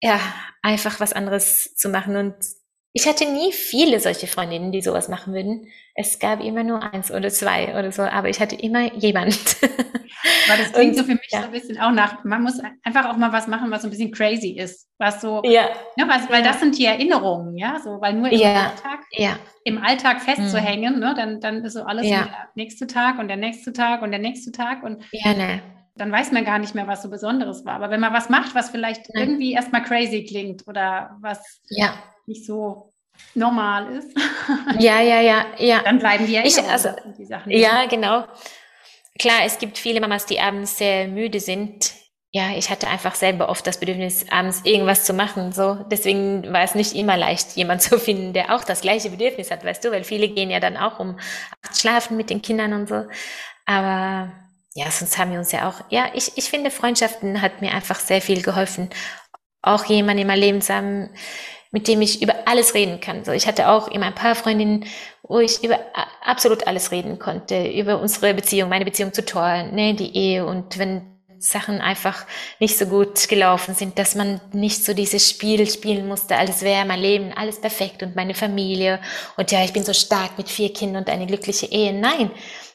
ja, 0.00 0.20
einfach 0.62 0.98
was 0.98 1.12
anderes 1.12 1.74
zu 1.76 1.88
machen 1.88 2.16
und 2.16 2.34
ich 2.94 3.06
hatte 3.06 3.24
nie 3.24 3.52
viele 3.52 4.00
solche 4.00 4.26
Freundinnen, 4.26 4.70
die 4.70 4.82
sowas 4.82 5.08
machen 5.08 5.32
würden. 5.32 5.66
Es 5.94 6.18
gab 6.18 6.42
immer 6.42 6.62
nur 6.62 6.82
eins 6.82 7.10
oder 7.10 7.30
zwei 7.30 7.78
oder 7.78 7.90
so, 7.90 8.02
aber 8.02 8.28
ich 8.28 8.38
hatte 8.38 8.56
immer 8.56 8.92
jemand. 8.94 9.38
Aber 10.48 10.62
das 10.62 10.72
klingt 10.72 10.92
und, 10.92 10.98
so 10.98 11.04
für 11.04 11.14
mich 11.14 11.28
ja. 11.30 11.40
so 11.40 11.46
ein 11.46 11.52
bisschen 11.52 11.80
auch 11.80 11.90
nach, 11.90 12.22
man 12.24 12.42
muss 12.42 12.60
einfach 12.84 13.06
auch 13.06 13.16
mal 13.16 13.32
was 13.32 13.48
machen, 13.48 13.70
was 13.70 13.82
so 13.82 13.88
ein 13.88 13.90
bisschen 13.90 14.12
crazy 14.12 14.50
ist. 14.50 14.88
Was 14.98 15.20
so, 15.20 15.42
ja. 15.44 15.68
Ne, 15.96 16.04
was, 16.06 16.30
weil 16.30 16.44
ja. 16.44 16.48
das 16.48 16.60
sind 16.60 16.78
die 16.78 16.84
Erinnerungen, 16.84 17.56
ja, 17.56 17.80
so, 17.82 18.00
weil 18.00 18.14
nur 18.14 18.30
im 18.30 18.38
ja. 18.38 18.70
Alltag, 18.70 19.40
im 19.64 19.78
Alltag 19.82 20.20
festzuhängen, 20.20 20.94
hm. 20.94 21.00
ne, 21.00 21.14
dann, 21.16 21.40
dann 21.40 21.64
ist 21.64 21.72
so 21.72 21.82
alles 21.82 22.06
ja. 22.06 22.24
der 22.24 22.48
nächste 22.54 22.86
Tag 22.86 23.18
und 23.18 23.28
der 23.28 23.36
nächste 23.36 23.72
Tag 23.72 24.02
und 24.02 24.12
der 24.12 24.20
nächste 24.20 24.52
Tag 24.52 24.84
und 24.84 25.02
ja, 25.10 25.34
ne. 25.34 25.60
dann 25.96 26.12
weiß 26.12 26.30
man 26.30 26.44
gar 26.44 26.58
nicht 26.58 26.74
mehr, 26.74 26.86
was 26.86 27.02
so 27.02 27.10
Besonderes 27.10 27.64
war. 27.64 27.74
Aber 27.74 27.90
wenn 27.90 28.00
man 28.00 28.12
was 28.12 28.28
macht, 28.28 28.54
was 28.54 28.70
vielleicht 28.70 29.08
irgendwie 29.14 29.54
erstmal 29.54 29.82
crazy 29.82 30.24
klingt 30.24 30.68
oder 30.68 31.16
was 31.20 31.62
ja 31.68 31.94
nicht 32.26 32.46
so 32.46 32.92
normal 33.34 33.96
ist. 33.96 34.16
Ja, 34.78 35.00
ja, 35.00 35.20
ja, 35.20 35.46
ja. 35.58 35.82
Dann 35.82 35.98
bleiben 35.98 36.26
die 36.26 36.32
ja 36.32 36.42
ich, 36.44 36.58
also, 36.58 36.90
die 37.18 37.24
Sachen. 37.24 37.52
Ja, 37.52 37.86
genau. 37.86 38.24
Klar, 39.18 39.40
es 39.44 39.58
gibt 39.58 39.78
viele 39.78 40.00
Mamas, 40.00 40.26
die 40.26 40.40
abends 40.40 40.78
sehr 40.78 41.08
müde 41.08 41.40
sind. 41.40 41.92
Ja, 42.34 42.56
ich 42.56 42.70
hatte 42.70 42.88
einfach 42.88 43.14
selber 43.14 43.50
oft 43.50 43.66
das 43.66 43.78
Bedürfnis, 43.78 44.26
abends 44.30 44.62
irgendwas 44.64 45.04
zu 45.04 45.12
machen. 45.12 45.52
So, 45.52 45.74
deswegen 45.90 46.50
war 46.50 46.62
es 46.62 46.74
nicht 46.74 46.94
immer 46.94 47.16
leicht, 47.16 47.56
jemand 47.56 47.82
zu 47.82 47.98
finden, 47.98 48.32
der 48.32 48.54
auch 48.54 48.64
das 48.64 48.80
gleiche 48.80 49.10
Bedürfnis 49.10 49.50
hat, 49.50 49.64
weißt 49.64 49.84
du, 49.84 49.90
weil 49.90 50.04
viele 50.04 50.28
gehen 50.28 50.50
ja 50.50 50.58
dann 50.58 50.78
auch 50.78 50.98
um 50.98 51.18
acht 51.62 51.78
schlafen 51.78 52.16
mit 52.16 52.30
den 52.30 52.40
Kindern 52.40 52.72
und 52.72 52.88
so. 52.88 53.04
Aber 53.66 54.32
ja, 54.74 54.90
sonst 54.90 55.18
haben 55.18 55.32
wir 55.32 55.38
uns 55.38 55.52
ja 55.52 55.68
auch. 55.68 55.84
Ja, 55.90 56.10
ich, 56.14 56.32
ich 56.36 56.48
finde, 56.48 56.70
Freundschaften 56.70 57.42
hat 57.42 57.60
mir 57.60 57.72
einfach 57.72 58.00
sehr 58.00 58.22
viel 58.22 58.40
geholfen. 58.40 58.88
Auch 59.60 59.84
jemand 59.84 60.18
in 60.18 60.26
meinem 60.26 60.40
Leben 60.40 60.62
zu 60.62 60.74
haben, 60.74 61.10
mit 61.72 61.88
dem 61.88 62.02
ich 62.02 62.22
über 62.22 62.34
alles 62.44 62.74
reden 62.74 63.00
kann. 63.00 63.24
So, 63.24 63.32
ich 63.32 63.46
hatte 63.46 63.68
auch 63.68 63.88
immer 63.88 64.06
ein 64.06 64.14
paar 64.14 64.34
Freundinnen, 64.34 64.84
wo 65.22 65.40
ich 65.40 65.64
über 65.64 65.80
absolut 66.22 66.66
alles 66.66 66.92
reden 66.92 67.18
konnte, 67.18 67.66
über 67.68 68.00
unsere 68.00 68.34
Beziehung, 68.34 68.68
meine 68.68 68.84
Beziehung 68.84 69.12
zu 69.12 69.24
Thor, 69.24 69.64
ne, 69.64 69.94
die 69.94 70.14
Ehe 70.14 70.46
und 70.46 70.78
wenn 70.78 71.11
Sachen 71.42 71.80
einfach 71.80 72.24
nicht 72.60 72.78
so 72.78 72.86
gut 72.86 73.28
gelaufen 73.28 73.74
sind, 73.74 73.98
dass 73.98 74.14
man 74.14 74.40
nicht 74.52 74.84
so 74.84 74.94
dieses 74.94 75.28
Spiel 75.28 75.68
spielen 75.68 76.06
musste, 76.06 76.36
alles 76.36 76.62
wäre 76.62 76.86
mein 76.86 77.00
Leben, 77.00 77.32
alles 77.32 77.60
perfekt 77.60 78.02
und 78.02 78.14
meine 78.14 78.34
Familie 78.34 79.00
und 79.36 79.50
ja, 79.50 79.64
ich 79.64 79.72
bin 79.72 79.82
so 79.84 79.92
stark 79.92 80.38
mit 80.38 80.48
vier 80.48 80.72
Kindern 80.72 81.02
und 81.02 81.10
eine 81.10 81.26
glückliche 81.26 81.66
Ehe. 81.66 81.92
Nein, 81.92 82.30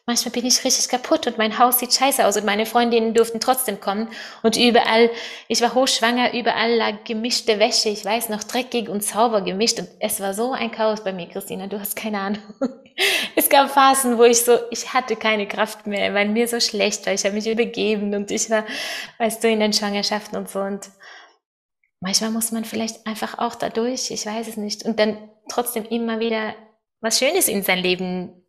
manchmal 0.05 0.33
bin 0.33 0.45
ich 0.45 0.63
richtig 0.65 0.89
kaputt 0.89 1.27
und 1.27 1.37
mein 1.37 1.57
Haus 1.57 1.79
sieht 1.79 1.93
scheiße 1.93 2.25
aus 2.25 2.35
und 2.35 2.45
meine 2.45 2.65
Freundinnen 2.65 3.13
durften 3.13 3.39
trotzdem 3.39 3.79
kommen 3.79 4.09
und 4.43 4.57
überall, 4.57 5.09
ich 5.47 5.61
war 5.61 5.73
hochschwanger, 5.73 6.33
überall 6.33 6.75
lag 6.75 7.03
gemischte 7.05 7.59
Wäsche, 7.59 7.87
ich 7.87 8.03
weiß 8.03 8.27
noch, 8.27 8.43
dreckig 8.43 8.89
und 8.89 9.01
sauber 9.01 9.41
gemischt 9.41 9.79
und 9.79 9.87
es 9.99 10.19
war 10.19 10.33
so 10.33 10.51
ein 10.51 10.71
Chaos 10.71 11.03
bei 11.05 11.13
mir, 11.13 11.27
Christina, 11.27 11.67
du 11.67 11.79
hast 11.79 11.95
keine 11.95 12.19
Ahnung. 12.19 12.41
Es 13.35 13.49
gab 13.49 13.69
Phasen, 13.69 14.17
wo 14.17 14.23
ich 14.23 14.41
so, 14.41 14.57
ich 14.71 14.93
hatte 14.93 15.15
keine 15.15 15.47
Kraft 15.47 15.85
mehr, 15.85 16.13
weil 16.13 16.29
mir 16.29 16.47
so 16.47 16.59
schlecht 16.59 17.05
war, 17.05 17.13
ich 17.13 17.23
habe 17.25 17.35
mich 17.35 17.47
übergeben 17.47 18.13
und 18.15 18.31
ich 18.31 18.49
war, 18.49 18.65
weißt 19.19 19.43
du, 19.43 19.49
in 19.49 19.59
den 19.59 19.73
Schwangerschaften 19.73 20.37
und 20.37 20.49
so 20.49 20.59
und 20.59 20.89
manchmal 21.99 22.31
muss 22.31 22.51
man 22.51 22.65
vielleicht 22.65 23.05
einfach 23.05 23.37
auch 23.37 23.55
dadurch, 23.55 24.11
ich 24.11 24.25
weiß 24.25 24.47
es 24.47 24.57
nicht, 24.57 24.83
und 24.83 24.99
dann 24.99 25.29
trotzdem 25.49 25.85
immer 25.85 26.19
wieder 26.19 26.55
was 26.99 27.19
Schönes 27.19 27.47
in 27.47 27.63
sein 27.63 27.79
Leben 27.79 28.43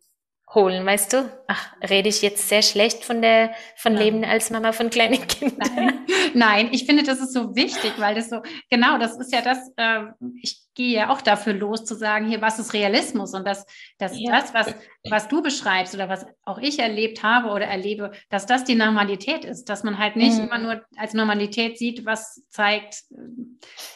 holen, 0.53 0.85
weißt 0.85 1.13
du? 1.13 1.31
Ach, 1.47 1.73
rede 1.87 2.09
ich 2.09 2.21
jetzt 2.21 2.49
sehr 2.49 2.63
schlecht 2.63 3.05
von 3.05 3.21
der 3.21 3.53
von 3.75 3.93
ja. 3.93 3.99
Leben 3.99 4.25
als 4.25 4.49
Mama 4.49 4.71
von 4.71 4.89
kleinen 4.89 5.27
Kindern? 5.27 5.75
Nein. 5.75 6.05
Nein, 6.33 6.69
ich 6.71 6.85
finde, 6.85 7.03
das 7.03 7.19
ist 7.19 7.33
so 7.33 7.55
wichtig, 7.55 7.93
weil 7.97 8.15
das 8.15 8.29
so 8.29 8.41
genau, 8.69 8.97
das 8.97 9.17
ist 9.17 9.31
ja 9.31 9.41
das. 9.41 9.59
Äh, 9.77 10.05
ich 10.41 10.59
gehe 10.79 10.95
ja 10.95 11.09
auch 11.09 11.19
dafür 11.19 11.51
los 11.51 11.83
zu 11.83 11.93
sagen, 11.93 12.25
hier, 12.25 12.41
was 12.41 12.57
ist 12.57 12.71
Realismus 12.71 13.33
und 13.33 13.45
das, 13.45 13.65
das, 13.97 14.17
ja. 14.17 14.31
das, 14.31 14.53
was, 14.53 14.73
was 15.09 15.27
du 15.27 15.41
beschreibst 15.41 15.93
oder 15.93 16.07
was 16.07 16.25
auch 16.45 16.57
ich 16.57 16.79
erlebt 16.79 17.21
habe 17.21 17.49
oder 17.49 17.65
erlebe, 17.65 18.11
dass 18.29 18.45
das 18.45 18.63
die 18.63 18.75
Normalität 18.75 19.43
ist, 19.43 19.65
dass 19.65 19.83
man 19.83 19.97
halt 19.97 20.15
nicht 20.15 20.37
mhm. 20.37 20.45
immer 20.45 20.57
nur 20.57 20.81
als 20.95 21.13
Normalität 21.13 21.77
sieht, 21.77 22.05
was 22.05 22.45
zeigt, 22.49 23.03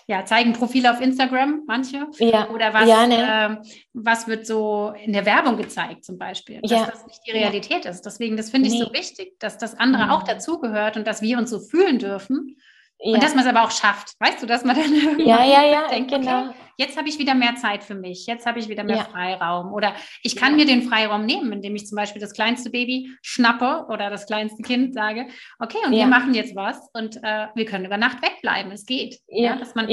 ja, 0.08 0.26
zeigen 0.26 0.52
Profile 0.52 0.92
auf 0.92 1.00
Instagram, 1.00 1.64
manche, 1.68 2.06
ja. 2.20 2.50
oder 2.50 2.74
was, 2.74 2.90
ja, 2.90 3.08
ne. 3.08 3.62
äh, 3.64 3.70
was 3.94 4.28
wird 4.28 4.46
so 4.46 4.94
in 5.06 5.14
der 5.14 5.26
Werbung 5.26 5.56
gezeigt 5.56 6.04
zum 6.04 6.18
Beispiel, 6.18 6.60
dass 6.64 6.72
ja. 6.72 6.86
das 6.86 7.08
nicht 7.08 7.22
die 7.26 7.32
Realität 7.32 7.86
ist. 7.86 8.02
Deswegen, 8.02 8.36
das 8.36 8.50
finde 8.50 8.68
ich 8.68 8.74
nee. 8.74 8.84
so 8.84 8.92
wichtig, 8.92 9.40
dass 9.40 9.58
das 9.58 9.80
andere 9.80 10.04
mhm. 10.04 10.10
auch 10.10 10.24
dazugehört 10.24 10.98
und 10.98 11.08
dass 11.08 11.22
wir 11.22 11.38
uns 11.38 11.50
so 11.50 11.62
fühlen 11.62 11.98
dürfen 11.98 12.58
ja. 13.04 13.14
Und 13.14 13.24
dass 13.24 13.36
man 13.36 13.44
es 13.44 13.50
aber 13.50 13.64
auch 13.64 13.72
schafft, 13.72 14.14
weißt 14.20 14.42
du, 14.42 14.46
dass 14.46 14.64
man 14.64 14.78
dann 14.78 15.20
ja, 15.20 15.44
ja, 15.44 15.64
ja, 15.66 15.88
denkt, 15.90 16.12
genau. 16.12 16.48
Okay, 16.48 16.56
jetzt 16.78 16.98
habe 16.98 17.10
ich 17.10 17.20
wieder 17.20 17.36
mehr 17.36 17.56
Zeit 17.56 17.84
für 17.84 17.96
mich, 17.96 18.26
jetzt 18.28 18.46
habe 18.46 18.60
ich 18.60 18.70
wieder 18.70 18.84
mehr 18.84 18.98
ja. 18.98 19.04
Freiraum. 19.04 19.74
Oder 19.74 19.94
ich 20.24 20.36
kann 20.36 20.56
mir 20.56 20.66
den 20.66 20.84
Freiraum 20.84 21.26
nehmen, 21.26 21.52
indem 21.52 21.76
ich 21.76 21.86
zum 21.86 21.98
Beispiel 21.98 22.22
das 22.22 22.34
kleinste 22.34 22.70
Baby 22.70 23.12
schnappe 23.22 23.86
oder 23.90 24.10
das 24.10 24.26
kleinste 24.26 24.64
Kind 24.64 24.94
sage, 24.94 25.28
okay, 25.60 25.80
und 25.86 25.92
wir 25.92 26.08
machen 26.08 26.34
jetzt 26.34 26.56
was 26.56 26.90
und 26.94 27.18
äh, 27.18 27.48
wir 27.54 27.66
können 27.66 27.86
über 27.86 27.98
Nacht 27.98 28.22
wegbleiben. 28.22 28.72
Es 28.72 28.86
geht. 28.86 29.20
Ja. 29.28 29.58
dass 29.58 29.76
man 29.76 29.90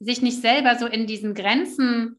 sich 0.00 0.22
nicht 0.22 0.40
selber 0.40 0.76
so 0.76 0.86
in 0.86 1.06
diesen 1.06 1.34
Grenzen 1.34 2.18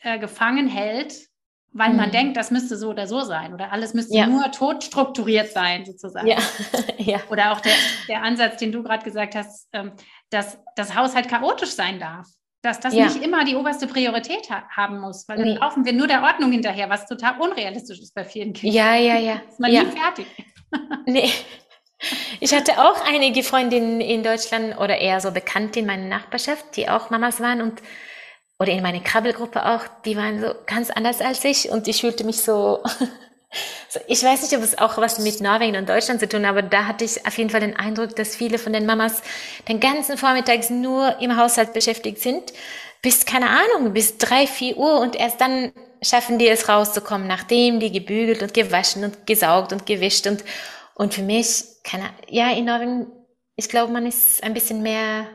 äh, 0.00 0.18
gefangen 0.18 0.66
hält, 0.66 1.29
weil 1.72 1.90
mhm. 1.90 1.96
man 1.96 2.10
denkt, 2.10 2.36
das 2.36 2.50
müsste 2.50 2.76
so 2.76 2.90
oder 2.90 3.06
so 3.06 3.20
sein 3.20 3.54
oder 3.54 3.72
alles 3.72 3.94
müsste 3.94 4.16
ja. 4.16 4.26
nur 4.26 4.50
tot 4.50 4.82
strukturiert 4.82 5.52
sein, 5.52 5.84
sozusagen. 5.84 6.26
Ja. 6.26 6.38
ja. 6.98 7.20
Oder 7.30 7.52
auch 7.52 7.60
der, 7.60 7.72
der 8.08 8.22
Ansatz, 8.22 8.56
den 8.58 8.72
du 8.72 8.82
gerade 8.82 9.04
gesagt 9.04 9.34
hast, 9.34 9.68
ähm, 9.72 9.92
dass 10.30 10.58
das 10.76 10.96
Haushalt 10.96 11.28
chaotisch 11.28 11.70
sein 11.70 12.00
darf. 12.00 12.26
Dass 12.62 12.78
das 12.78 12.92
ja. 12.92 13.06
nicht 13.06 13.22
immer 13.22 13.44
die 13.44 13.56
oberste 13.56 13.86
Priorität 13.86 14.50
ha 14.50 14.64
haben 14.68 14.98
muss, 14.98 15.26
weil 15.28 15.38
nee. 15.38 15.44
dann 15.44 15.56
laufen 15.56 15.84
wir 15.86 15.94
nur 15.94 16.06
der 16.06 16.22
Ordnung 16.22 16.52
hinterher, 16.52 16.90
was 16.90 17.06
total 17.06 17.40
unrealistisch 17.40 18.00
ist 18.00 18.14
bei 18.14 18.24
vielen 18.24 18.52
Kindern. 18.52 18.76
Ja, 18.76 18.96
ja, 18.96 19.18
ja. 19.18 19.40
Ist 19.48 19.60
man 19.60 19.70
nie 19.70 19.78
fertig. 19.86 20.26
nee. 21.06 21.30
Ich 22.40 22.54
hatte 22.54 22.72
auch 22.78 23.06
einige 23.06 23.42
Freundinnen 23.42 24.00
in 24.00 24.22
Deutschland 24.22 24.78
oder 24.78 24.98
eher 24.98 25.20
so 25.20 25.30
bekannt 25.30 25.76
in 25.76 25.86
meiner 25.86 26.06
Nachbarschaft, 26.06 26.76
die 26.76 26.88
auch 26.88 27.10
Mamas 27.10 27.40
waren 27.40 27.62
und 27.62 27.80
oder 28.60 28.72
in 28.72 28.82
meiner 28.82 29.00
Krabbelgruppe 29.00 29.64
auch, 29.64 29.80
die 30.04 30.16
waren 30.18 30.38
so 30.38 30.54
ganz 30.66 30.90
anders 30.90 31.22
als 31.22 31.42
ich 31.44 31.70
und 31.70 31.88
ich 31.88 32.02
fühlte 32.02 32.24
mich 32.24 32.42
so, 32.42 32.80
so, 33.88 34.00
ich 34.06 34.22
weiß 34.22 34.42
nicht, 34.42 34.54
ob 34.54 34.62
es 34.62 34.76
auch 34.76 34.98
was 34.98 35.18
mit 35.18 35.40
Norwegen 35.40 35.76
und 35.76 35.88
Deutschland 35.88 36.20
zu 36.20 36.28
tun, 36.28 36.44
aber 36.44 36.60
da 36.60 36.84
hatte 36.84 37.06
ich 37.06 37.26
auf 37.26 37.38
jeden 37.38 37.48
Fall 37.48 37.60
den 37.60 37.74
Eindruck, 37.74 38.14
dass 38.14 38.36
viele 38.36 38.58
von 38.58 38.74
den 38.74 38.84
Mamas 38.84 39.22
den 39.66 39.80
ganzen 39.80 40.18
Vormittags 40.18 40.68
nur 40.68 41.18
im 41.20 41.38
Haushalt 41.38 41.72
beschäftigt 41.72 42.18
sind, 42.18 42.52
bis, 43.00 43.24
keine 43.24 43.48
Ahnung, 43.48 43.94
bis 43.94 44.18
drei, 44.18 44.46
vier 44.46 44.76
Uhr 44.76 45.00
und 45.00 45.16
erst 45.16 45.40
dann 45.40 45.72
schaffen 46.02 46.38
die 46.38 46.48
es 46.48 46.68
rauszukommen, 46.68 47.26
nachdem 47.26 47.80
die 47.80 47.90
gebügelt 47.90 48.42
und 48.42 48.52
gewaschen 48.52 49.04
und 49.04 49.26
gesaugt 49.26 49.72
und 49.72 49.86
gewischt 49.86 50.26
und, 50.26 50.44
und 50.94 51.14
für 51.14 51.22
mich, 51.22 51.64
keine, 51.82 52.10
ja, 52.28 52.50
in 52.50 52.66
Norwegen, 52.66 53.06
ich 53.56 53.70
glaube, 53.70 53.90
man 53.90 54.04
ist 54.04 54.42
ein 54.42 54.52
bisschen 54.52 54.82
mehr 54.82 55.26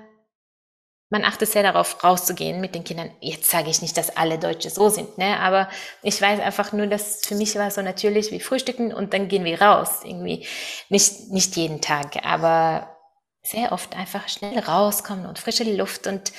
man 1.09 1.23
achtet 1.23 1.49
sehr 1.49 1.63
darauf, 1.63 2.03
rauszugehen 2.03 2.59
mit 2.59 2.73
den 2.73 2.83
Kindern. 2.83 3.11
Jetzt 3.19 3.49
sage 3.49 3.69
ich 3.69 3.81
nicht, 3.81 3.95
dass 3.95 4.17
alle 4.17 4.39
Deutsche 4.39 4.69
so 4.69 4.89
sind, 4.89 5.17
ne? 5.17 5.39
aber 5.39 5.69
ich 6.01 6.19
weiß 6.21 6.39
einfach 6.39 6.71
nur, 6.73 6.87
dass 6.87 7.25
für 7.25 7.35
mich 7.35 7.55
war 7.55 7.67
es 7.67 7.75
so 7.75 7.81
natürlich 7.81 8.31
wie 8.31 8.39
Frühstücken 8.39 8.93
und 8.93 9.13
dann 9.13 9.27
gehen 9.27 9.45
wir 9.45 9.61
raus. 9.61 9.99
Irgendwie 10.03 10.47
nicht, 10.89 11.31
nicht 11.31 11.55
jeden 11.55 11.81
Tag, 11.81 12.25
aber 12.25 12.95
sehr 13.43 13.71
oft 13.71 13.95
einfach 13.95 14.27
schnell 14.27 14.57
rauskommen 14.59 15.27
und 15.27 15.37
frische 15.37 15.63
Luft 15.63 16.07
und 16.07 16.33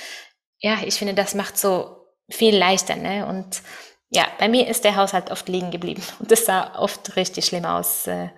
ja, 0.59 0.79
ich 0.85 0.95
finde, 0.95 1.15
das 1.15 1.35
macht 1.35 1.57
so 1.59 1.97
viel 2.29 2.57
leichter. 2.57 2.97
Ne? 2.97 3.27
Und 3.27 3.63
ja, 4.09 4.27
bei 4.39 4.49
mir 4.49 4.67
ist 4.69 4.85
der 4.85 4.97
Haushalt 4.97 5.31
oft 5.31 5.49
liegen 5.49 5.71
geblieben 5.71 6.03
und 6.19 6.31
das 6.31 6.45
sah 6.45 6.77
oft 6.79 7.17
richtig 7.17 7.47
schlimm 7.47 7.65
aus 7.65 8.07
äh, 8.07 8.31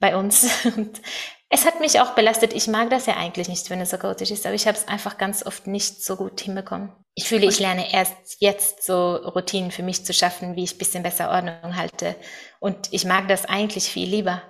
bei 0.00 0.16
uns. 0.16 0.66
Und 0.76 1.00
es 1.54 1.64
hat 1.64 1.78
mich 1.78 2.00
auch 2.00 2.16
belastet. 2.16 2.52
Ich 2.52 2.66
mag 2.66 2.90
das 2.90 3.06
ja 3.06 3.16
eigentlich 3.16 3.48
nicht, 3.48 3.70
wenn 3.70 3.80
es 3.80 3.90
so 3.90 3.96
chaotisch 3.96 4.32
ist, 4.32 4.44
aber 4.44 4.56
ich 4.56 4.66
habe 4.66 4.76
es 4.76 4.88
einfach 4.88 5.18
ganz 5.18 5.46
oft 5.46 5.68
nicht 5.68 6.04
so 6.04 6.16
gut 6.16 6.40
hinbekommen. 6.40 6.90
Ich 7.14 7.28
fühle, 7.28 7.46
ich 7.46 7.60
lerne 7.60 7.92
erst 7.92 8.38
jetzt 8.40 8.82
so 8.82 9.14
Routinen 9.14 9.70
für 9.70 9.84
mich 9.84 10.04
zu 10.04 10.12
schaffen, 10.12 10.56
wie 10.56 10.64
ich 10.64 10.74
ein 10.74 10.78
bisschen 10.78 11.04
besser 11.04 11.30
Ordnung 11.30 11.76
halte. 11.76 12.16
Und 12.58 12.92
ich 12.92 13.04
mag 13.04 13.28
das 13.28 13.44
eigentlich 13.44 13.84
viel 13.84 14.08
lieber. 14.08 14.42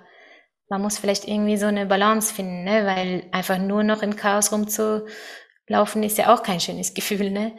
Man 0.67 0.81
muss 0.81 0.97
vielleicht 0.97 1.27
irgendwie 1.27 1.57
so 1.57 1.67
eine 1.67 1.85
Balance 1.85 2.33
finden, 2.33 2.63
ne? 2.63 2.87
weil 2.87 3.29
einfach 3.31 3.59
nur 3.59 3.83
noch 3.83 4.01
im 4.01 4.15
Chaos 4.15 4.51
rumzulaufen 4.51 6.01
ist 6.01 6.17
ja 6.17 6.33
auch 6.33 6.41
kein 6.41 6.59
schönes 6.59 6.93
Gefühl. 6.95 7.29
Ne? 7.29 7.55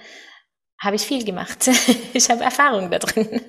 Habe 0.80 0.97
ich 0.97 1.03
viel 1.03 1.24
gemacht. 1.24 1.70
ich 2.12 2.28
habe 2.30 2.42
Erfahrung 2.42 2.90
da 2.90 2.99
drin. 2.99 3.42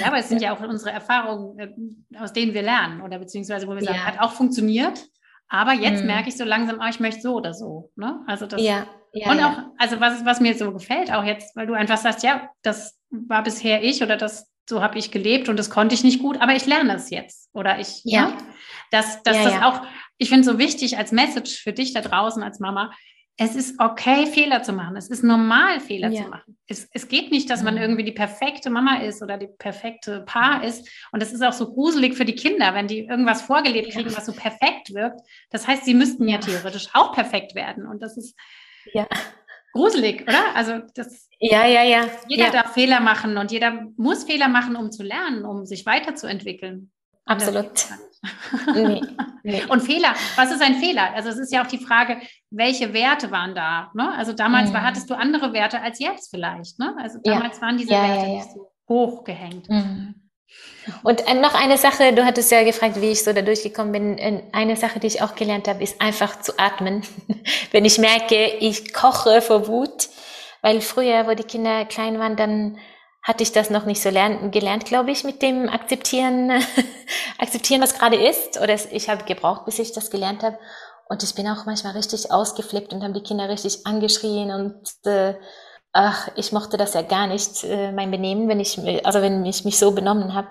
Ja, 0.00 0.06
aber 0.06 0.18
es 0.18 0.28
sind 0.28 0.42
ja 0.42 0.54
auch 0.54 0.60
unsere 0.60 0.90
Erfahrungen, 0.90 1.58
äh, 1.58 2.18
aus 2.18 2.32
denen 2.32 2.54
wir 2.54 2.62
lernen 2.62 3.00
oder 3.00 3.18
beziehungsweise 3.18 3.66
wo 3.66 3.74
wir 3.74 3.82
sagen, 3.82 3.98
ja. 3.98 4.04
hat 4.04 4.20
auch 4.20 4.32
funktioniert. 4.32 5.06
Aber 5.48 5.72
jetzt 5.72 6.00
hm. 6.00 6.06
merke 6.06 6.28
ich 6.28 6.36
so 6.36 6.44
langsam, 6.44 6.78
oh, 6.80 6.88
ich 6.88 7.00
möchte 7.00 7.20
so 7.20 7.34
oder 7.34 7.52
so. 7.52 7.90
Ne? 7.96 8.22
Also 8.26 8.46
das, 8.46 8.60
ja, 8.62 8.86
ja, 9.12 9.30
und 9.30 9.42
auch, 9.42 9.58
also 9.76 10.00
was, 10.00 10.24
was 10.24 10.40
mir 10.40 10.54
so 10.54 10.72
gefällt, 10.72 11.12
auch 11.12 11.24
jetzt, 11.24 11.54
weil 11.54 11.66
du 11.66 11.74
einfach 11.74 11.98
sagst, 11.98 12.22
ja, 12.22 12.48
das 12.62 12.98
war 13.10 13.42
bisher 13.42 13.82
ich 13.82 14.02
oder 14.02 14.16
das, 14.16 14.50
so 14.68 14.82
habe 14.82 14.98
ich 14.98 15.10
gelebt 15.10 15.48
und 15.48 15.58
das 15.58 15.68
konnte 15.68 15.94
ich 15.94 16.04
nicht 16.04 16.20
gut, 16.20 16.40
aber 16.40 16.54
ich 16.54 16.64
lerne 16.66 16.94
es 16.94 17.10
jetzt. 17.10 17.50
Oder 17.52 17.78
ich, 17.78 18.00
ja. 18.04 18.28
Ne? 18.28 18.38
Dass, 18.90 19.22
dass 19.22 19.42
das 19.42 19.62
auch, 19.62 19.82
ich 20.16 20.28
finde 20.28 20.44
so 20.44 20.58
wichtig 20.58 20.96
als 20.98 21.12
Message 21.12 21.62
für 21.62 21.72
dich 21.72 21.92
da 21.92 22.00
draußen 22.00 22.42
als 22.42 22.60
Mama, 22.60 22.92
es 23.38 23.56
ist 23.56 23.80
okay, 23.80 24.26
Fehler 24.26 24.62
zu 24.62 24.72
machen. 24.72 24.96
Es 24.96 25.08
ist 25.08 25.24
normal, 25.24 25.80
Fehler 25.80 26.10
ja. 26.10 26.22
zu 26.22 26.28
machen. 26.28 26.58
Es, 26.66 26.88
es 26.92 27.08
geht 27.08 27.30
nicht, 27.30 27.48
dass 27.48 27.62
man 27.62 27.76
irgendwie 27.76 28.04
die 28.04 28.12
perfekte 28.12 28.68
Mama 28.68 28.96
ist 28.98 29.22
oder 29.22 29.38
die 29.38 29.48
perfekte 29.58 30.20
Paar 30.20 30.62
ist. 30.62 30.88
Und 31.12 31.22
es 31.22 31.32
ist 31.32 31.42
auch 31.42 31.52
so 31.52 31.72
gruselig 31.72 32.14
für 32.14 32.26
die 32.26 32.34
Kinder, 32.34 32.74
wenn 32.74 32.88
die 32.88 33.00
irgendwas 33.00 33.42
vorgelebt 33.42 33.92
kriegen, 33.92 34.10
ja. 34.10 34.16
was 34.16 34.26
so 34.26 34.32
perfekt 34.32 34.94
wirkt. 34.94 35.20
Das 35.50 35.66
heißt, 35.66 35.84
sie 35.84 35.94
müssten 35.94 36.28
ja, 36.28 36.34
ja 36.34 36.40
theoretisch 36.40 36.88
auch 36.92 37.12
perfekt 37.12 37.54
werden. 37.54 37.86
Und 37.86 38.02
das 38.02 38.16
ist 38.16 38.36
ja. 38.92 39.06
gruselig, 39.72 40.22
oder? 40.22 40.54
Also 40.54 40.80
das. 40.94 41.28
Ja, 41.40 41.66
ja, 41.66 41.82
ja. 41.82 42.06
Jeder 42.28 42.50
darf 42.50 42.74
Fehler 42.74 43.00
machen 43.00 43.38
und 43.38 43.50
jeder 43.50 43.86
muss 43.96 44.24
Fehler 44.24 44.48
machen, 44.48 44.76
um 44.76 44.92
zu 44.92 45.02
lernen, 45.02 45.44
um 45.44 45.64
sich 45.64 45.86
weiterzuentwickeln. 45.86 46.92
Absolut. 47.24 47.86
Nee, 48.74 49.02
nee. 49.42 49.64
Und 49.68 49.80
Fehler, 49.80 50.14
was 50.36 50.50
ist 50.50 50.62
ein 50.62 50.76
Fehler? 50.76 51.12
Also 51.14 51.28
es 51.30 51.38
ist 51.38 51.52
ja 51.52 51.62
auch 51.62 51.66
die 51.66 51.78
Frage, 51.78 52.18
welche 52.50 52.92
Werte 52.92 53.30
waren 53.30 53.54
da? 53.54 53.90
Ne? 53.94 54.12
Also 54.16 54.32
damals 54.32 54.70
mhm. 54.70 54.74
war, 54.74 54.82
hattest 54.82 55.10
du 55.10 55.14
andere 55.14 55.52
Werte 55.52 55.80
als 55.80 55.98
jetzt 55.98 56.30
vielleicht. 56.30 56.78
Ne? 56.78 56.94
Also 56.98 57.18
damals 57.22 57.56
ja. 57.56 57.62
waren 57.62 57.78
diese 57.78 57.92
ja, 57.92 58.02
Werte 58.02 58.26
ja, 58.26 58.34
nicht 58.34 58.50
so 58.52 58.70
hoch 58.88 59.24
gehängt. 59.24 59.68
Mhm. 59.68 60.14
Und 61.02 61.26
äh, 61.26 61.34
noch 61.34 61.54
eine 61.54 61.78
Sache, 61.78 62.12
du 62.12 62.24
hattest 62.24 62.50
ja 62.50 62.62
gefragt, 62.64 63.00
wie 63.00 63.10
ich 63.10 63.22
so 63.22 63.32
da 63.32 63.42
durchgekommen 63.42 63.92
bin. 63.92 64.18
Äh, 64.18 64.42
eine 64.52 64.76
Sache, 64.76 65.00
die 65.00 65.06
ich 65.06 65.22
auch 65.22 65.34
gelernt 65.34 65.68
habe, 65.68 65.82
ist 65.82 66.00
einfach 66.00 66.40
zu 66.40 66.58
atmen. 66.58 67.02
Wenn 67.70 67.84
ich 67.84 67.98
merke, 67.98 68.46
ich 68.60 68.92
koche 68.92 69.40
vor 69.42 69.66
Wut, 69.66 70.08
weil 70.60 70.80
früher, 70.80 71.26
wo 71.26 71.34
die 71.34 71.44
Kinder 71.44 71.84
klein 71.84 72.18
waren, 72.18 72.36
dann 72.36 72.78
hatte 73.22 73.42
ich 73.42 73.52
das 73.52 73.70
noch 73.70 73.84
nicht 73.84 74.02
so 74.02 74.10
lernen, 74.10 74.50
gelernt, 74.50 74.84
glaube 74.84 75.12
ich, 75.12 75.22
mit 75.22 75.42
dem 75.42 75.68
Akzeptieren, 75.68 76.50
akzeptieren, 77.38 77.80
was 77.80 77.94
gerade 77.94 78.16
ist. 78.16 78.60
Oder 78.60 78.74
ich 78.74 79.08
habe 79.08 79.24
gebraucht, 79.24 79.64
bis 79.64 79.78
ich 79.78 79.92
das 79.92 80.10
gelernt 80.10 80.42
habe. 80.42 80.58
Und 81.08 81.22
ich 81.22 81.34
bin 81.34 81.46
auch 81.46 81.64
manchmal 81.66 81.92
richtig 81.92 82.32
ausgeflippt 82.32 82.92
und 82.92 83.02
habe 83.02 83.12
die 83.12 83.22
Kinder 83.22 83.48
richtig 83.48 83.86
angeschrien 83.86 84.50
und 84.50 84.80
äh, 85.04 85.34
ach, 85.92 86.28
ich 86.36 86.52
mochte 86.52 86.76
das 86.76 86.94
ja 86.94 87.02
gar 87.02 87.26
nicht, 87.26 87.64
äh, 87.64 87.92
mein 87.92 88.10
Benehmen, 88.10 88.48
wenn 88.48 88.60
ich, 88.60 88.78
also 89.04 89.20
wenn 89.20 89.44
ich 89.44 89.64
mich 89.64 89.78
so 89.78 89.92
benommen 89.92 90.34
habe. 90.34 90.48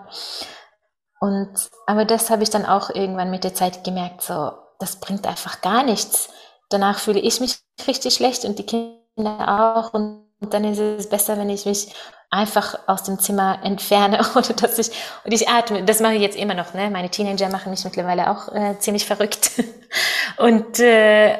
Und, 1.19 1.69
aber 1.87 2.05
das 2.05 2.29
habe 2.29 2.43
ich 2.43 2.49
dann 2.49 2.65
auch 2.65 2.89
irgendwann 2.89 3.31
mit 3.31 3.43
der 3.43 3.53
Zeit 3.53 3.83
gemerkt, 3.83 4.21
so, 4.21 4.51
das 4.79 4.97
bringt 4.97 5.27
einfach 5.27 5.61
gar 5.61 5.83
nichts. 5.83 6.29
Danach 6.69 6.99
fühle 6.99 7.19
ich 7.19 7.39
mich 7.39 7.59
richtig 7.87 8.13
schlecht 8.13 8.45
und 8.45 8.59
die 8.59 8.65
Kinder 8.65 9.77
auch. 9.77 9.93
Und, 9.93 10.27
und 10.39 10.53
dann 10.53 10.63
ist 10.63 10.79
es 10.79 11.09
besser, 11.09 11.37
wenn 11.37 11.49
ich 11.49 11.65
mich 11.65 11.93
einfach 12.31 12.79
aus 12.87 13.03
dem 13.03 13.19
Zimmer 13.19 13.59
entferne 13.63 14.25
oder 14.35 14.53
dass 14.53 14.79
ich 14.79 14.91
und 15.23 15.33
ich 15.33 15.49
atme. 15.49 15.83
Das 15.83 15.99
mache 15.99 16.15
ich 16.15 16.21
jetzt 16.21 16.37
immer 16.37 16.53
noch. 16.53 16.73
Ne? 16.73 16.89
Meine 16.89 17.09
Teenager 17.09 17.49
machen 17.49 17.69
mich 17.69 17.83
mittlerweile 17.83 18.31
auch 18.31 18.53
äh, 18.53 18.79
ziemlich 18.79 19.05
verrückt. 19.05 19.51
und 20.37 20.79
äh, 20.79 21.37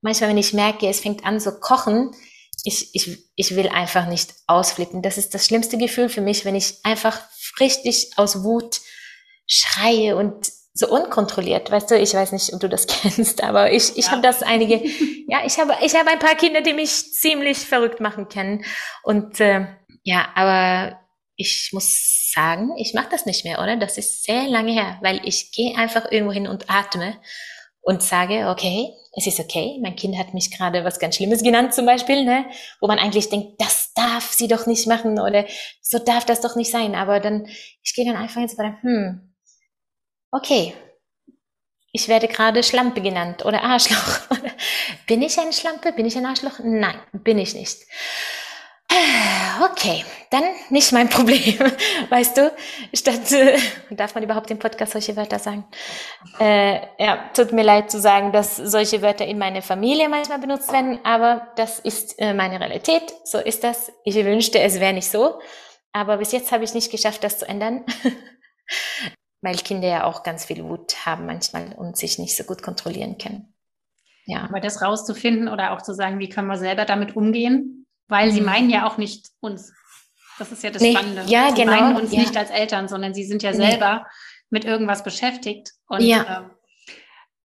manchmal, 0.00 0.30
wenn 0.30 0.38
ich 0.38 0.54
merke, 0.54 0.88
es 0.88 1.00
fängt 1.00 1.24
an 1.24 1.38
so 1.38 1.52
kochen, 1.52 2.12
ich, 2.64 2.94
ich, 2.94 3.30
ich 3.36 3.54
will 3.54 3.68
einfach 3.68 4.06
nicht 4.06 4.34
ausflippen. 4.46 5.02
Das 5.02 5.18
ist 5.18 5.34
das 5.34 5.46
schlimmste 5.46 5.78
Gefühl 5.78 6.08
für 6.08 6.20
mich, 6.20 6.44
wenn 6.44 6.54
ich 6.54 6.84
einfach 6.84 7.20
richtig 7.58 8.12
aus 8.16 8.42
Wut 8.42 8.80
schreie 9.46 10.16
und 10.16 10.46
so 10.72 10.88
unkontrolliert, 10.88 11.70
weißt 11.70 11.90
du, 11.90 11.98
ich 11.98 12.14
weiß 12.14 12.32
nicht, 12.32 12.54
ob 12.54 12.60
du 12.60 12.68
das 12.68 12.86
kennst, 12.86 13.42
aber 13.42 13.72
ich, 13.72 13.96
ich 13.98 14.06
ja. 14.06 14.12
habe 14.12 14.22
das 14.22 14.42
einige, 14.42 14.80
ja, 15.26 15.40
ich 15.44 15.58
habe, 15.58 15.74
ich 15.82 15.94
habe 15.94 16.10
ein 16.10 16.18
paar 16.18 16.36
Kinder, 16.36 16.60
die 16.60 16.72
mich 16.72 17.12
ziemlich 17.12 17.58
verrückt 17.58 18.00
machen 18.00 18.28
können. 18.28 18.64
Und 19.02 19.40
äh, 19.40 19.66
ja, 20.02 20.28
aber 20.34 21.00
ich 21.36 21.70
muss 21.72 22.30
sagen, 22.34 22.76
ich 22.76 22.94
mache 22.94 23.08
das 23.10 23.26
nicht 23.26 23.44
mehr, 23.44 23.60
oder? 23.60 23.76
Das 23.76 23.96
ist 23.98 24.24
sehr 24.24 24.46
lange 24.48 24.72
her, 24.72 24.98
weil 25.02 25.20
ich 25.24 25.52
gehe 25.52 25.76
einfach 25.76 26.10
irgendwo 26.10 26.32
hin 26.32 26.46
und 26.46 26.68
atme 26.68 27.16
und 27.80 28.02
sage, 28.02 28.48
okay, 28.48 28.90
es 29.16 29.26
ist 29.26 29.40
okay, 29.40 29.78
mein 29.82 29.96
Kind 29.96 30.16
hat 30.18 30.34
mich 30.34 30.50
gerade 30.50 30.84
was 30.84 30.98
ganz 30.98 31.16
Schlimmes 31.16 31.42
genannt 31.42 31.74
zum 31.74 31.86
Beispiel, 31.86 32.24
ne? 32.24 32.44
wo 32.80 32.86
man 32.86 32.98
eigentlich 32.98 33.28
denkt, 33.28 33.60
das 33.60 33.92
darf 33.94 34.32
sie 34.32 34.48
doch 34.48 34.66
nicht 34.66 34.86
machen 34.86 35.18
oder 35.18 35.46
so 35.80 35.98
darf 35.98 36.24
das 36.24 36.40
doch 36.40 36.56
nicht 36.56 36.70
sein. 36.70 36.94
Aber 36.94 37.20
dann, 37.20 37.46
ich 37.82 37.94
gehe 37.94 38.04
dann 38.04 38.16
einfach 38.16 38.40
ins 38.40 38.56
Bad, 38.56 38.74
hm, 38.82 39.34
okay, 40.30 40.74
ich 41.92 42.06
werde 42.06 42.28
gerade 42.28 42.62
Schlampe 42.62 43.00
genannt 43.00 43.44
oder 43.44 43.64
Arschloch. 43.64 44.20
bin 45.08 45.22
ich 45.22 45.38
eine 45.40 45.52
Schlampe? 45.52 45.92
Bin 45.92 46.06
ich 46.06 46.16
ein 46.16 46.26
Arschloch? 46.26 46.60
Nein, 46.62 46.94
bin 47.12 47.38
ich 47.38 47.54
nicht. 47.54 47.78
Okay, 49.62 50.04
dann 50.30 50.42
nicht 50.70 50.92
mein 50.92 51.08
Problem. 51.10 51.58
Weißt 52.08 52.36
du, 52.36 52.52
statt, 52.92 53.30
äh, 53.32 53.58
darf 53.90 54.14
man 54.14 54.24
überhaupt 54.24 54.50
im 54.50 54.58
Podcast 54.58 54.92
solche 54.92 55.16
Wörter 55.16 55.38
sagen? 55.38 55.64
Äh, 56.38 56.80
ja, 56.98 57.30
tut 57.34 57.52
mir 57.52 57.62
leid 57.62 57.90
zu 57.90 58.00
sagen, 58.00 58.32
dass 58.32 58.56
solche 58.56 59.02
Wörter 59.02 59.26
in 59.26 59.38
meiner 59.38 59.62
Familie 59.62 60.08
manchmal 60.08 60.38
benutzt 60.38 60.72
werden, 60.72 60.98
aber 61.04 61.48
das 61.56 61.78
ist 61.78 62.18
äh, 62.18 62.34
meine 62.34 62.58
Realität. 62.58 63.14
So 63.24 63.38
ist 63.38 63.64
das. 63.64 63.92
Ich 64.04 64.14
wünschte, 64.16 64.60
es 64.60 64.80
wäre 64.80 64.92
nicht 64.92 65.10
so. 65.10 65.40
Aber 65.92 66.18
bis 66.18 66.32
jetzt 66.32 66.52
habe 66.52 66.64
ich 66.64 66.74
nicht 66.74 66.90
geschafft, 66.90 67.24
das 67.24 67.38
zu 67.38 67.48
ändern. 67.48 67.84
Weil 69.42 69.56
Kinder 69.56 69.88
ja 69.88 70.04
auch 70.04 70.22
ganz 70.22 70.44
viel 70.44 70.64
Wut 70.64 71.06
haben 71.06 71.26
manchmal 71.26 71.72
und 71.76 71.96
sich 71.96 72.18
nicht 72.18 72.36
so 72.36 72.44
gut 72.44 72.62
kontrollieren 72.62 73.18
können. 73.18 73.54
Ja. 74.26 74.44
Aber 74.44 74.60
das 74.60 74.82
rauszufinden 74.82 75.48
oder 75.48 75.72
auch 75.72 75.82
zu 75.82 75.94
sagen, 75.94 76.18
wie 76.18 76.28
können 76.28 76.46
wir 76.46 76.58
selber 76.58 76.84
damit 76.84 77.16
umgehen, 77.16 77.79
weil 78.10 78.30
sie 78.32 78.40
mhm. 78.40 78.46
meinen 78.46 78.70
ja 78.70 78.86
auch 78.86 78.98
nicht 78.98 79.28
uns. 79.40 79.72
Das 80.38 80.52
ist 80.52 80.62
ja 80.62 80.70
das 80.70 80.82
nee, 80.82 80.92
Spannende. 80.92 81.24
Ja, 81.26 81.50
sie 81.50 81.62
genau. 81.62 81.72
meinen 81.72 81.96
uns 81.96 82.12
ja. 82.12 82.20
nicht 82.20 82.36
als 82.36 82.50
Eltern, 82.50 82.88
sondern 82.88 83.14
sie 83.14 83.24
sind 83.24 83.42
ja 83.42 83.52
selber 83.52 83.96
nee. 83.96 84.10
mit 84.50 84.64
irgendwas 84.64 85.04
beschäftigt. 85.04 85.72
Und 85.86 86.00
ja. 86.00 86.46
äh, 86.46 86.50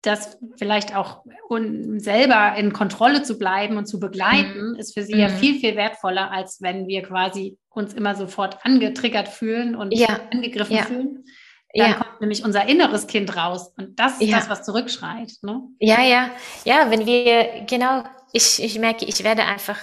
das 0.02 0.38
vielleicht 0.58 0.96
auch 0.96 1.24
um 1.50 2.00
selber 2.00 2.56
in 2.58 2.74
Kontrolle 2.74 3.24
zu 3.24 3.38
bleiben 3.38 3.78
und 3.78 3.88
zu 3.88 4.00
begleiten, 4.00 4.72
mhm. 4.72 4.76
ist 4.76 4.94
für 4.94 5.04
sie 5.04 5.16
mhm. 5.16 5.20
ja 5.20 5.30
viel, 5.30 5.60
viel 5.60 5.76
wertvoller, 5.76 6.32
als 6.32 6.62
wenn 6.62 6.88
wir 6.88 7.04
quasi 7.04 7.58
uns 7.70 7.94
immer 7.94 8.16
sofort 8.16 8.66
angetriggert 8.66 9.28
fühlen 9.28 9.76
und 9.76 9.92
ja. 9.94 10.20
angegriffen 10.32 10.76
ja. 10.76 10.84
fühlen. 10.84 11.26
Dann 11.74 11.92
ja. 11.92 11.98
kommt 11.98 12.22
nämlich 12.22 12.46
unser 12.46 12.68
inneres 12.70 13.08
Kind 13.08 13.36
raus. 13.36 13.74
Und 13.78 14.00
das 14.00 14.22
ist 14.22 14.32
das, 14.32 14.50
was 14.50 14.64
zurückschreit. 14.64 15.34
Ne? 15.42 15.62
Ja, 15.80 16.02
ja. 16.02 16.30
Ja, 16.64 16.90
wenn 16.90 17.06
wir, 17.06 17.66
genau, 17.68 18.04
ich, 18.32 18.64
ich 18.64 18.80
merke, 18.80 19.04
ich 19.04 19.24
werde 19.26 19.44
einfach 19.44 19.78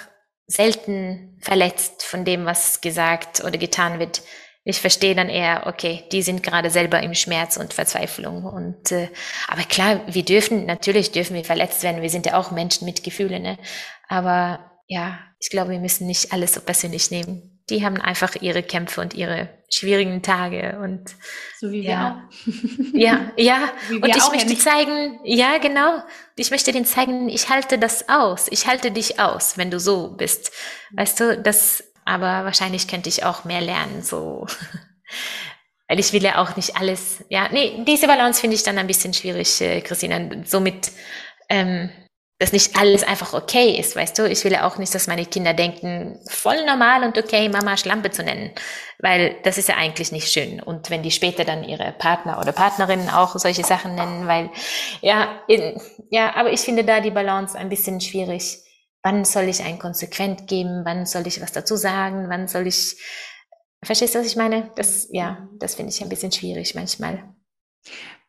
selten 0.53 1.39
verletzt 1.41 2.03
von 2.05 2.25
dem, 2.25 2.45
was 2.45 2.81
gesagt 2.81 3.43
oder 3.43 3.59
getan 3.59 3.99
wird. 3.99 4.23
Ich 4.65 4.81
verstehe 4.81 5.15
dann 5.15 5.29
eher, 5.29 5.67
okay, 5.67 6.05
die 6.13 6.23
sind 6.23 6.43
gerade 6.43 6.71
selber 6.71 7.03
im 7.03 7.15
Schmerz 7.15 7.57
und 7.57 7.75
Verzweiflung. 7.75 8.45
Und 8.45 8.93
äh, 8.93 9.09
aber 9.49 9.63
klar, 9.63 10.03
wir 10.07 10.25
dürfen, 10.25 10.67
natürlich 10.67 11.11
dürfen 11.11 11.35
wir 11.35 11.45
verletzt 11.45 11.83
werden. 11.83 12.03
Wir 12.03 12.11
sind 12.11 12.27
ja 12.27 12.39
auch 12.39 12.53
Menschen 12.53 12.85
mit 12.85 13.03
Gefühlen, 13.03 13.43
ne? 13.43 13.59
Aber 14.09 14.71
ja, 14.87 15.19
ich 15.41 15.51
glaube, 15.51 15.71
wir 15.71 15.81
müssen 15.81 16.07
nicht 16.07 16.33
alles 16.33 16.55
so 16.55 16.61
persönlich 16.61 17.11
nehmen 17.11 17.52
die 17.71 17.85
haben 17.85 18.01
einfach 18.01 18.37
ihre 18.41 18.63
Kämpfe 18.63 19.01
und 19.01 19.15
ihre 19.15 19.49
schwierigen 19.71 20.23
Tage 20.23 20.79
und 20.83 21.15
so 21.59 21.71
wie 21.71 21.83
wir 21.83 21.91
ja. 21.91 22.29
auch. 22.29 22.53
ja, 22.93 23.33
ja. 23.37 23.73
und 23.91 24.17
ich 24.17 24.31
möchte 24.31 24.53
ja 24.53 24.59
zeigen, 24.59 25.21
ja, 25.25 25.59
genau. 25.59 26.03
Ich 26.37 26.51
möchte 26.51 26.73
denen 26.73 26.85
zeigen, 26.85 27.29
ich 27.29 27.49
halte 27.49 27.79
das 27.79 28.09
aus. 28.09 28.49
Ich 28.51 28.67
halte 28.67 28.91
dich 28.91 29.19
aus, 29.19 29.57
wenn 29.57 29.71
du 29.71 29.81
so 29.81 30.09
bist. 30.17 30.53
Weißt 30.93 31.21
du, 31.21 31.39
das, 31.39 31.85
aber 32.05 32.45
wahrscheinlich 32.45 32.89
könnte 32.89 33.09
ich 33.09 33.25
auch 33.25 33.45
mehr 33.45 33.61
lernen, 33.61 34.03
so. 34.03 34.47
Weil 35.89 36.01
ich 36.01 36.13
will 36.13 36.23
ja 36.23 36.39
auch 36.39 36.57
nicht 36.57 36.77
alles, 36.77 37.25
ja, 37.29 37.49
nee, 37.51 37.83
diese 37.87 38.07
Balance 38.07 38.41
finde 38.41 38.57
ich 38.57 38.63
dann 38.63 38.79
ein 38.79 38.87
bisschen 38.87 39.13
schwierig, 39.13 39.61
äh, 39.61 39.83
Christina, 39.83 40.21
somit, 40.45 40.91
ähm, 41.49 41.91
dass 42.43 42.51
nicht 42.51 42.77
alles 42.77 43.05
einfach 43.05 43.35
okay 43.35 43.79
ist, 43.79 43.95
weißt 43.95 44.19
du? 44.19 44.29
Ich 44.29 44.43
will 44.43 44.51
ja 44.51 44.67
auch 44.67 44.77
nicht, 44.77 44.93
dass 44.93 45.07
meine 45.07 45.25
Kinder 45.25 45.55
denken, 45.55 46.19
voll 46.29 46.67
normal 46.67 47.05
und 47.05 47.17
okay, 47.17 47.49
Mama 47.49 47.77
Schlampe 47.77 48.11
zu 48.11 48.25
nennen, 48.25 48.51
weil 48.99 49.37
das 49.45 49.59
ist 49.59 49.69
ja 49.69 49.77
eigentlich 49.77 50.11
nicht 50.11 50.27
schön. 50.27 50.61
Und 50.61 50.91
wenn 50.91 51.05
die 51.05 51.13
später 51.13 51.45
dann 51.45 51.63
ihre 51.63 51.93
Partner 51.93 52.41
oder 52.41 52.51
Partnerinnen 52.51 53.11
auch 53.11 53.39
solche 53.39 53.63
Sachen 53.63 53.95
nennen, 53.95 54.27
weil, 54.27 54.51
ja, 55.03 55.41
in, 55.47 55.81
ja, 56.11 56.35
aber 56.35 56.53
ich 56.53 56.63
finde 56.63 56.83
da 56.83 56.99
die 56.99 57.13
Balance 57.13 57.57
ein 57.57 57.69
bisschen 57.69 58.01
schwierig. 58.01 58.59
Wann 59.05 59.25
soll 59.25 59.45
ich 59.45 59.63
ein 59.63 59.79
Konsequent 59.79 60.49
geben? 60.49 60.83
Wann 60.85 61.07
soll 61.07 61.25
ich 61.29 61.41
was 61.41 61.53
dazu 61.53 61.77
sagen? 61.77 62.29
Wann 62.29 62.49
soll 62.49 62.67
ich, 62.67 62.97
verstehst 63.85 64.17
du, 64.17 64.19
was 64.19 64.27
ich 64.27 64.37
meine? 64.37 64.73
Das, 64.75 65.07
ja, 65.13 65.47
das 65.61 65.77
finde 65.77 65.93
ich 65.93 66.03
ein 66.03 66.09
bisschen 66.09 66.33
schwierig 66.33 66.75
manchmal. 66.75 67.23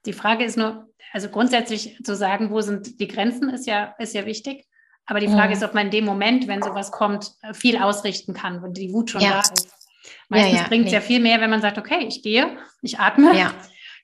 Die 0.05 0.13
Frage 0.13 0.43
ist 0.43 0.55
nur, 0.55 0.87
also 1.13 1.29
grundsätzlich 1.29 1.97
zu 2.03 2.15
sagen, 2.15 2.49
wo 2.49 2.59
sind 2.61 2.99
die 2.99 3.07
Grenzen, 3.07 3.49
ist 3.49 3.67
ja, 3.67 3.93
ist 3.99 4.15
ja 4.15 4.25
wichtig. 4.25 4.65
Aber 5.05 5.19
die 5.19 5.27
Frage 5.27 5.49
mhm. 5.49 5.53
ist, 5.53 5.63
ob 5.63 5.73
man 5.73 5.85
in 5.85 5.91
dem 5.91 6.05
Moment, 6.05 6.47
wenn 6.47 6.63
sowas 6.63 6.91
kommt, 6.91 7.31
viel 7.53 7.77
ausrichten 7.77 8.33
kann, 8.33 8.63
wenn 8.63 8.73
die 8.73 8.91
Wut 8.91 9.11
schon 9.11 9.21
ja. 9.21 9.31
da 9.31 9.39
ist. 9.39 9.69
Meistens 10.29 10.53
ja, 10.53 10.61
ja, 10.61 10.67
bringt 10.67 10.85
es 10.85 10.91
nee. 10.91 10.97
ja 10.97 11.01
viel 11.01 11.19
mehr, 11.19 11.39
wenn 11.39 11.49
man 11.49 11.61
sagt, 11.61 11.77
okay, 11.77 12.05
ich 12.07 12.23
gehe, 12.23 12.57
ich 12.81 12.99
atme, 12.99 13.37
ja. 13.37 13.53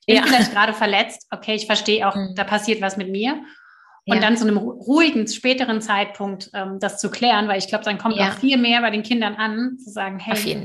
ich 0.05 0.21
bin 0.21 0.23
vielleicht 0.25 0.51
gerade 0.51 0.73
verletzt, 0.73 1.27
okay, 1.31 1.55
ich 1.55 1.65
verstehe 1.65 2.07
auch, 2.07 2.15
mhm. 2.15 2.35
da 2.35 2.43
passiert 2.43 2.81
was 2.81 2.95
mit 2.95 3.09
mir. 3.09 3.41
Und 4.05 4.23
dann 4.23 4.37
zu 4.37 4.43
einem 4.43 4.57
ruhigen, 4.57 5.27
späteren 5.27 5.81
Zeitpunkt 5.81 6.49
ähm, 6.55 6.79
das 6.79 6.99
zu 6.99 7.11
klären, 7.11 7.47
weil 7.47 7.59
ich 7.59 7.67
glaube, 7.67 7.83
dann 7.83 7.99
kommt 7.99 8.19
auch 8.19 8.33
viel 8.33 8.57
mehr 8.57 8.81
bei 8.81 8.89
den 8.89 9.03
Kindern 9.03 9.35
an, 9.35 9.77
zu 9.77 9.91
sagen, 9.91 10.17
hey, 10.17 10.63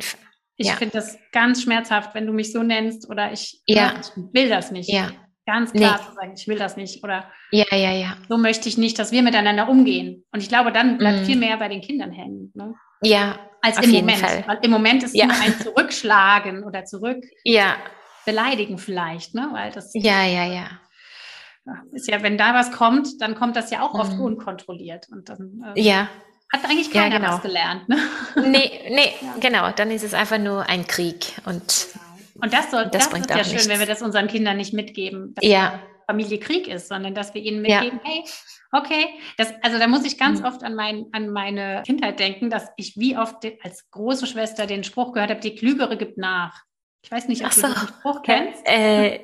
ich 0.57 0.71
finde 0.73 0.93
das 0.95 1.19
ganz 1.31 1.63
schmerzhaft, 1.63 2.15
wenn 2.15 2.27
du 2.27 2.33
mich 2.33 2.53
so 2.53 2.63
nennst 2.63 3.09
oder 3.11 3.33
ich, 3.33 3.61
ja. 3.67 3.95
ich 4.01 4.23
will 4.33 4.49
das 4.49 4.71
nicht. 4.71 4.91
Ja. 4.91 5.11
Ganz 5.47 5.73
klar 5.73 5.99
nee. 5.99 6.09
zu 6.09 6.15
sagen, 6.15 6.33
ich 6.37 6.49
will 6.49 6.59
das 6.59 6.77
nicht 6.77 7.05
oder 7.05 7.31
ja, 7.51 7.67
ja, 7.71 7.93
ja. 7.93 8.17
so 8.29 8.39
möchte 8.39 8.69
ich 8.69 8.79
nicht, 8.79 8.99
dass 8.99 9.13
wir 9.13 9.23
miteinander 9.23 9.69
umgehen. 9.69 10.25
Und 10.33 10.43
ich 10.43 10.49
glaube, 10.49 10.73
dann 10.73 10.97
bleibt 10.97 11.23
mm. 11.23 11.25
viel 11.25 11.37
mehr 11.37 11.59
bei 11.59 11.69
den 11.69 11.83
Kindern 11.83 12.13
hängen. 12.13 12.51
Ne? 12.55 12.75
Ja, 13.03 13.39
als 13.61 13.79
im 13.81 13.91
Moment. 13.93 14.19
Fall. 14.19 14.45
Weil 14.47 14.59
im 14.63 14.71
Moment 14.71 15.03
ist 15.03 15.15
ja. 15.15 15.27
nur 15.27 15.37
ein 15.37 15.59
Zurückschlagen 15.59 16.65
oder 16.65 16.85
zurück 16.87 17.23
ja. 17.45 17.77
beleidigen 18.25 18.79
vielleicht, 18.79 19.35
ne? 19.35 19.51
Weil 19.53 19.71
das 19.71 19.91
ja, 19.93 20.25
ja, 20.25 20.47
ja. 20.47 20.67
Ist 21.93 22.09
ja, 22.09 22.23
wenn 22.23 22.39
da 22.39 22.55
was 22.55 22.73
kommt, 22.73 23.21
dann 23.21 23.35
kommt 23.35 23.57
das 23.57 23.71
ja 23.71 23.83
auch 23.83 23.95
oft 23.95 24.17
mm. 24.17 24.21
unkontrolliert. 24.21 25.09
Und 25.11 25.29
dann 25.29 25.63
äh, 25.75 25.81
ja. 25.81 26.09
hat 26.53 26.65
eigentlich 26.65 26.91
keiner 26.91 27.17
ja, 27.17 27.19
genau. 27.19 27.33
was 27.35 27.43
gelernt. 27.43 27.89
Ne? 27.89 27.99
Nee, 28.37 28.71
nee, 28.89 29.13
ja. 29.21 29.35
genau. 29.41 29.71
Dann 29.73 29.91
ist 29.91 30.05
es 30.05 30.15
einfach 30.15 30.39
nur 30.39 30.69
ein 30.69 30.87
Krieg. 30.87 31.35
Und 31.47 31.89
und 32.45 32.53
das, 32.53 32.71
soll, 32.71 32.91
das, 32.91 33.09
das 33.09 33.21
ist 33.21 33.31
ja 33.31 33.43
schön, 33.43 33.53
nichts. 33.55 33.69
wenn 33.69 33.79
wir 33.79 33.87
das 33.87 34.03
unseren 34.03 34.29
Kindern 34.29 34.59
nicht 34.59 34.75
mitgeben, 34.75 35.35
dass 35.35 35.47
ja. 35.47 35.81
Familie 36.07 36.39
Krieg 36.39 36.69
ist, 36.69 36.89
sondern 36.89 37.15
dass 37.15 37.33
wir 37.33 37.41
ihnen 37.41 37.63
mitgeben, 37.63 38.01
ja. 38.05 38.11
hey, 38.11 38.25
okay, 38.71 39.07
das, 39.39 39.55
also 39.63 39.79
da 39.79 39.87
muss 39.87 40.05
ich 40.05 40.19
ganz 40.19 40.41
mhm. 40.41 40.45
oft 40.45 40.63
an, 40.63 40.75
mein, 40.75 41.07
an 41.13 41.31
meine 41.31 41.83
Kindheit 41.87 42.19
denken, 42.21 42.51
dass 42.51 42.69
ich 42.77 42.99
wie 42.99 43.17
oft 43.17 43.47
als 43.63 43.91
große 43.91 44.27
Schwester 44.27 44.67
den 44.67 44.85
Spruch 44.85 45.15
gehört 45.15 45.31
habe, 45.31 45.41
die 45.41 45.55
Klügere 45.55 45.97
gibt 45.97 46.19
nach. 46.19 46.63
Ich 47.05 47.11
weiß 47.11 47.29
nicht, 47.29 47.45
ob 47.45 47.53
so. 47.53 47.67
du 47.67 47.75
den 47.75 47.89
Spruch 47.89 48.23
kennst. 48.23 48.63
Äh, 48.65 49.21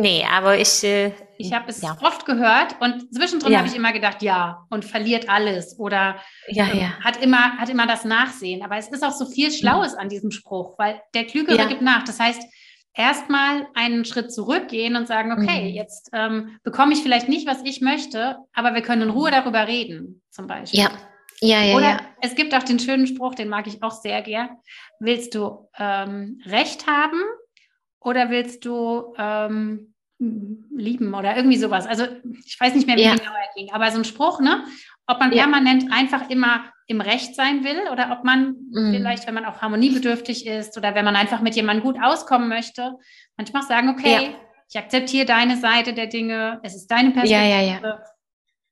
nee, 0.00 0.24
aber 0.24 0.56
ich. 0.56 0.84
Äh, 0.84 1.12
ich 1.36 1.52
habe 1.52 1.68
es 1.68 1.82
ja. 1.82 1.96
oft 2.00 2.26
gehört 2.26 2.76
und 2.80 3.12
zwischendrin 3.12 3.52
ja. 3.52 3.58
habe 3.58 3.68
ich 3.68 3.74
immer 3.74 3.92
gedacht, 3.92 4.22
ja, 4.22 4.66
und 4.70 4.84
verliert 4.84 5.28
alles 5.28 5.78
oder 5.80 6.20
ja, 6.46 6.66
ähm. 6.72 6.92
Hat, 7.02 7.16
immer, 7.22 7.58
hat 7.58 7.70
immer 7.70 7.88
das 7.88 8.04
Nachsehen. 8.04 8.62
Aber 8.62 8.76
es 8.76 8.86
ist 8.86 9.02
auch 9.02 9.10
so 9.10 9.26
viel 9.26 9.50
Schlaues 9.50 9.94
an 9.94 10.08
diesem 10.08 10.30
Spruch, 10.30 10.78
weil 10.78 11.00
der 11.12 11.24
Klügere 11.24 11.66
gibt 11.66 11.82
nach. 11.82 12.04
Das 12.04 12.20
heißt, 12.20 12.40
erstmal 12.94 13.66
einen 13.74 14.04
Schritt 14.04 14.32
zurückgehen 14.32 14.94
und 14.94 15.08
sagen, 15.08 15.32
okay, 15.32 15.70
mhm. 15.70 15.74
jetzt 15.74 16.10
ähm, 16.12 16.58
bekomme 16.62 16.92
ich 16.92 17.02
vielleicht 17.02 17.28
nicht, 17.28 17.48
was 17.48 17.64
ich 17.64 17.80
möchte, 17.80 18.36
aber 18.52 18.74
wir 18.74 18.82
können 18.82 19.02
in 19.02 19.10
Ruhe 19.10 19.32
darüber 19.32 19.66
reden, 19.66 20.22
zum 20.30 20.46
Beispiel. 20.46 20.80
Ja, 20.80 20.90
Ja, 21.42 21.62
ja, 21.62 21.74
Oder 21.76 21.88
ja. 21.90 22.00
es 22.20 22.34
gibt 22.34 22.54
auch 22.54 22.62
den 22.62 22.78
schönen 22.78 23.06
Spruch, 23.06 23.34
den 23.34 23.48
mag 23.48 23.66
ich 23.66 23.82
auch 23.82 23.92
sehr 23.92 24.20
gern. 24.22 24.50
Willst 24.98 25.34
du 25.34 25.68
ähm, 25.78 26.40
Recht 26.46 26.86
haben 26.86 27.20
oder 28.00 28.28
willst 28.30 28.64
du 28.66 29.14
ähm, 29.16 29.94
lieben 30.18 31.14
oder 31.14 31.34
irgendwie 31.36 31.56
sowas? 31.56 31.86
Also 31.86 32.04
ich 32.44 32.58
weiß 32.60 32.74
nicht 32.74 32.86
mehr, 32.86 32.96
wie 32.96 33.02
Ja. 33.04 33.14
genau 33.14 33.30
er 33.32 33.54
ging, 33.54 33.72
aber 33.72 33.90
so 33.90 33.98
ein 33.98 34.04
Spruch, 34.04 34.40
ne? 34.40 34.64
Ob 35.06 35.18
man 35.18 35.32
Ja. 35.32 35.44
permanent 35.44 35.90
einfach 35.90 36.28
immer 36.28 36.64
im 36.86 37.00
Recht 37.00 37.34
sein 37.34 37.64
will 37.64 37.88
oder 37.90 38.10
ob 38.12 38.22
man 38.24 38.56
Mhm. 38.70 38.92
vielleicht, 38.96 39.26
wenn 39.26 39.34
man 39.34 39.46
auch 39.46 39.62
harmoniebedürftig 39.62 40.46
ist 40.46 40.76
oder 40.76 40.94
wenn 40.94 41.04
man 41.06 41.16
einfach 41.16 41.40
mit 41.40 41.56
jemandem 41.56 41.84
gut 41.84 41.96
auskommen 42.02 42.48
möchte, 42.48 42.96
manchmal 43.38 43.62
sagen, 43.62 43.88
okay, 43.88 44.12
Ja. 44.12 44.20
ich 44.68 44.78
akzeptiere 44.78 45.24
deine 45.24 45.56
Seite 45.56 45.94
der 45.94 46.06
Dinge, 46.08 46.60
es 46.62 46.74
ist 46.76 46.88
deine 46.90 47.12
Perspektive. 47.12 47.48
Ja, 47.48 47.60
ja, 47.62 47.80
ja. 47.82 47.98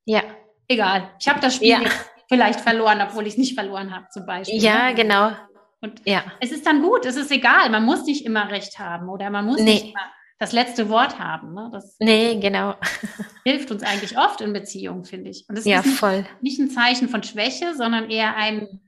Ja, 0.05 0.23
Egal, 0.71 1.11
ich 1.19 1.27
habe 1.29 1.41
das 1.41 1.55
Spiel 1.57 1.69
Ja. 1.71 1.81
Vielleicht 2.29 2.61
verloren, 2.61 3.01
obwohl 3.03 3.26
ich 3.26 3.35
es 3.35 3.39
nicht 3.39 3.55
verloren 3.55 3.95
habe, 3.95 4.07
zum 4.11 4.26
Beispiel. 4.26 4.62
ja, 4.62 4.89
ne? 4.89 4.95
genau. 4.95 5.33
Und 5.81 6.03
Ja, 6.05 6.24
es 6.41 6.51
ist 6.53 6.66
dann 6.66 6.83
gut, 6.83 7.07
es 7.07 7.16
ist 7.16 7.31
egal, 7.31 7.70
man 7.70 7.85
muss 7.85 8.05
nicht 8.05 8.24
immer 8.26 8.51
recht 8.51 8.79
haben 8.79 9.09
oder 9.09 9.31
man 9.31 9.45
muss 9.47 9.59
Nee. 9.61 9.74
nicht 9.74 9.85
immer 9.91 10.01
das 10.41 10.53
letzte 10.53 10.89
Wort 10.89 11.18
haben. 11.18 11.55
Ne? 11.55 11.68
Das 11.72 11.97
nee, 12.01 12.39
genau. 12.41 12.74
hilft 13.45 13.70
uns 13.70 13.83
eigentlich 13.83 14.18
oft 14.18 14.41
in 14.41 14.53
Beziehungen, 14.53 15.05
finde 15.05 15.31
ich. 15.31 15.45
Und 15.49 15.57
es 15.59 15.64
Ja, 15.64 15.81
ist 15.81 15.87
nicht, 15.87 15.99
voll. 15.99 16.26
nicht 16.41 16.59
ein 16.59 16.70
Zeichen 16.70 17.09
von 17.09 17.22
Schwäche, 17.22 17.74
sondern 17.74 18.11
eher 18.11 18.37
ein, 18.37 18.81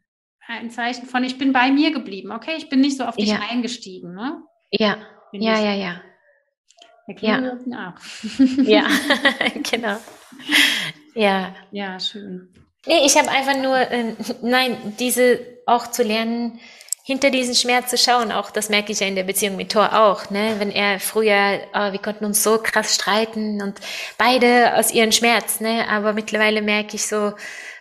ein 0.48 0.70
Zeichen 0.70 1.06
von, 1.06 1.22
ich 1.24 1.38
bin 1.38 1.52
bei 1.52 1.70
mir 1.70 1.92
geblieben. 1.92 2.32
Okay, 2.32 2.54
ich 2.56 2.68
bin 2.68 2.80
nicht 2.80 2.96
so 2.96 3.04
auf 3.04 3.16
dich 3.16 3.28
Ja. 3.30 3.40
eingestiegen. 3.50 4.14
Ne? 4.14 4.42
Ja, 4.72 4.96
ja, 5.32 5.58
ja, 5.60 5.74
ja. 5.74 6.00
Ja. 7.06 7.14
klingelt 7.36 7.66
nach. 7.66 8.00
Ja, 8.62 8.86
genau. 9.70 9.96
Ja. 11.14 11.54
ja, 11.72 11.98
schön. 11.98 12.52
Nee, 12.86 13.04
ich 13.04 13.16
habe 13.16 13.28
einfach 13.30 13.56
nur, 13.56 13.76
äh, 13.76 14.14
nein, 14.42 14.94
diese 14.98 15.40
auch 15.66 15.88
zu 15.90 16.02
lernen, 16.02 16.60
hinter 17.04 17.30
diesen 17.30 17.54
Schmerz 17.54 17.90
zu 17.90 17.98
schauen, 17.98 18.30
auch 18.30 18.50
das 18.50 18.68
merke 18.68 18.92
ich 18.92 19.00
ja 19.00 19.06
in 19.06 19.16
der 19.16 19.24
Beziehung 19.24 19.56
mit 19.56 19.72
Thor 19.72 19.92
auch, 20.00 20.30
ne? 20.30 20.56
Wenn 20.58 20.70
er 20.70 21.00
früher, 21.00 21.60
ah, 21.72 21.92
wir 21.92 21.98
konnten 21.98 22.24
uns 22.24 22.42
so 22.42 22.58
krass 22.58 22.94
streiten 22.94 23.60
und 23.62 23.80
beide 24.16 24.76
aus 24.76 24.92
ihren 24.92 25.10
Schmerz, 25.12 25.60
ne? 25.60 25.86
Aber 25.88 26.12
mittlerweile 26.12 26.62
merke 26.62 26.96
ich 26.96 27.06
so, 27.06 27.32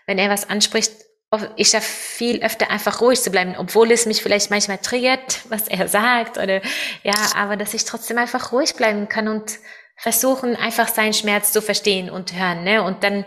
wenn 0.07 0.17
er 0.17 0.29
was 0.29 0.49
anspricht, 0.49 0.91
oft- 1.29 1.49
ich 1.57 1.69
schaffe 1.69 1.85
viel 1.89 2.41
öfter 2.43 2.71
einfach 2.71 3.01
ruhig 3.01 3.21
zu 3.21 3.29
bleiben, 3.29 3.55
obwohl 3.57 3.91
es 3.91 4.05
mich 4.05 4.23
vielleicht 4.23 4.49
manchmal 4.49 4.79
triggert, 4.79 5.41
was 5.49 5.67
er 5.67 5.87
sagt 5.87 6.37
oder 6.37 6.61
ja, 7.03 7.13
aber 7.35 7.55
dass 7.55 7.73
ich 7.73 7.85
trotzdem 7.85 8.17
einfach 8.17 8.51
ruhig 8.51 8.73
bleiben 8.75 9.07
kann 9.09 9.27
und 9.27 9.59
versuchen 9.95 10.55
einfach 10.55 10.87
seinen 10.87 11.13
Schmerz 11.13 11.51
zu 11.51 11.61
verstehen 11.61 12.09
und 12.09 12.33
hören, 12.33 12.63
ne? 12.63 12.83
Und 12.83 13.03
dann 13.03 13.25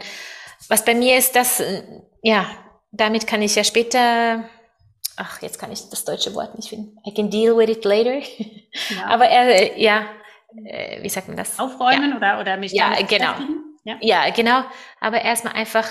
was 0.69 0.85
bei 0.85 0.95
mir 0.95 1.19
ist, 1.19 1.37
dass, 1.37 1.61
äh, 1.61 1.83
ja, 2.23 2.47
damit 2.91 3.27
kann 3.27 3.43
ich 3.43 3.55
ja 3.55 3.65
später, 3.65 4.45
ach, 5.17 5.41
jetzt 5.43 5.59
kann 5.59 5.73
ich 5.73 5.89
das 5.89 6.05
deutsche 6.05 6.35
Wort 6.35 6.55
nicht 6.57 6.69
finden. 6.69 6.99
I 7.07 7.15
can 7.15 7.31
deal 7.31 7.57
with 7.57 7.69
it 7.69 7.85
later. 7.85 8.21
Ja. 8.91 9.07
Aber 9.07 9.27
er, 9.27 9.77
äh, 9.77 9.83
ja, 9.83 10.07
äh, 10.65 11.03
wie 11.03 11.09
sagt 11.09 11.29
man 11.29 11.37
das? 11.37 11.59
Aufräumen 11.59 12.17
oder, 12.17 12.41
oder 12.41 12.57
mich 12.57 12.73
Ja, 12.73 12.95
genau. 13.03 13.35
Ja. 13.85 13.99
Ja, 14.01 14.31
genau. 14.31 14.63
Aber 15.01 15.23
erstmal 15.23 15.55
einfach, 15.55 15.89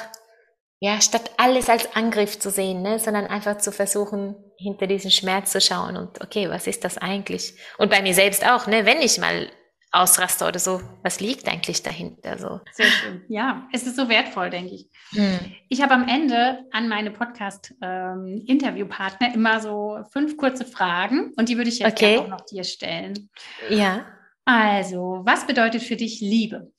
ja, 0.80 1.01
statt 1.01 1.32
alles 1.38 1.69
als 1.69 1.95
Angriff 1.95 2.39
zu 2.39 2.49
sehen, 2.49 2.82
ne, 2.82 2.99
sondern 2.99 3.28
einfach 3.28 3.57
zu 3.57 3.72
versuchen, 3.72 4.36
hinter 4.57 4.88
diesen 4.88 5.11
Schmerz 5.11 5.51
zu 5.51 5.59
schauen 5.59 5.97
und 5.97 6.22
okay, 6.22 6.49
was 6.49 6.67
ist 6.67 6.84
das 6.84 6.97
eigentlich? 6.97 7.55
Und 7.78 7.89
bei 7.91 8.01
mir 8.01 8.13
selbst 8.13 8.45
auch, 8.47 8.67
ne, 8.67 8.86
wenn 8.86 9.01
ich 9.01 9.17
mal 9.17 9.49
ausraste 9.92 10.48
oder 10.48 10.60
so, 10.60 10.82
was 11.04 11.20
liegt 11.20 11.50
eigentlich 11.50 11.84
dahinter? 11.84 12.38
So. 12.38 12.62
Sehr 12.72 12.86
schön. 12.88 13.26
Ja, 13.28 13.68
es 13.74 13.86
ist 13.86 13.98
so 13.98 14.08
wertvoll, 14.08 14.50
denke 14.50 14.76
ich. 14.76 14.88
Hm. 15.12 15.38
Ich 15.68 15.82
habe 15.82 15.94
am 15.94 16.08
Ende 16.08 16.64
an 16.72 16.88
meine 16.88 17.12
Podcast-Interviewpartner 17.12 19.34
immer 19.34 19.60
so 19.60 20.00
fünf 20.12 20.38
kurze 20.38 20.64
Fragen 20.66 21.34
und 21.36 21.50
die 21.50 21.58
würde 21.58 21.70
ich 21.70 21.80
jetzt 21.80 22.02
Okay. 22.02 22.20
auch 22.20 22.30
noch 22.30 22.46
dir 22.46 22.64
stellen. 22.64 23.30
Ja. 23.70 24.06
Also, 24.46 25.20
was 25.24 25.46
bedeutet 25.46 25.84
für 25.84 25.98
dich 25.98 26.22
Liebe? 26.22 26.72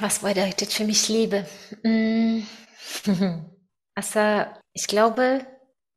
Was 0.00 0.20
bedeutet 0.20 0.72
für 0.72 0.84
mich 0.84 1.08
Liebe? 1.08 1.44
Mm. 1.82 2.42
Also, 3.94 4.44
ich 4.74 4.86
glaube, 4.86 5.44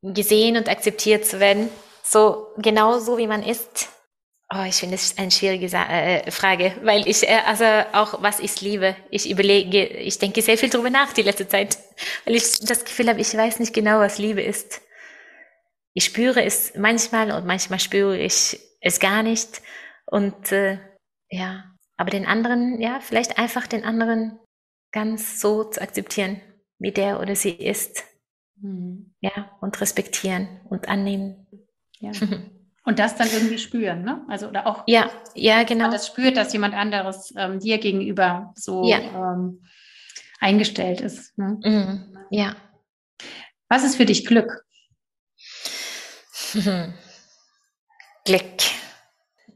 gesehen 0.01 0.57
und 0.57 0.67
akzeptiert 0.67 1.23
zu 1.23 1.39
werden, 1.39 1.69
so 2.01 2.47
genau 2.57 2.97
so 2.97 3.19
wie 3.19 3.27
man 3.27 3.43
ist. 3.43 3.89
Oh, 4.53 4.63
ich 4.67 4.75
finde 4.75 4.95
es 4.95 5.17
eine 5.17 5.31
schwierige 5.31 5.67
äh, 5.67 6.29
Frage, 6.29 6.75
weil 6.83 7.07
ich, 7.07 7.23
äh, 7.23 7.39
also 7.45 7.63
auch 7.93 8.21
was 8.21 8.41
ist 8.41 8.59
Liebe? 8.59 8.97
Ich 9.09 9.29
überlege, 9.29 9.85
ich 9.85 10.19
denke 10.19 10.41
sehr 10.41 10.57
viel 10.57 10.69
drüber 10.69 10.89
nach 10.89 11.13
die 11.13 11.21
letzte 11.21 11.47
Zeit, 11.47 11.77
weil 12.25 12.35
ich 12.35 12.59
das 12.59 12.83
Gefühl 12.83 13.07
habe, 13.07 13.21
ich 13.21 13.33
weiß 13.33 13.59
nicht 13.59 13.73
genau, 13.73 13.99
was 13.99 14.17
Liebe 14.17 14.41
ist. 14.41 14.81
Ich 15.93 16.03
spüre 16.03 16.43
es 16.43 16.73
manchmal 16.75 17.31
und 17.31 17.45
manchmal 17.45 17.79
spüre 17.79 18.17
ich 18.17 18.59
es 18.81 18.99
gar 18.99 19.23
nicht. 19.23 19.61
Und 20.05 20.51
äh, 20.51 20.79
ja, 21.29 21.63
aber 21.95 22.09
den 22.09 22.25
anderen, 22.25 22.81
ja, 22.81 22.99
vielleicht 22.99 23.37
einfach 23.37 23.67
den 23.67 23.85
anderen 23.85 24.37
ganz 24.91 25.39
so 25.39 25.63
zu 25.63 25.81
akzeptieren, 25.81 26.41
wie 26.77 26.91
der 26.91 27.21
oder 27.21 27.37
sie 27.37 27.51
ist. 27.51 28.03
Ja, 29.21 29.57
und 29.61 29.79
respektieren 29.79 30.59
und 30.69 30.89
annehmen. 30.89 31.47
Ja. 31.99 32.11
Und 32.83 32.97
das 32.97 33.15
dann 33.15 33.29
irgendwie 33.31 33.59
spüren, 33.59 34.01
ne? 34.03 34.25
Also, 34.27 34.47
oder 34.47 34.65
auch, 34.65 34.83
Ja, 34.87 35.09
ja, 35.35 35.57
man 35.57 35.65
genau. 35.67 35.91
das 35.91 36.07
spürt, 36.07 36.35
dass 36.35 36.51
jemand 36.53 36.73
anderes 36.73 37.31
ähm, 37.37 37.59
dir 37.59 37.77
gegenüber 37.77 38.53
so 38.55 38.87
Ja. 38.89 38.97
ähm, 38.99 39.63
eingestellt 40.39 40.99
ist. 41.01 41.37
Ne? 41.37 41.59
Mhm. 41.63 42.17
Ja. 42.31 42.55
Was 43.69 43.83
ist 43.83 43.97
für 43.97 44.05
dich 44.05 44.25
Glück? 44.25 44.65
Glück. 48.25 48.43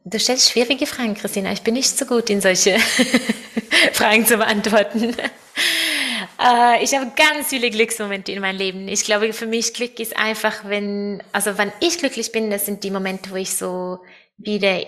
Du 0.03 0.19
stellst 0.19 0.51
schwierige 0.51 0.85
Fragen, 0.85 1.15
Christina. 1.15 1.51
Ich 1.51 1.63
bin 1.63 1.73
nicht 1.73 1.97
so 1.97 2.05
gut 2.05 2.29
in 2.29 2.39
solche 2.41 2.77
Fragen 3.93 4.25
zu 4.25 4.37
beantworten. 4.37 5.15
Äh, 6.39 6.83
ich 6.83 6.93
habe 6.93 7.11
ganz 7.15 7.47
viele 7.49 7.69
Glücksmomente 7.69 8.31
in 8.31 8.41
meinem 8.41 8.57
Leben. 8.57 8.87
Ich 8.87 9.03
glaube, 9.03 9.31
für 9.33 9.45
mich 9.45 9.73
Glück 9.73 9.99
ist 9.99 10.17
einfach, 10.17 10.65
wenn, 10.65 11.23
also 11.31 11.57
wenn 11.57 11.71
ich 11.79 11.97
glücklich 11.97 12.31
bin, 12.31 12.49
das 12.49 12.65
sind 12.65 12.83
die 12.83 12.91
Momente, 12.91 13.31
wo 13.31 13.35
ich 13.35 13.55
so 13.55 13.99
wieder 14.37 14.79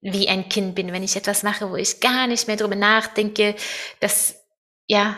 wie 0.00 0.28
ein 0.28 0.48
Kind 0.48 0.74
bin, 0.74 0.92
wenn 0.92 1.02
ich 1.02 1.16
etwas 1.16 1.42
mache, 1.42 1.70
wo 1.70 1.76
ich 1.76 2.00
gar 2.00 2.26
nicht 2.26 2.46
mehr 2.46 2.56
drüber 2.56 2.76
nachdenke, 2.76 3.54
dass, 4.00 4.36
ja, 4.86 5.16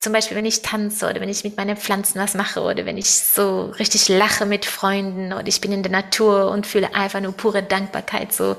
zum 0.00 0.14
Beispiel, 0.14 0.36
wenn 0.36 0.46
ich 0.46 0.62
tanze 0.62 1.10
oder 1.10 1.20
wenn 1.20 1.28
ich 1.28 1.44
mit 1.44 1.56
meinen 1.58 1.76
Pflanzen 1.76 2.20
was 2.20 2.34
mache 2.34 2.62
oder 2.62 2.86
wenn 2.86 2.96
ich 2.96 3.10
so 3.10 3.66
richtig 3.78 4.08
lache 4.08 4.46
mit 4.46 4.64
Freunden 4.64 5.32
oder 5.34 5.46
ich 5.46 5.60
bin 5.60 5.72
in 5.72 5.82
der 5.82 5.92
Natur 5.92 6.50
und 6.50 6.66
fühle 6.66 6.94
einfach 6.94 7.20
nur 7.20 7.32
pure 7.32 7.62
Dankbarkeit. 7.62 8.32
So, 8.32 8.56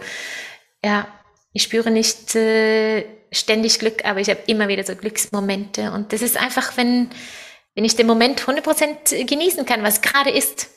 ja, 0.86 1.08
ich 1.52 1.64
spüre 1.64 1.90
nicht 1.90 2.36
äh, 2.36 3.06
ständig 3.32 3.80
Glück, 3.80 4.06
aber 4.06 4.20
ich 4.20 4.30
habe 4.30 4.42
immer 4.48 4.68
wieder 4.68 4.84
so 4.84 4.96
Glücksmomente 4.96 5.92
und 5.92 6.14
das 6.14 6.22
ist 6.22 6.38
einfach, 6.38 6.76
wenn, 6.78 7.10
wenn 7.76 7.86
ich 7.86 7.96
den 7.96 8.08
Moment 8.08 8.42
100% 8.42 9.26
genießen 9.26 9.66
kann, 9.66 9.84
was 9.84 10.02
gerade 10.02 10.30
ist 10.30 10.70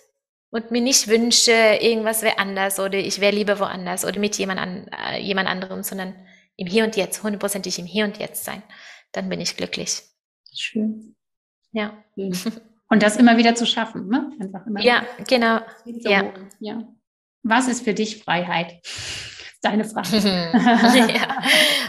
und 0.51 0.71
mir 0.71 0.81
nicht 0.81 1.09
wünsche, 1.09 1.53
irgendwas 1.53 2.23
wäre 2.23 2.39
anders 2.39 2.79
oder 2.79 2.99
ich 2.99 3.21
wäre 3.21 3.35
lieber 3.35 3.59
woanders 3.59 4.05
oder 4.05 4.21
mit 4.21 4.37
jemand, 4.37 4.61
an, 4.61 4.89
äh, 4.89 5.21
jemand 5.21 5.49
anderem, 5.49 5.83
sondern 5.83 6.15
im 6.57 6.69
Hier 6.69 6.85
und 6.85 6.97
Jetzt, 6.97 7.23
hundertprozentig 7.23 7.79
im 7.79 7.87
Hier 7.87 8.05
und 8.05 8.19
Jetzt 8.19 8.45
sein, 8.45 8.63
dann 9.13 9.29
bin 9.29 9.41
ich 9.41 9.57
glücklich. 9.57 10.03
Schön. 10.55 11.17
Ja. 11.73 12.05
Und 12.91 13.03
das 13.03 13.17
immer 13.17 13.39
wieder 13.39 13.55
zu 13.57 13.67
schaffen, 13.67 14.09
ne? 14.09 14.31
Einfach 14.39 14.67
immer 14.67 14.81
Ja, 14.81 15.05
genau. 15.27 15.61
wieder 15.85 16.11
ja. 16.11 16.33
ja. 16.61 16.89
Was 17.43 17.67
ist 17.67 17.83
für 17.83 17.95
dich 17.95 18.23
Freiheit? 18.23 18.81
Deine 19.65 19.85
Frage. 19.87 20.19
ja. 21.15 21.43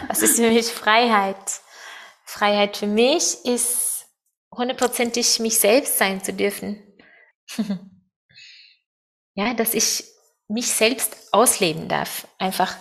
Was 0.08 0.22
ist 0.22 0.36
für 0.36 0.48
mich 0.48 0.66
Freiheit? 0.66 1.60
Freiheit 2.24 2.78
für 2.78 2.86
mich 2.86 3.44
ist 3.44 4.06
hundertprozentig 4.50 5.40
mich 5.40 5.58
selbst 5.58 5.98
sein 5.98 6.24
zu 6.24 6.32
dürfen. 6.32 6.82
ja, 9.34 9.52
dass 9.52 9.74
ich 9.74 10.04
mich 10.48 10.68
selbst 10.68 11.32
ausleben 11.32 11.86
darf. 11.88 12.26
Einfach. 12.38 12.74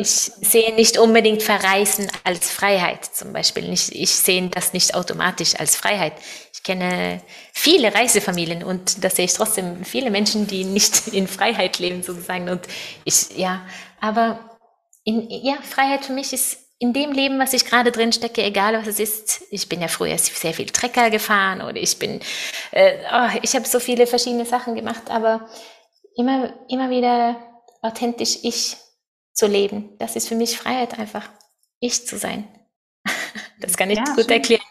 Ich 0.00 0.10
sehe 0.10 0.72
nicht 0.76 0.96
unbedingt 0.96 1.42
Verreisen 1.42 2.06
als 2.22 2.52
Freiheit 2.52 3.04
zum 3.04 3.32
Beispiel. 3.32 3.72
Ich, 3.72 3.92
ich 3.92 4.10
sehe 4.10 4.48
das 4.48 4.72
nicht 4.72 4.94
automatisch 4.94 5.56
als 5.58 5.74
Freiheit. 5.74 6.12
Ich 6.54 6.62
kenne 6.62 7.20
viele 7.52 7.92
Reisefamilien 7.92 8.62
und 8.62 9.02
da 9.02 9.10
sehe 9.10 9.24
ich 9.24 9.32
trotzdem 9.32 9.84
viele 9.84 10.12
Menschen, 10.12 10.46
die 10.46 10.62
nicht 10.62 11.08
in 11.12 11.26
Freiheit 11.26 11.80
leben 11.80 12.04
sozusagen. 12.04 12.48
Und 12.48 12.60
ich, 13.04 13.36
ja, 13.36 13.66
aber 14.00 14.56
in, 15.02 15.28
ja, 15.30 15.56
Freiheit 15.62 16.04
für 16.04 16.12
mich 16.12 16.32
ist 16.32 16.58
in 16.78 16.92
dem 16.92 17.10
Leben, 17.10 17.40
was 17.40 17.52
ich 17.52 17.64
gerade 17.64 17.90
drin 17.90 18.12
stecke, 18.12 18.44
egal 18.44 18.74
was 18.74 18.86
es 18.86 19.00
ist. 19.00 19.42
Ich 19.50 19.68
bin 19.68 19.80
ja 19.80 19.88
früher 19.88 20.16
sehr 20.16 20.54
viel 20.54 20.66
Trecker 20.66 21.10
gefahren 21.10 21.60
oder 21.60 21.76
ich 21.76 21.98
bin, 21.98 22.20
äh, 22.70 22.98
oh, 23.12 23.36
ich 23.42 23.56
habe 23.56 23.66
so 23.66 23.80
viele 23.80 24.06
verschiedene 24.06 24.44
Sachen 24.44 24.76
gemacht, 24.76 25.10
aber 25.10 25.48
immer, 26.14 26.52
immer 26.68 26.88
wieder 26.88 27.34
authentisch 27.82 28.38
ich 28.42 28.76
zu 29.38 29.46
leben. 29.46 29.96
Das 29.98 30.16
ist 30.16 30.28
für 30.28 30.34
mich 30.34 30.58
Freiheit 30.58 30.98
einfach, 30.98 31.30
ich 31.80 32.06
zu 32.06 32.18
sein. 32.18 32.46
Das 33.60 33.76
kann 33.76 33.90
ich 33.90 33.98
Ja, 33.98 34.04
gut 34.04 34.24
schön. 34.24 34.30
erklären. 34.30 34.62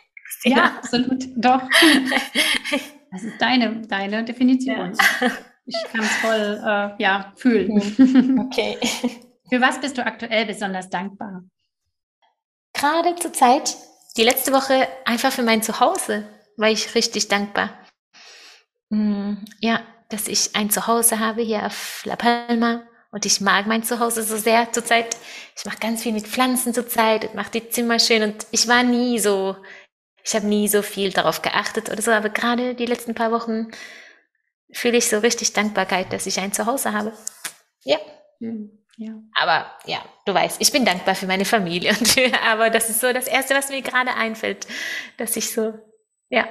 Ja, 0.43 0.77
absolut. 0.77 1.25
Doch. 1.35 1.61
Das 3.09 3.23
ist 3.23 3.39
deine, 3.39 3.87
deine 3.87 4.25
Definition. 4.25 4.93
Ja. 5.21 5.31
Ich 5.65 5.75
kann 5.91 6.01
es 6.01 6.13
voll 6.17 6.61
äh, 6.61 7.01
ja, 7.01 7.33
fühlen. 7.37 7.81
Hm. 7.81 8.39
Okay. 8.39 8.77
Für 9.49 9.61
was 9.61 9.79
bist 9.79 9.97
du 9.97 10.05
aktuell 10.05 10.45
besonders 10.45 10.89
dankbar? 10.89 11.43
Gerade 12.73 13.15
zur 13.15 13.31
Zeit, 13.31 13.77
die 14.17 14.23
letzte 14.23 14.51
Woche, 14.51 14.89
einfach 15.05 15.31
für 15.31 15.43
mein 15.43 15.63
Zuhause, 15.63 16.27
war 16.57 16.69
ich 16.69 16.93
richtig 16.95 17.29
dankbar. 17.29 17.69
Hm, 18.91 19.45
ja, 19.61 19.79
dass 20.09 20.27
ich 20.27 20.53
ein 20.53 20.69
Zuhause 20.69 21.19
habe 21.19 21.41
hier 21.41 21.65
auf 21.65 22.01
La 22.03 22.17
Palma 22.17 22.83
und 23.11 23.25
ich 23.25 23.41
mag 23.41 23.67
mein 23.67 23.83
Zuhause 23.83 24.23
so 24.23 24.37
sehr 24.37 24.71
zurzeit. 24.71 25.17
Ich 25.55 25.65
mache 25.65 25.79
ganz 25.79 26.03
viel 26.03 26.13
mit 26.13 26.27
Pflanzen 26.27 26.73
zurzeit 26.73 27.25
und 27.25 27.35
mache 27.35 27.51
die 27.51 27.69
Zimmer 27.69 27.99
schön 27.99 28.23
und 28.23 28.45
ich 28.51 28.67
war 28.67 28.83
nie 28.83 29.19
so, 29.19 29.55
ich 30.23 30.35
habe 30.35 30.47
nie 30.47 30.67
so 30.67 30.81
viel 30.81 31.11
darauf 31.11 31.41
geachtet 31.41 31.89
oder 31.89 32.01
so, 32.01 32.11
aber 32.11 32.29
gerade 32.29 32.75
die 32.75 32.85
letzten 32.85 33.15
paar 33.15 33.31
Wochen 33.31 33.71
fühle 34.71 34.97
ich 34.97 35.07
so 35.07 35.19
richtig 35.19 35.53
Dankbarkeit, 35.53 36.11
dass 36.11 36.25
ich 36.25 36.39
ein 36.39 36.51
Zuhause 36.53 36.93
habe. 36.93 37.13
Ja. 37.83 37.97
Hm, 38.39 38.85
ja. 38.97 39.13
Aber 39.35 39.71
ja, 39.85 40.03
du 40.25 40.33
weißt, 40.33 40.61
ich 40.61 40.71
bin 40.71 40.85
dankbar 40.85 41.15
für 41.15 41.27
meine 41.27 41.45
Familie. 41.45 41.91
Und 41.91 42.15
aber 42.47 42.69
das 42.69 42.89
ist 42.89 42.99
so 42.99 43.11
das 43.13 43.27
Erste, 43.27 43.55
was 43.55 43.69
mir 43.69 43.81
gerade 43.81 44.13
einfällt, 44.13 44.67
dass 45.17 45.35
ich 45.35 45.51
so, 45.51 45.73
ja. 46.29 46.47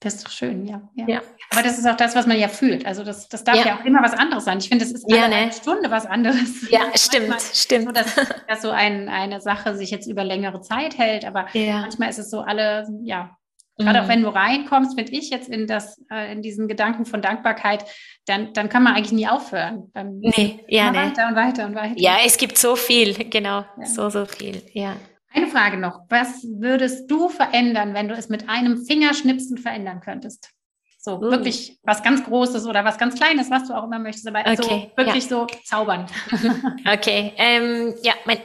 Das 0.00 0.14
ist 0.14 0.26
doch 0.26 0.30
schön, 0.30 0.66
ja, 0.66 0.80
ja. 0.94 1.04
ja. 1.06 1.22
Aber 1.50 1.62
das 1.62 1.78
ist 1.78 1.86
auch 1.86 1.96
das, 1.96 2.16
was 2.16 2.26
man 2.26 2.38
ja 2.38 2.48
fühlt. 2.48 2.86
Also 2.86 3.04
das, 3.04 3.28
das 3.28 3.44
darf 3.44 3.56
ja, 3.56 3.66
ja 3.66 3.78
auch 3.78 3.84
immer 3.84 4.02
was 4.02 4.14
anderes 4.14 4.46
sein. 4.46 4.58
Ich 4.58 4.70
finde, 4.70 4.84
das 4.84 4.92
ist 4.92 5.04
ja, 5.06 5.28
ne? 5.28 5.34
eine 5.34 5.52
Stunde 5.52 5.90
was 5.90 6.06
anderes. 6.06 6.70
Ja, 6.70 6.80
stimmt, 6.94 7.40
stimmt. 7.52 7.84
So, 7.84 7.92
dass, 7.92 8.14
dass 8.48 8.62
so 8.62 8.70
ein, 8.70 9.10
eine 9.10 9.42
Sache 9.42 9.76
sich 9.76 9.90
jetzt 9.90 10.06
über 10.06 10.24
längere 10.24 10.62
Zeit 10.62 10.96
hält. 10.96 11.26
Aber 11.26 11.46
manchmal 11.54 12.08
ist 12.08 12.18
es 12.18 12.30
so 12.30 12.40
alle, 12.40 12.88
ja, 13.02 13.36
Gerade 13.80 14.00
auch 14.00 14.04
mhm. 14.04 14.08
wenn 14.08 14.22
du 14.22 14.28
reinkommst, 14.28 14.94
finde 14.94 15.12
ich 15.12 15.30
jetzt 15.30 15.48
in 15.48 15.66
das, 15.66 16.00
äh, 16.12 16.32
in 16.32 16.42
diesen 16.42 16.68
Gedanken 16.68 17.06
von 17.06 17.22
Dankbarkeit, 17.22 17.84
dann, 18.26 18.52
dann 18.52 18.68
kann 18.68 18.82
man 18.82 18.94
eigentlich 18.94 19.12
nie 19.12 19.26
aufhören. 19.26 19.90
Dann 19.94 20.18
nee, 20.20 20.60
ja, 20.68 20.90
nee. 20.90 20.98
weiter 20.98 21.28
und 21.28 21.34
weiter 21.34 21.66
und 21.66 21.74
weiter. 21.74 21.94
Ja, 21.96 22.18
es 22.24 22.36
gibt 22.36 22.58
so 22.58 22.76
viel, 22.76 23.14
genau, 23.30 23.64
ja. 23.78 23.86
so, 23.86 24.10
so 24.10 24.26
viel, 24.26 24.62
ja. 24.72 24.96
Eine 25.32 25.46
Frage 25.46 25.76
noch. 25.76 26.00
Was 26.08 26.44
würdest 26.44 27.10
du 27.10 27.28
verändern, 27.28 27.94
wenn 27.94 28.08
du 28.08 28.14
es 28.14 28.28
mit 28.28 28.48
einem 28.48 28.84
Fingerschnipsen 28.84 29.58
verändern 29.58 30.00
könntest? 30.00 30.50
So 30.98 31.16
uh. 31.16 31.20
wirklich 31.30 31.78
was 31.82 32.02
ganz 32.02 32.24
Großes 32.24 32.66
oder 32.66 32.84
was 32.84 32.98
ganz 32.98 33.14
Kleines, 33.14 33.50
was 33.50 33.68
du 33.68 33.74
auch 33.74 33.84
immer 33.84 33.98
möchtest, 33.98 34.26
aber 34.28 34.40
okay, 34.40 34.56
so 34.56 34.96
wirklich 34.96 35.24
ja. 35.24 35.30
so 35.30 35.46
zaubern. 35.64 36.06
okay, 36.92 37.32
ähm, 37.36 37.94
ja, 38.02 38.14
mein 38.26 38.38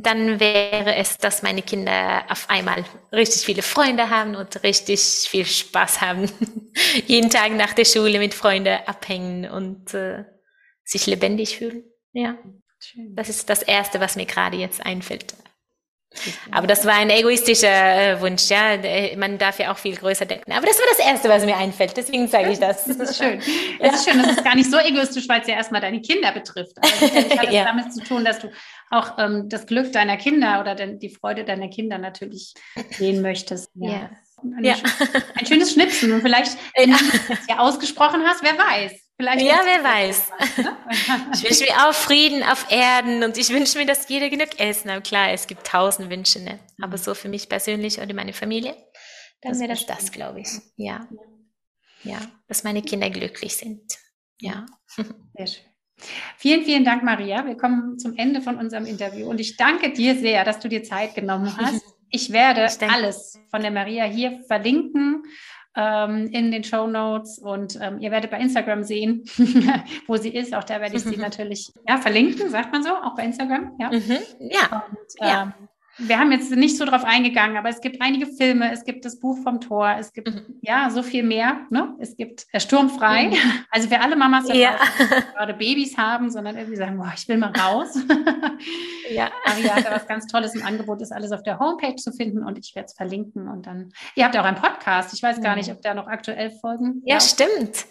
dann 0.00 0.40
wäre 0.40 0.94
es, 0.94 1.18
dass 1.18 1.42
meine 1.42 1.60
Kinder 1.60 2.24
auf 2.30 2.48
einmal 2.48 2.84
richtig 3.12 3.42
viele 3.42 3.60
Freunde 3.60 4.08
haben 4.08 4.36
und 4.36 4.62
richtig 4.62 5.00
viel 5.28 5.44
Spaß 5.44 6.00
haben. 6.00 6.30
Jeden 7.06 7.28
Tag 7.28 7.52
nach 7.52 7.74
der 7.74 7.84
Schule 7.84 8.18
mit 8.18 8.32
Freunden 8.32 8.78
abhängen 8.86 9.50
und 9.50 9.92
äh, 9.92 10.24
sich 10.82 11.06
lebendig 11.06 11.58
fühlen. 11.58 11.84
Ja. 12.12 12.38
Schön. 12.78 13.14
Das 13.14 13.28
ist 13.28 13.50
das 13.50 13.62
Erste, 13.62 14.00
was 14.00 14.16
mir 14.16 14.24
gerade 14.24 14.56
jetzt 14.56 14.84
einfällt. 14.84 15.34
Aber 16.50 16.66
das 16.66 16.84
war 16.84 16.94
ein 16.94 17.10
egoistischer 17.10 17.68
äh, 17.68 18.20
Wunsch, 18.20 18.48
ja. 18.48 18.78
Man 19.16 19.38
darf 19.38 19.58
ja 19.58 19.72
auch 19.72 19.78
viel 19.78 19.96
größer 19.96 20.26
denken. 20.26 20.52
Aber 20.52 20.66
das 20.66 20.78
war 20.78 20.86
das 20.90 21.06
Erste, 21.06 21.28
was 21.28 21.44
mir 21.44 21.56
einfällt. 21.56 21.96
Deswegen 21.96 22.28
sage 22.28 22.50
ich 22.50 22.58
das. 22.58 22.84
Das 22.84 22.96
ist 22.96 23.16
schön. 23.16 23.38
Das 23.80 23.88
ja. 23.88 23.94
ist 23.94 24.08
schön. 24.08 24.22
Das 24.22 24.32
ist 24.32 24.44
gar 24.44 24.54
nicht 24.54 24.70
so 24.70 24.78
egoistisch, 24.78 25.28
weil 25.28 25.40
es 25.40 25.46
ja 25.46 25.54
erstmal 25.54 25.80
deine 25.80 26.00
Kinder 26.00 26.32
betrifft. 26.32 26.76
Also 26.80 27.06
das 27.06 27.38
hat 27.38 27.52
ja. 27.52 27.64
damit 27.64 27.92
zu 27.92 28.02
tun, 28.02 28.24
dass 28.24 28.38
du 28.38 28.50
auch 28.90 29.18
ähm, 29.18 29.48
das 29.48 29.66
Glück 29.66 29.92
deiner 29.92 30.16
Kinder 30.16 30.60
oder 30.60 30.74
den, 30.74 30.98
die 30.98 31.10
Freude 31.10 31.44
deiner 31.44 31.68
Kinder 31.68 31.98
natürlich 31.98 32.54
sehen 32.90 33.22
möchtest. 33.22 33.70
Ja. 33.74 34.10
Ein, 34.42 34.64
ja. 34.64 34.74
ein, 35.34 35.46
schönes 35.46 35.72
Schnipsen. 35.72 36.12
Und 36.12 36.22
vielleicht, 36.22 36.56
wenn 36.76 36.90
du 36.90 36.98
das 37.28 37.46
ja 37.48 37.58
ausgesprochen 37.58 38.22
hast, 38.26 38.42
wer 38.42 38.58
weiß. 38.58 38.92
Vielleicht 39.22 39.46
ja, 39.46 39.60
wer 39.64 39.84
weiß. 39.84 40.32
Ich 41.34 41.44
wünsche 41.44 41.62
mir 41.62 41.88
auch 41.88 41.94
Frieden 41.94 42.42
auf 42.42 42.66
Erden 42.72 43.22
und 43.22 43.38
ich 43.38 43.50
wünsche 43.50 43.78
mir, 43.78 43.86
dass 43.86 44.08
jeder 44.08 44.28
genug 44.28 44.58
essen. 44.58 44.90
Aber 44.90 45.00
klar, 45.00 45.30
es 45.30 45.46
gibt 45.46 45.64
tausend 45.64 46.10
Wünsche, 46.10 46.40
ne? 46.42 46.58
aber 46.80 46.98
so 46.98 47.14
für 47.14 47.28
mich 47.28 47.48
persönlich 47.48 48.00
und 48.00 48.12
meine 48.14 48.32
Familie, 48.32 48.74
dann 49.40 49.56
wäre 49.60 49.68
das 49.68 49.86
das, 49.86 50.10
glaube 50.10 50.40
ich. 50.40 50.48
Ja. 50.74 51.06
Ja, 52.02 52.18
dass 52.48 52.64
meine 52.64 52.82
Kinder 52.82 53.10
glücklich 53.10 53.56
sind. 53.56 53.96
Ja. 54.40 54.66
Sehr 55.36 55.46
schön. 55.46 55.64
Vielen, 56.36 56.64
vielen 56.64 56.84
Dank, 56.84 57.04
Maria. 57.04 57.46
Wir 57.46 57.56
kommen 57.56 58.00
zum 58.00 58.16
Ende 58.16 58.42
von 58.42 58.56
unserem 58.56 58.86
Interview 58.86 59.30
und 59.30 59.38
ich 59.38 59.56
danke 59.56 59.92
dir 59.92 60.18
sehr, 60.18 60.44
dass 60.44 60.58
du 60.58 60.68
dir 60.68 60.82
Zeit 60.82 61.14
genommen 61.14 61.56
hast. 61.56 61.80
Ich 62.14 62.30
werde 62.30 62.66
ich 62.66 62.90
alles 62.90 63.40
von 63.50 63.62
der 63.62 63.70
Maria 63.70 64.04
hier 64.04 64.42
verlinken 64.46 65.22
ähm, 65.76 66.28
in 66.32 66.50
den 66.50 66.64
Show 66.64 66.86
Notes 66.86 67.38
und 67.38 67.78
ähm, 67.80 67.98
ihr 68.00 68.10
werdet 68.10 68.30
bei 68.30 68.38
Instagram 68.38 68.82
sehen, 68.82 69.24
wo 70.06 70.16
sie 70.16 70.30
ist. 70.30 70.54
Auch 70.54 70.64
da 70.64 70.80
werde 70.80 70.96
ich 70.96 71.02
sie 71.02 71.16
natürlich 71.18 71.72
ja, 71.88 71.98
verlinken, 71.98 72.50
sagt 72.50 72.72
man 72.72 72.82
so, 72.82 72.90
auch 72.90 73.14
bei 73.14 73.24
Instagram. 73.24 73.76
Ja. 73.78 73.90
Mhm. 73.90 74.18
Ja. 74.40 74.86
Und, 74.88 75.28
ja. 75.28 75.54
Wir 75.98 76.18
haben 76.18 76.32
jetzt 76.32 76.50
nicht 76.50 76.78
so 76.78 76.84
drauf 76.86 77.04
eingegangen, 77.04 77.56
aber 77.56 77.68
es 77.68 77.80
gibt 77.80 78.00
einige 78.00 78.26
Filme, 78.26 78.72
es 78.72 78.84
gibt 78.84 79.04
das 79.04 79.20
Buch 79.20 79.36
vom 79.42 79.60
Tor, 79.60 79.96
es 79.98 80.12
gibt 80.12 80.28
mhm. 80.28 80.58
ja 80.62 80.88
so 80.88 81.02
viel 81.02 81.22
mehr. 81.22 81.66
Ne? 81.70 81.94
Es 81.98 82.16
gibt 82.16 82.46
äh, 82.52 82.60
Sturmfrei. 82.60 83.28
Mhm. 83.28 83.36
Also 83.74 83.88
für 83.88 84.00
alle 84.00 84.16
Mamas, 84.16 84.46
die 84.46 84.58
ja. 84.58 84.76
gerade 85.34 85.54
Babys 85.54 85.96
haben, 85.96 86.30
sondern 86.30 86.56
irgendwie 86.56 86.76
sagen, 86.76 86.98
boah, 86.98 87.12
ich 87.16 87.26
will 87.26 87.38
mal 87.38 87.52
raus. 87.58 87.98
ja. 89.10 89.30
Aria 89.44 89.76
hat 89.76 89.86
da 89.86 89.92
was 89.92 90.06
ganz 90.06 90.26
Tolles 90.26 90.54
im 90.54 90.62
Angebot, 90.62 91.00
ist 91.00 91.12
alles 91.12 91.32
auf 91.32 91.42
der 91.42 91.58
Homepage 91.58 91.96
zu 91.96 92.12
finden 92.12 92.44
und 92.44 92.58
ich 92.58 92.74
werde 92.74 92.86
es 92.86 92.94
verlinken. 92.94 93.48
Und 93.48 93.66
dann, 93.66 93.92
ihr 94.14 94.24
habt 94.24 94.36
auch 94.36 94.44
einen 94.44 94.58
Podcast. 94.58 95.14
Ich 95.14 95.22
weiß 95.22 95.40
gar 95.40 95.56
nicht, 95.56 95.70
ob 95.70 95.80
da 95.80 95.94
noch 95.94 96.06
aktuell 96.06 96.50
Folgen. 96.50 97.02
Ja, 97.04 97.14
laufen. 97.14 97.28
stimmt. 97.28 97.86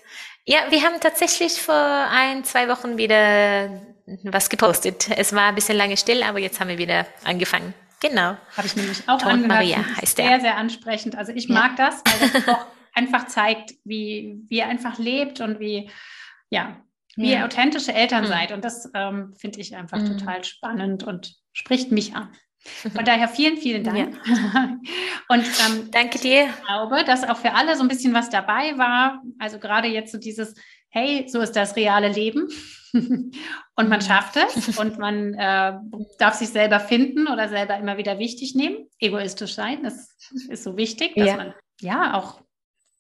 Ja, 0.45 0.60
wir 0.70 0.82
haben 0.84 0.99
tatsächlich 0.99 1.62
vor 1.62 1.76
ein, 1.76 2.43
zwei 2.43 2.68
Wochen 2.68 2.97
wieder 2.97 3.70
was 4.24 4.49
gepostet. 4.49 5.10
Es 5.16 5.34
war 5.34 5.49
ein 5.49 5.56
bisschen 5.56 5.78
lange 5.78 5.97
still, 5.97 6.24
aber 6.24 6.39
jetzt 6.39 6.60
haben 6.60 6.68
wir 6.68 6.78
wieder 6.78 7.06
angefangen. 7.24 7.74
Genau. 8.02 8.36
Habe 8.58 8.66
ich 8.66 8.76
nämlich 8.76 9.08
auch 9.08 9.20
Tod 9.20 9.32
angehört. 9.32 9.47
Maria 9.47 9.78
heißt 10.02 10.18
der. 10.18 10.26
Sehr, 10.28 10.41
sehr 10.41 10.58
ansprechend. 10.58 11.16
Also 11.16 11.32
ich 11.32 11.47
ja. 11.47 11.54
mag 11.54 11.76
das, 11.78 12.02
weil 12.06 12.30
das 12.30 12.47
auch 12.47 12.66
einfach 12.93 13.28
zeigt, 13.28 13.76
wie, 13.86 14.41
wie 14.49 14.58
ihr 14.58 14.68
einfach 14.68 14.97
lebt 14.97 15.39
und 15.39 15.60
wie, 15.60 15.89
ja, 16.49 16.82
wie 17.16 17.32
ja. 17.32 17.39
ihr 17.39 17.45
authentische 17.45 17.93
Eltern 17.93 18.24
mhm. 18.24 18.30
seid. 18.30 18.52
Und 18.52 18.66
das 18.66 18.89
ähm, 18.93 19.34
finde 19.38 19.60
ich 19.60 19.76
einfach 19.76 19.99
mhm. 19.99 20.18
total 20.18 20.43
spannend 20.43 21.04
und 21.04 21.36
spricht 21.54 21.91
mich 21.91 22.16
an. 22.16 22.30
Von 22.64 23.06
daher 23.06 23.28
vielen, 23.28 23.58
vielen 23.58 23.84
Dank. 23.84 24.20
Ja. 24.26 24.78
Und 25.30 25.45
ähm, 25.45 25.89
danke 25.89 26.20
dir. 26.20 26.45
Ich 26.45 26.66
glaube, 26.66 27.04
dass 27.04 27.28
auch 27.28 27.38
für 27.38 27.54
alle 27.54 27.76
so 27.76 27.82
ein 27.82 27.88
bisschen 27.88 28.14
was 28.14 28.30
dabei 28.30 28.78
war. 28.78 29.24
Also 29.39 29.58
gerade 29.58 29.88
jetzt 29.88 30.12
so 30.12 30.20
dieses, 30.20 30.54
hey, 30.89 31.26
so 31.28 31.39
ist 31.41 31.54
das 31.54 31.76
reale 31.76 32.10
Leben. 32.10 32.47
und 33.75 33.89
man 33.89 34.01
schafft 34.01 34.35
es 34.37 34.77
und 34.77 34.97
man 34.99 35.33
äh, 35.33 35.73
darf 36.17 36.35
sich 36.35 36.49
selber 36.49 36.79
finden 36.79 37.27
oder 37.27 37.47
selber 37.49 37.77
immer 37.77 37.97
wieder 37.97 38.19
wichtig 38.19 38.55
nehmen. 38.55 38.87
Egoistisch 38.99 39.55
sein, 39.55 39.83
das 39.83 40.15
ist 40.49 40.63
so 40.63 40.77
wichtig, 40.77 41.15
dass 41.15 41.27
ja. 41.27 41.37
man 41.37 41.53
ja 41.79 42.13
auch, 42.13 42.41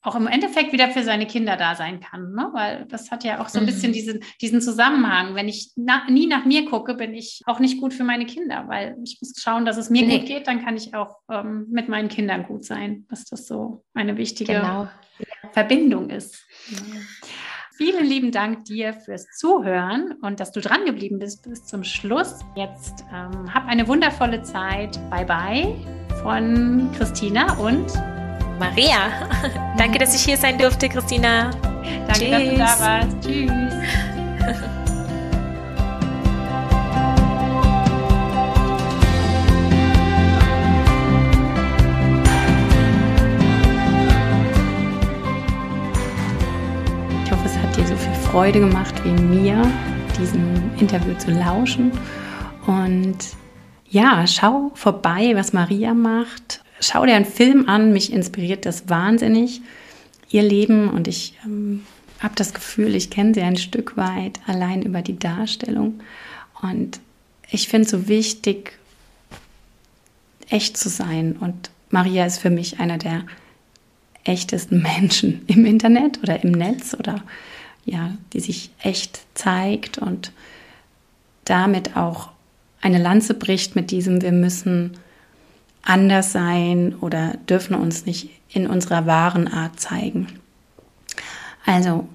auch 0.01 0.15
im 0.15 0.27
Endeffekt 0.27 0.71
wieder 0.73 0.89
für 0.89 1.03
seine 1.03 1.27
Kinder 1.27 1.57
da 1.57 1.75
sein 1.75 1.99
kann. 1.99 2.33
Ne? 2.33 2.49
Weil 2.53 2.85
das 2.85 3.11
hat 3.11 3.23
ja 3.23 3.41
auch 3.41 3.49
so 3.49 3.59
ein 3.59 3.65
mhm. 3.65 3.67
bisschen 3.67 3.93
diesen, 3.93 4.23
diesen 4.41 4.61
Zusammenhang. 4.61 5.35
Wenn 5.35 5.47
ich 5.47 5.71
na, 5.75 6.09
nie 6.09 6.27
nach 6.27 6.45
mir 6.45 6.65
gucke, 6.65 6.95
bin 6.95 7.13
ich 7.13 7.41
auch 7.45 7.59
nicht 7.59 7.79
gut 7.79 7.93
für 7.93 8.03
meine 8.03 8.25
Kinder, 8.25 8.65
weil 8.67 8.97
ich 9.03 9.19
muss 9.21 9.33
schauen, 9.37 9.65
dass 9.65 9.77
es 9.77 9.89
mir 9.89 10.05
nee. 10.05 10.19
gut 10.19 10.27
geht, 10.27 10.47
dann 10.47 10.63
kann 10.63 10.77
ich 10.77 10.95
auch 10.95 11.17
ähm, 11.29 11.67
mit 11.69 11.89
meinen 11.89 12.09
Kindern 12.09 12.43
gut 12.43 12.65
sein, 12.65 13.05
dass 13.09 13.25
das 13.25 13.45
so 13.45 13.83
eine 13.93 14.17
wichtige 14.17 14.53
genau. 14.53 14.87
Verbindung 15.51 16.09
ist. 16.09 16.45
Ja. 16.69 16.77
Vielen 17.73 18.05
lieben 18.05 18.31
Dank 18.31 18.65
dir 18.65 18.93
fürs 18.93 19.27
Zuhören 19.31 20.13
und 20.21 20.39
dass 20.39 20.51
du 20.51 20.59
dran 20.59 20.85
geblieben 20.85 21.19
bist 21.19 21.43
bis 21.43 21.65
zum 21.65 21.83
Schluss. 21.83 22.39
Jetzt 22.55 23.05
ähm, 23.13 23.53
hab 23.53 23.67
eine 23.67 23.87
wundervolle 23.87 24.43
Zeit. 24.43 24.99
Bye 25.09 25.25
bye 25.25 25.75
von 26.21 26.89
Christina 26.97 27.53
und 27.57 27.87
Maria. 28.59 29.09
Danke, 29.77 29.99
dass 29.99 30.13
ich 30.13 30.21
hier 30.21 30.37
sein 30.37 30.57
durfte, 30.57 30.89
Christina. 30.89 31.49
Danke, 32.07 32.13
Tschüss. 32.13 32.29
dass 32.29 32.43
du 32.43 32.57
da 32.57 32.79
warst. 32.79 33.21
Tschüss. 33.21 34.71
Freude 48.31 48.61
gemacht 48.61 48.95
wie 49.03 49.09
mir, 49.09 49.61
diesem 50.17 50.71
Interview 50.79 51.13
zu 51.17 51.31
lauschen. 51.31 51.91
Und 52.65 53.17
ja, 53.89 54.25
schau 54.25 54.71
vorbei, 54.73 55.33
was 55.35 55.51
Maria 55.51 55.93
macht. 55.93 56.63
Schau 56.79 57.05
dir 57.05 57.15
einen 57.15 57.25
Film 57.25 57.67
an, 57.67 57.91
mich 57.91 58.13
inspiriert 58.13 58.65
das 58.65 58.87
wahnsinnig. 58.87 59.59
Ihr 60.29 60.43
Leben 60.43 60.87
und 60.87 61.09
ich 61.09 61.37
ähm, 61.43 61.83
habe 62.19 62.33
das 62.35 62.53
Gefühl, 62.53 62.95
ich 62.95 63.09
kenne 63.09 63.33
sie 63.33 63.41
ein 63.41 63.57
Stück 63.57 63.97
weit 63.97 64.39
allein 64.47 64.81
über 64.81 65.01
die 65.01 65.19
Darstellung. 65.19 65.99
Und 66.61 67.01
ich 67.49 67.67
finde 67.67 67.83
es 67.83 67.91
so 67.91 68.07
wichtig, 68.07 68.79
echt 70.49 70.77
zu 70.77 70.87
sein 70.87 71.35
und 71.37 71.69
Maria 71.89 72.25
ist 72.25 72.37
für 72.37 72.49
mich 72.49 72.79
einer 72.79 72.97
der 72.97 73.25
echtesten 74.23 74.81
Menschen 75.01 75.41
im 75.47 75.65
Internet 75.65 76.23
oder 76.23 76.41
im 76.41 76.51
Netz 76.51 76.95
oder 76.97 77.21
ja, 77.85 78.11
die 78.33 78.39
sich 78.39 78.71
echt 78.81 79.21
zeigt 79.33 79.97
und 79.97 80.31
damit 81.45 81.97
auch 81.97 82.29
eine 82.81 82.99
Lanze 82.99 83.33
bricht 83.33 83.75
mit 83.75 83.91
diesem, 83.91 84.21
wir 84.21 84.31
müssen 84.31 84.97
anders 85.83 86.31
sein 86.31 86.95
oder 87.01 87.35
dürfen 87.49 87.75
uns 87.75 88.05
nicht 88.05 88.29
in 88.49 88.67
unserer 88.67 89.05
wahren 89.05 89.47
Art 89.47 89.79
zeigen. 89.79 90.27
Also 91.65 92.07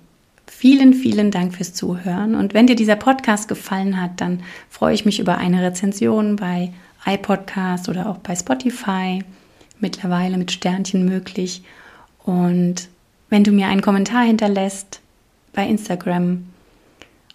vielen, 0.46 0.94
vielen 0.94 1.30
Dank 1.30 1.54
fürs 1.54 1.74
Zuhören. 1.74 2.34
Und 2.34 2.54
wenn 2.54 2.66
dir 2.66 2.76
dieser 2.76 2.96
Podcast 2.96 3.48
gefallen 3.48 4.00
hat, 4.00 4.20
dann 4.20 4.42
freue 4.68 4.94
ich 4.94 5.04
mich 5.04 5.18
über 5.18 5.38
eine 5.38 5.62
Rezension 5.62 6.36
bei 6.36 6.72
iPodcast 7.04 7.88
oder 7.88 8.08
auch 8.08 8.18
bei 8.18 8.34
Spotify. 8.34 9.22
Mittlerweile 9.78 10.38
mit 10.38 10.52
Sternchen 10.52 11.04
möglich. 11.04 11.62
Und 12.24 12.88
wenn 13.28 13.44
du 13.44 13.52
mir 13.52 13.68
einen 13.68 13.82
Kommentar 13.82 14.24
hinterlässt 14.24 15.00
bei 15.56 15.66
Instagram 15.66 16.44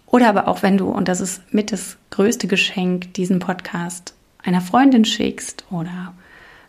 oder 0.06 0.28
aber 0.28 0.48
auch 0.48 0.62
wenn 0.62 0.78
du, 0.78 0.88
und 0.88 1.08
das 1.08 1.20
ist 1.20 1.42
mit 1.52 1.72
das 1.72 1.96
größte 2.10 2.46
Geschenk, 2.46 3.12
diesen 3.14 3.38
Podcast 3.38 4.14
einer 4.42 4.60
Freundin 4.60 5.04
schickst 5.04 5.64
oder 5.70 6.14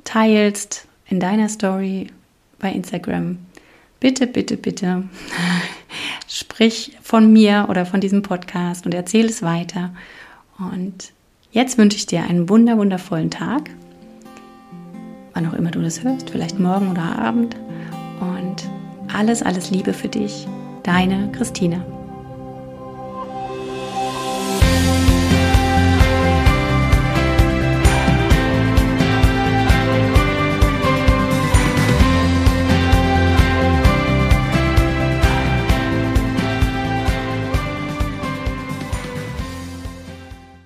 teilst 0.04 0.88
in 1.08 1.20
deiner 1.20 1.50
Story 1.50 2.08
bei 2.60 2.72
Instagram, 2.72 3.38
bitte, 4.00 4.28
bitte, 4.28 4.58
bitte 4.58 5.04
sprich 6.28 6.98
von 7.02 7.32
mir 7.32 7.68
oder 7.70 7.86
von 7.86 8.02
diesem 8.02 8.22
Podcast 8.22 8.86
und 8.86 8.94
erzähl 8.94 9.26
es 9.26 9.44
weiter. 9.44 9.94
Und 10.58 11.12
jetzt 11.52 11.78
wünsche 11.78 11.98
ich 11.98 12.06
dir 12.06 12.24
einen 12.24 12.50
wunder, 12.50 12.78
wundervollen 12.78 13.30
Tag, 13.30 13.70
wann 15.34 15.48
auch 15.48 15.54
immer 15.54 15.72
du 15.72 15.82
das 15.82 16.04
hörst, 16.04 16.30
vielleicht 16.30 16.60
morgen 16.60 16.90
oder 16.90 17.20
Abend. 17.20 17.56
Und 18.22 18.70
alles, 19.14 19.44
alles 19.44 19.70
Liebe 19.70 19.94
für 19.94 20.08
dich, 20.08 20.48
deine 20.84 21.32
Christine. 21.32 21.82